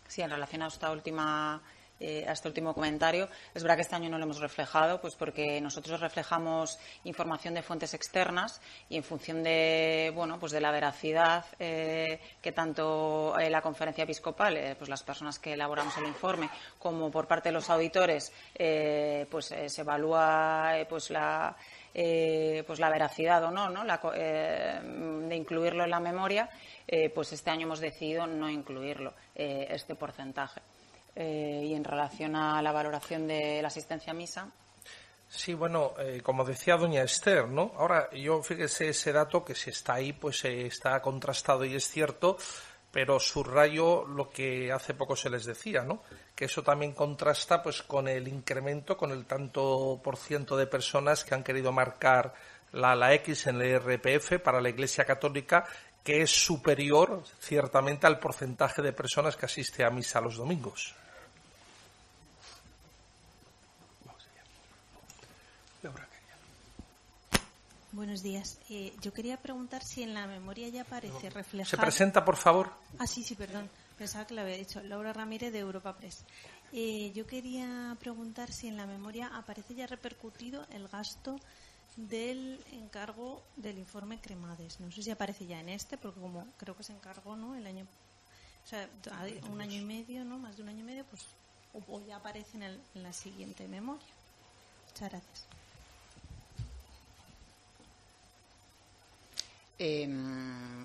Sí, 0.08 0.24
en 0.24 0.32
relación 0.32 0.64
a 0.64 0.68
esta 0.68 0.92
última 0.92 1.62
eh, 2.00 2.26
a 2.28 2.34
este 2.34 2.48
último 2.48 2.74
comentario, 2.74 3.30
es 3.54 3.64
verdad 3.64 3.76
que 3.76 3.84
este 3.84 3.96
año 3.96 4.10
no 4.10 4.18
lo 4.18 4.24
hemos 4.26 4.40
reflejado, 4.40 5.00
pues 5.00 5.16
porque 5.16 5.60
nosotros 5.62 6.00
reflejamos 6.00 6.78
información 7.04 7.54
de 7.54 7.62
fuentes 7.62 7.94
externas 7.94 8.62
y 8.90 8.98
en 8.98 9.04
función 9.04 9.44
de 9.44 10.12
bueno 10.14 10.40
pues 10.40 10.52
de 10.52 10.62
la 10.62 10.72
veracidad 10.72 11.46
eh, 11.60 12.20
que 12.42 12.52
tanto 12.52 13.38
eh, 13.40 13.50
la 13.50 13.62
conferencia 13.62 14.04
episcopal, 14.04 14.58
eh, 14.58 14.76
pues 14.78 14.90
las 14.90 15.04
personas 15.04 15.40
que 15.40 15.54
elaboramos 15.54 15.98
el 15.98 16.06
informe, 16.06 16.50
como 16.80 17.10
por 17.12 17.28
parte 17.28 17.50
de 17.50 17.54
los 17.54 17.70
auditores, 17.70 18.32
eh, 18.54 19.26
pues 19.30 19.46
se 19.46 19.82
evalúa 19.82 20.74
pues 20.90 21.10
la 21.10 21.56
eh, 21.94 22.64
pues 22.68 22.80
la 22.80 22.90
veracidad 22.90 23.44
o 23.46 23.52
no, 23.52 23.70
¿no? 23.70 23.84
La 23.86 24.02
eh, 24.16 24.82
de 24.84 25.36
incluirlo 25.36 25.86
en 25.86 25.90
la 25.90 26.00
memoria, 26.00 26.50
pues 27.14 27.34
este 27.34 27.50
año 27.50 27.64
hemos 27.64 27.80
decidido 27.80 28.28
no 28.28 28.50
incluirlo, 28.50 29.14
este 29.34 29.96
porcentaje. 29.96 30.62
Eh, 31.16 31.64
y 31.68 31.74
en 31.74 31.84
relación 31.84 32.36
a 32.36 32.62
la 32.62 32.72
valoración 32.72 33.28
de 33.28 33.62
la 33.62 33.70
asistencia 33.70 34.12
a 34.12 34.16
misa, 34.16 34.52
Sí, 35.28 35.54
bueno, 35.54 35.94
eh, 36.00 36.22
como 36.24 36.46
decía 36.46 36.78
doña 36.78 37.04
Esther, 37.04 37.48
¿no? 37.48 37.74
Ahora, 37.78 38.10
yo 38.12 38.42
fíjese 38.44 38.90
ese 38.90 39.12
dato 39.12 39.44
que 39.44 39.56
si 39.56 39.72
está 39.72 39.96
ahí, 39.96 40.14
pues 40.14 40.46
eh, 40.46 40.68
está 40.68 41.02
contrastado 41.02 41.66
y 41.66 41.76
es 41.76 41.90
cierto, 41.90 42.38
pero 42.92 43.20
subrayo 43.20 44.06
lo 44.06 44.30
que 44.30 44.72
hace 44.72 44.94
poco 44.94 45.16
se 45.16 45.30
les 45.30 45.46
decía, 45.46 45.82
¿no? 45.82 46.04
Que 46.36 46.46
eso 46.46 46.64
también 46.64 46.94
contrasta, 46.94 47.62
pues, 47.62 47.82
con 47.82 48.08
el 48.08 48.28
incremento, 48.28 48.96
con 48.96 49.12
el 49.12 49.26
tanto 49.26 50.00
por 50.04 50.16
ciento 50.16 50.56
de 50.56 50.68
personas 50.68 51.26
que 51.26 51.36
han 51.36 51.44
querido 51.44 51.72
marcar 51.72 52.34
la, 52.72 52.96
la 52.96 53.14
X 53.16 53.48
en 53.48 53.62
el 53.62 53.80
RPF 53.80 54.40
para 54.42 54.62
la 54.62 54.70
Iglesia 54.70 55.06
Católica, 55.06 55.66
que 56.04 56.22
es 56.22 56.32
superior, 56.32 57.24
ciertamente, 57.40 58.06
al 58.08 58.20
porcentaje 58.20 58.82
de 58.82 58.94
personas 58.94 59.36
que 59.36 59.48
asiste 59.48 59.84
a 59.84 59.90
misa 59.90 60.22
los 60.22 60.38
domingos. 60.38 60.96
Laura. 65.86 66.08
Buenos 67.96 68.22
días. 68.22 68.60
Eh, 68.70 68.94
yo 69.02 69.14
quería 69.14 69.38
preguntar 69.38 69.82
si 69.84 70.04
en 70.04 70.14
la 70.14 70.28
memoria 70.28 70.68
ya 70.68 70.82
aparece 70.82 71.30
reflejado. 71.30 71.70
¿Se 71.70 71.78
presenta, 71.78 72.26
por 72.26 72.36
favor? 72.36 72.72
Ah, 73.00 73.08
sí, 73.08 73.24
sí, 73.24 73.36
perdón. 73.36 73.70
Pensaba 73.98 74.28
que 74.28 74.34
lo 74.34 74.42
había 74.42 74.58
dicho. 74.58 74.82
Laura 74.84 75.14
Ramírez 75.14 75.54
de 75.54 75.60
Europa 75.60 75.96
Press. 75.96 76.26
Eh, 76.74 77.14
yo 77.16 77.26
quería 77.26 77.96
preguntar 78.00 78.52
si 78.52 78.68
en 78.68 78.76
la 78.76 78.86
memoria 78.86 79.28
aparece 79.34 79.76
ya 79.76 79.88
repercutido 79.88 80.66
el 80.72 80.90
gasto 80.90 81.40
del 81.96 82.62
encargo 82.74 83.42
del 83.56 83.78
informe 83.78 84.20
Cremades. 84.20 84.82
No 84.82 84.92
sé 84.92 85.02
si 85.02 85.12
aparece 85.12 85.46
ya 85.46 85.62
en 85.62 85.70
este, 85.70 85.98
porque 85.98 86.20
como 86.20 86.46
creo 86.58 86.76
que 86.76 86.84
se 86.84 86.92
encargó, 86.92 87.38
¿no? 87.38 87.56
El 87.56 87.66
año, 87.66 87.86
o 88.66 88.68
sea, 88.68 88.90
un 89.50 89.62
año 89.62 89.76
y 89.82 89.86
medio, 89.86 90.26
¿no? 90.26 90.38
Más 90.38 90.58
de 90.58 90.64
un 90.64 90.70
año 90.70 90.82
y 90.82 90.84
medio, 90.84 91.06
pues 91.06 91.24
o 91.74 92.06
ya 92.06 92.18
aparece 92.18 92.58
en, 92.58 92.64
el- 92.64 92.82
en 92.94 93.04
la 93.04 93.14
siguiente 93.14 93.66
memoria. 93.70 94.08
Muchas 94.88 95.10
gracias. 95.12 95.46
Eh, 99.78 100.08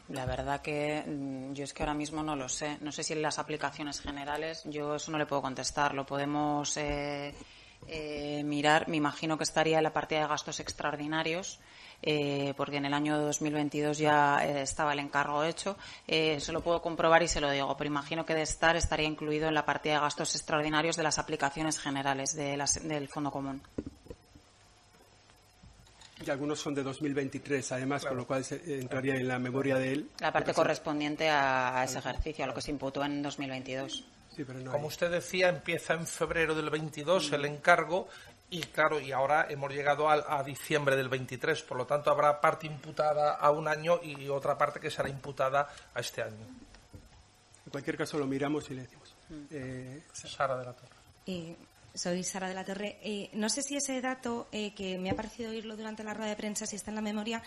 la 0.08 0.26
verdad 0.26 0.60
que 0.60 1.04
mm, 1.06 1.52
yo 1.52 1.64
es 1.64 1.72
que 1.72 1.82
ahora 1.82 1.94
mismo 1.94 2.22
no 2.22 2.34
lo 2.36 2.48
sé. 2.48 2.78
No 2.80 2.90
sé 2.92 3.02
si 3.04 3.12
en 3.12 3.22
las 3.22 3.38
aplicaciones 3.38 4.00
generales, 4.00 4.62
yo 4.64 4.96
eso 4.96 5.10
no 5.12 5.18
le 5.18 5.26
puedo 5.26 5.42
contestar. 5.42 5.94
Lo 5.94 6.04
podemos 6.06 6.76
eh, 6.76 7.32
eh, 7.86 8.42
mirar. 8.44 8.88
Me 8.88 8.96
imagino 8.96 9.36
que 9.38 9.44
estaría 9.44 9.78
en 9.78 9.84
la 9.84 9.92
partida 9.92 10.20
de 10.22 10.26
gastos 10.26 10.58
extraordinarios, 10.58 11.60
eh, 12.02 12.52
porque 12.56 12.78
en 12.78 12.86
el 12.86 12.94
año 12.94 13.16
2022 13.20 13.98
ya 13.98 14.44
eh, 14.44 14.62
estaba 14.62 14.92
el 14.92 14.98
encargo 14.98 15.44
hecho. 15.44 15.76
Eh, 16.08 16.40
se 16.40 16.52
lo 16.52 16.60
puedo 16.60 16.82
comprobar 16.82 17.22
y 17.22 17.28
se 17.28 17.40
lo 17.40 17.48
digo, 17.50 17.76
pero 17.76 17.86
imagino 17.88 18.26
que 18.26 18.34
de 18.34 18.42
estar 18.42 18.74
estaría 18.74 19.06
incluido 19.06 19.46
en 19.46 19.54
la 19.54 19.64
partida 19.64 19.94
de 19.94 20.00
gastos 20.00 20.34
extraordinarios 20.34 20.96
de 20.96 21.04
las 21.04 21.18
aplicaciones 21.20 21.78
generales 21.78 22.34
de 22.34 22.56
las- 22.56 22.82
del 22.86 23.08
Fondo 23.08 23.30
Común. 23.30 23.62
Y 26.24 26.30
algunos 26.30 26.60
son 26.60 26.74
de 26.74 26.82
2023, 26.82 27.72
además, 27.72 28.04
con 28.04 28.16
lo 28.16 28.26
cual 28.26 28.44
se- 28.44 28.56
eh, 28.56 28.80
entraría 28.80 29.14
en 29.16 29.26
la 29.26 29.38
memoria 29.38 29.76
de 29.76 29.92
él. 29.92 30.10
La 30.20 30.32
parte 30.32 30.52
correspondiente 30.52 31.28
a, 31.30 31.80
a 31.80 31.84
ese 31.84 31.98
ejercicio, 31.98 32.44
a 32.44 32.46
lo 32.48 32.54
que 32.54 32.60
se 32.60 32.70
imputó 32.70 33.02
en 33.04 33.22
2022. 33.22 34.04
Sí, 34.36 34.44
pero 34.44 34.58
no 34.60 34.70
Como 34.70 34.84
hay. 34.84 34.88
usted 34.88 35.10
decía, 35.10 35.48
empieza 35.48 35.94
en 35.94 36.06
febrero 36.06 36.54
del 36.54 36.68
22 36.70 37.32
el 37.32 37.44
encargo 37.46 38.08
y 38.50 38.60
claro, 38.62 39.00
y 39.00 39.12
ahora 39.12 39.46
hemos 39.48 39.72
llegado 39.72 40.10
al- 40.10 40.24
a, 40.28 40.42
diciembre 40.42 40.94
del 40.96 41.08
23, 41.08 41.62
por 41.62 41.78
lo 41.78 41.86
tanto 41.86 42.10
habrá 42.10 42.40
parte 42.40 42.66
imputada 42.66 43.34
a 43.36 43.50
un 43.50 43.66
año 43.68 44.00
y 44.02 44.28
otra 44.28 44.58
parte 44.58 44.78
que 44.80 44.90
será 44.90 45.08
imputada 45.08 45.68
a 45.94 46.00
este 46.00 46.22
año. 46.22 46.46
En 47.66 47.70
cualquier 47.70 47.96
caso, 47.96 48.18
lo 48.18 48.26
miramos 48.26 48.70
y 48.70 48.74
le 48.74 48.82
decimos. 48.82 49.14
Eh, 49.50 50.02
Sara 50.12 50.56
de 50.58 50.64
la 50.64 50.72
Torre. 50.72 50.88
Eh, 51.26 51.56
soy 51.94 52.22
Sara 52.24 52.48
de 52.48 52.54
la 52.54 52.64
Torre. 52.64 52.98
Eh, 53.02 53.30
no 53.34 53.48
sé 53.48 53.62
si 53.62 53.76
ese 53.76 54.00
dato 54.00 54.48
eh, 54.52 54.74
que 54.74 54.98
me 54.98 55.10
ha 55.10 55.16
parecido 55.16 55.50
oírlo 55.50 55.76
durante 55.76 56.04
la 56.04 56.14
rueda 56.14 56.30
de 56.30 56.36
prensa, 56.36 56.66
si 56.66 56.76
está 56.76 56.90
en 56.90 56.94
la 56.96 57.00
memoria, 57.02 57.42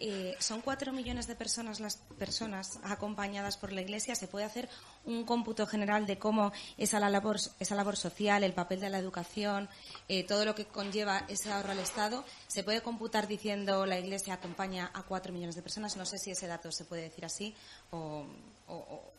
eh, 0.00 0.36
son 0.38 0.60
cuatro 0.60 0.92
millones 0.92 1.26
de 1.26 1.34
personas 1.34 1.80
las 1.80 1.96
personas 2.18 2.78
acompañadas 2.84 3.56
por 3.56 3.72
la 3.72 3.80
Iglesia. 3.80 4.14
¿Se 4.14 4.28
puede 4.28 4.44
hacer 4.44 4.68
un 5.04 5.24
cómputo 5.24 5.66
general 5.66 6.06
de 6.06 6.18
cómo 6.18 6.52
esa 6.76 7.00
la 7.00 7.10
labor, 7.10 7.38
esa 7.58 7.74
labor 7.74 7.96
social, 7.96 8.44
el 8.44 8.52
papel 8.52 8.78
de 8.78 8.90
la 8.90 8.98
educación, 9.00 9.68
eh, 10.08 10.22
todo 10.24 10.44
lo 10.44 10.54
que 10.54 10.66
conlleva 10.66 11.24
ese 11.28 11.50
ahorro 11.50 11.72
al 11.72 11.80
Estado? 11.80 12.24
¿Se 12.46 12.62
puede 12.62 12.80
computar 12.82 13.26
diciendo 13.26 13.86
la 13.86 13.98
Iglesia 13.98 14.34
acompaña 14.34 14.90
a 14.94 15.02
cuatro 15.02 15.32
millones 15.32 15.56
de 15.56 15.62
personas? 15.62 15.96
No 15.96 16.06
sé 16.06 16.18
si 16.18 16.30
ese 16.30 16.46
dato 16.46 16.70
se 16.70 16.84
puede 16.84 17.02
decir 17.02 17.24
así 17.24 17.54
o, 17.90 18.24
o- 18.68 19.12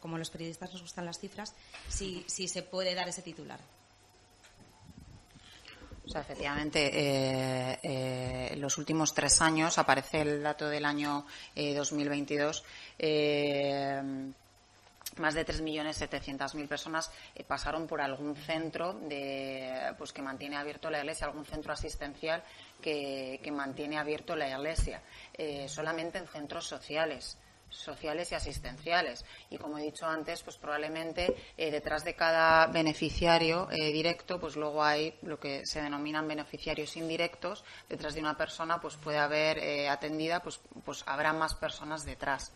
como 0.00 0.18
los 0.18 0.28
periodistas 0.30 0.70
nos 0.72 0.82
gustan 0.82 1.06
las 1.06 1.18
cifras, 1.18 1.54
si, 1.88 2.22
si 2.28 2.46
se 2.48 2.62
puede 2.62 2.94
dar 2.94 3.08
ese 3.08 3.22
titular. 3.22 3.58
O 6.08 6.10
sea, 6.10 6.22
efectivamente, 6.22 6.86
eh, 6.86 7.78
eh, 7.82 8.48
en 8.52 8.60
los 8.62 8.78
últimos 8.78 9.12
tres 9.12 9.42
años 9.42 9.76
aparece 9.76 10.22
el 10.22 10.42
dato 10.42 10.66
del 10.66 10.86
año 10.86 11.26
eh, 11.54 11.74
2022. 11.74 12.64
eh, 12.98 14.32
más 15.18 15.34
de 15.34 15.44
3.700.000 15.44 16.68
personas 16.68 17.10
eh, 17.34 17.42
pasaron 17.42 17.88
por 17.88 18.00
algún 18.00 18.36
centro 18.36 18.92
de, 18.94 19.92
pues, 19.98 20.12
que 20.12 20.22
mantiene 20.22 20.56
abierto 20.56 20.88
la 20.90 21.00
iglesia, 21.00 21.26
algún 21.26 21.44
centro 21.44 21.72
asistencial 21.72 22.42
que, 22.80 23.40
que 23.42 23.50
mantiene 23.50 23.98
abierto 23.98 24.36
la 24.36 24.48
iglesia, 24.48 25.02
solamente 25.66 26.18
en 26.18 26.28
centros 26.28 26.66
sociales 26.66 27.36
sociales 27.70 28.32
y 28.32 28.34
asistenciales. 28.34 29.24
Y 29.50 29.58
como 29.58 29.78
he 29.78 29.82
dicho 29.82 30.06
antes, 30.06 30.42
pues 30.42 30.56
probablemente 30.56 31.34
eh, 31.56 31.70
detrás 31.70 32.04
de 32.04 32.14
cada 32.14 32.66
beneficiario 32.66 33.68
eh, 33.70 33.92
directo, 33.92 34.40
pues 34.40 34.56
luego 34.56 34.82
hay 34.82 35.14
lo 35.22 35.38
que 35.38 35.64
se 35.66 35.82
denominan 35.82 36.26
beneficiarios 36.26 36.96
indirectos. 36.96 37.64
Detrás 37.88 38.14
de 38.14 38.20
una 38.20 38.36
persona, 38.36 38.80
pues 38.80 38.96
puede 38.96 39.18
haber 39.18 39.58
eh, 39.58 39.88
atendida, 39.88 40.40
pues, 40.40 40.60
pues 40.84 41.02
habrá 41.06 41.32
más 41.32 41.54
personas 41.54 42.04
detrás. 42.04 42.52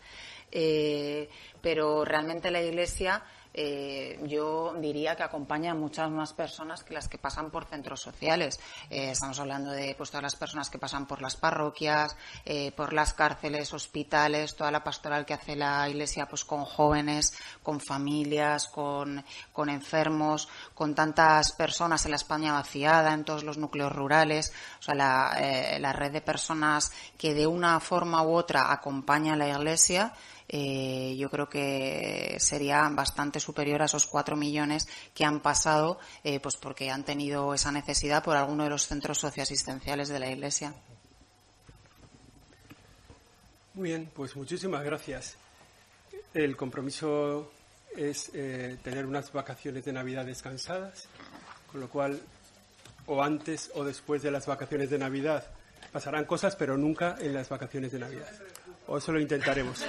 Pero 1.62 2.04
realmente 2.04 2.50
la 2.50 2.60
Iglesia 2.60 3.24
eh, 3.54 4.18
yo 4.26 4.74
diría 4.80 5.14
que 5.14 5.22
acompaña 5.22 5.72
a 5.72 5.74
muchas 5.74 6.10
más 6.10 6.32
personas 6.32 6.82
que 6.84 6.94
las 6.94 7.08
que 7.08 7.18
pasan 7.18 7.50
por 7.50 7.66
centros 7.66 8.00
sociales. 8.00 8.58
Eh, 8.88 9.10
estamos 9.10 9.38
hablando 9.40 9.70
de 9.70 9.94
pues, 9.96 10.10
todas 10.10 10.22
las 10.22 10.36
personas 10.36 10.70
que 10.70 10.78
pasan 10.78 11.06
por 11.06 11.20
las 11.20 11.36
parroquias, 11.36 12.16
eh, 12.44 12.72
por 12.72 12.92
las 12.92 13.12
cárceles, 13.12 13.72
hospitales, 13.72 14.56
toda 14.56 14.70
la 14.70 14.82
pastoral 14.82 15.26
que 15.26 15.34
hace 15.34 15.56
la 15.56 15.88
Iglesia 15.88 16.26
pues, 16.26 16.44
con 16.44 16.64
jóvenes, 16.64 17.34
con 17.62 17.80
familias, 17.80 18.68
con, 18.68 19.24
con 19.52 19.68
enfermos, 19.68 20.48
con 20.74 20.94
tantas 20.94 21.52
personas 21.52 22.04
en 22.04 22.12
la 22.12 22.16
España 22.16 22.52
vaciada, 22.52 23.12
en 23.12 23.24
todos 23.24 23.44
los 23.44 23.58
núcleos 23.58 23.92
rurales. 23.92 24.52
O 24.80 24.82
sea, 24.82 24.94
la, 24.94 25.36
eh, 25.38 25.78
la 25.78 25.92
red 25.92 26.12
de 26.12 26.20
personas 26.20 26.90
que 27.18 27.34
de 27.34 27.46
una 27.46 27.78
forma 27.80 28.22
u 28.22 28.34
otra 28.34 28.72
acompaña 28.72 29.34
a 29.34 29.36
la 29.36 29.48
Iglesia 29.48 30.12
eh, 30.48 31.16
yo 31.18 31.30
creo 31.30 31.48
que 31.48 32.36
sería 32.38 32.88
bastante 32.90 33.40
superior 33.40 33.82
a 33.82 33.86
esos 33.86 34.06
cuatro 34.06 34.36
millones 34.36 34.88
que 35.14 35.24
han 35.24 35.40
pasado, 35.40 35.98
eh, 36.24 36.40
pues 36.40 36.56
porque 36.56 36.90
han 36.90 37.04
tenido 37.04 37.54
esa 37.54 37.72
necesidad 37.72 38.22
por 38.22 38.36
alguno 38.36 38.64
de 38.64 38.70
los 38.70 38.86
centros 38.86 39.18
socioasistenciales 39.18 40.08
de 40.08 40.18
la 40.18 40.30
Iglesia. 40.30 40.74
Muy 43.74 43.88
bien, 43.88 44.10
pues 44.14 44.36
muchísimas 44.36 44.84
gracias. 44.84 45.36
El 46.34 46.56
compromiso 46.56 47.50
es 47.96 48.30
eh, 48.34 48.78
tener 48.82 49.06
unas 49.06 49.32
vacaciones 49.32 49.84
de 49.84 49.92
Navidad 49.92 50.24
descansadas, 50.26 51.08
con 51.70 51.80
lo 51.80 51.88
cual 51.88 52.20
o 53.06 53.22
antes 53.22 53.70
o 53.74 53.84
después 53.84 54.22
de 54.22 54.30
las 54.30 54.46
vacaciones 54.46 54.90
de 54.90 54.98
Navidad 54.98 55.46
pasarán 55.90 56.24
cosas, 56.24 56.56
pero 56.56 56.76
nunca 56.76 57.16
en 57.20 57.34
las 57.34 57.48
vacaciones 57.48 57.92
de 57.92 57.98
Navidad. 57.98 58.28
O 58.92 58.98
eso 58.98 59.10
lo 59.10 59.18
intentaremos. 59.18 59.86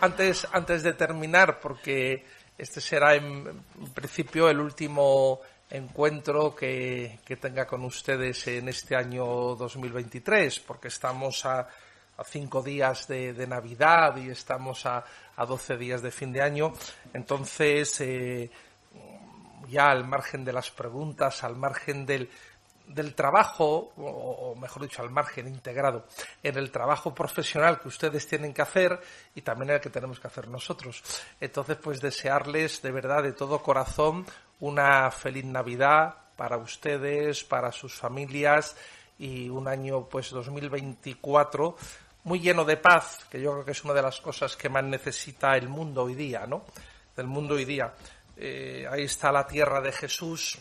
Antes, 0.00 0.48
antes, 0.50 0.82
de 0.82 0.94
terminar, 0.94 1.60
porque 1.60 2.24
este 2.56 2.80
será 2.80 3.14
en, 3.14 3.62
principio 3.94 4.48
el 4.48 4.58
último 4.58 5.40
encuentro 5.68 6.54
que, 6.54 7.18
tenga 7.40 7.66
con 7.66 7.84
ustedes 7.84 8.46
en 8.48 8.68
este 8.68 8.96
año 8.96 9.54
2023, 9.54 10.60
porque 10.60 10.88
estamos 10.88 11.44
a, 11.44 11.68
cinco 12.24 12.62
días 12.62 13.06
de, 13.06 13.46
Navidad 13.46 14.16
y 14.16 14.30
estamos 14.30 14.86
a, 14.86 15.04
a 15.36 15.44
12 15.46 15.76
días 15.76 16.00
de 16.00 16.10
fin 16.10 16.32
de 16.32 16.40
año. 16.40 16.72
Entonces, 17.12 18.00
eh, 18.00 18.50
ya 19.68 19.90
al 19.90 20.06
margen 20.06 20.44
de 20.44 20.52
las 20.54 20.70
preguntas, 20.70 21.44
al 21.44 21.56
margen 21.56 22.06
del, 22.06 22.30
del 22.94 23.14
trabajo, 23.14 23.92
o, 23.96 24.54
mejor 24.56 24.82
dicho, 24.82 25.02
al 25.02 25.10
margen 25.10 25.48
integrado, 25.48 26.06
en 26.42 26.56
el 26.56 26.70
trabajo 26.70 27.14
profesional 27.14 27.80
que 27.80 27.88
ustedes 27.88 28.26
tienen 28.26 28.52
que 28.52 28.62
hacer 28.62 29.00
y 29.34 29.42
también 29.42 29.70
el 29.70 29.80
que 29.80 29.90
tenemos 29.90 30.18
que 30.18 30.26
hacer 30.26 30.48
nosotros. 30.48 31.02
Entonces, 31.40 31.76
pues 31.80 32.00
desearles 32.00 32.82
de 32.82 32.90
verdad, 32.90 33.22
de 33.22 33.32
todo 33.32 33.62
corazón, 33.62 34.26
una 34.60 35.10
feliz 35.10 35.44
Navidad 35.44 36.14
para 36.36 36.56
ustedes, 36.56 37.44
para 37.44 37.70
sus 37.72 37.94
familias 37.94 38.76
y 39.18 39.48
un 39.48 39.68
año, 39.68 40.08
pues 40.08 40.30
2024 40.30 41.76
muy 42.24 42.40
lleno 42.40 42.64
de 42.64 42.76
paz, 42.76 43.26
que 43.30 43.40
yo 43.40 43.52
creo 43.52 43.64
que 43.64 43.70
es 43.72 43.84
una 43.84 43.94
de 43.94 44.02
las 44.02 44.20
cosas 44.20 44.56
que 44.56 44.68
más 44.68 44.84
necesita 44.84 45.56
el 45.56 45.68
mundo 45.68 46.04
hoy 46.04 46.14
día, 46.14 46.46
¿no? 46.46 46.64
Del 47.16 47.26
mundo 47.26 47.54
hoy 47.54 47.64
día. 47.64 47.94
Eh, 48.36 48.86
ahí 48.90 49.04
está 49.04 49.32
la 49.32 49.46
tierra 49.46 49.80
de 49.80 49.92
Jesús, 49.92 50.58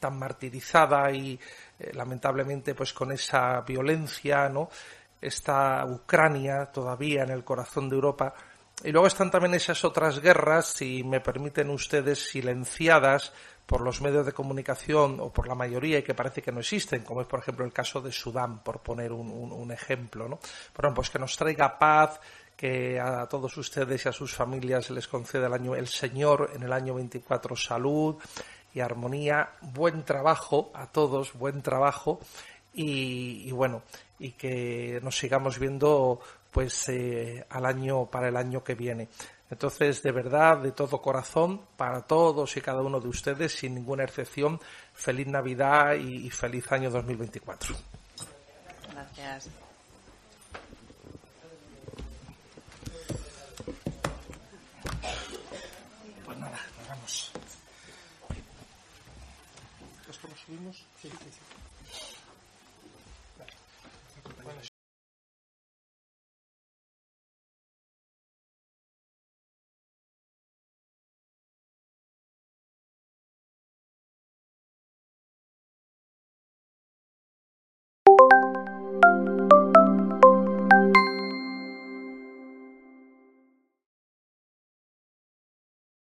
tan 0.00 0.18
martirizada 0.18 1.12
y 1.12 1.38
eh, 1.78 1.92
lamentablemente 1.94 2.74
pues 2.74 2.92
con 2.92 3.12
esa 3.12 3.60
violencia, 3.60 4.48
¿no? 4.48 4.68
Está 5.20 5.84
Ucrania 5.86 6.66
todavía 6.66 7.22
en 7.22 7.30
el 7.30 7.44
corazón 7.44 7.88
de 7.88 7.94
Europa. 7.94 8.34
Y 8.82 8.92
luego 8.92 9.06
están 9.06 9.30
también 9.30 9.54
esas 9.54 9.84
otras 9.84 10.20
guerras, 10.20 10.66
si 10.66 11.04
me 11.04 11.20
permiten 11.20 11.68
ustedes, 11.68 12.30
silenciadas 12.30 13.32
por 13.66 13.82
los 13.82 14.00
medios 14.00 14.26
de 14.26 14.32
comunicación 14.32 15.20
o 15.20 15.30
por 15.32 15.46
la 15.46 15.54
mayoría 15.54 15.98
y 15.98 16.02
que 16.02 16.14
parece 16.14 16.42
que 16.42 16.50
no 16.50 16.58
existen, 16.58 17.04
como 17.04 17.20
es 17.20 17.28
por 17.28 17.38
ejemplo 17.38 17.64
el 17.64 17.72
caso 17.72 18.00
de 18.00 18.10
Sudán, 18.10 18.64
por 18.64 18.80
poner 18.80 19.12
un, 19.12 19.70
ejemplo. 19.70 20.28
¿no? 20.28 20.40
Bueno, 20.76 20.94
pues 20.94 21.10
que 21.10 21.20
nos 21.20 21.36
traiga 21.36 21.78
paz, 21.78 22.18
que 22.56 22.98
a 22.98 23.26
todos 23.28 23.56
ustedes 23.56 24.04
y 24.04 24.08
a 24.08 24.12
sus 24.12 24.34
familias 24.34 24.90
les 24.90 25.06
conceda 25.06 25.46
el, 25.46 25.52
año, 25.52 25.76
el 25.76 25.86
Señor 25.86 26.50
en 26.54 26.62
el 26.62 26.72
año 26.72 26.94
24 26.94 27.54
salud, 27.54 28.16
y 28.74 28.80
armonía, 28.80 29.50
buen 29.60 30.04
trabajo 30.04 30.70
a 30.74 30.86
todos, 30.86 31.32
buen 31.34 31.62
trabajo 31.62 32.20
y, 32.72 33.50
bueno, 33.52 33.82
y 34.18 34.32
que 34.32 35.00
nos 35.02 35.18
sigamos 35.18 35.58
viendo 35.58 36.20
pues 36.50 36.88
eh, 36.88 37.44
al 37.50 37.64
año 37.66 38.06
para 38.06 38.28
el 38.28 38.36
año 38.36 38.62
que 38.62 38.74
viene. 38.74 39.08
Entonces, 39.50 40.02
de 40.02 40.12
verdad, 40.12 40.58
de 40.58 40.72
todo 40.72 41.02
corazón, 41.02 41.60
para 41.76 42.02
todos 42.02 42.56
y 42.56 42.60
cada 42.60 42.82
uno 42.82 43.00
de 43.00 43.08
ustedes, 43.08 43.52
sin 43.52 43.74
ninguna 43.74 44.04
excepción, 44.04 44.60
feliz 44.94 45.26
Navidad 45.26 45.94
y, 45.94 46.26
y 46.26 46.30
feliz 46.30 46.70
año 46.70 46.90
2024. 46.90 47.74
Gracias. 48.92 49.50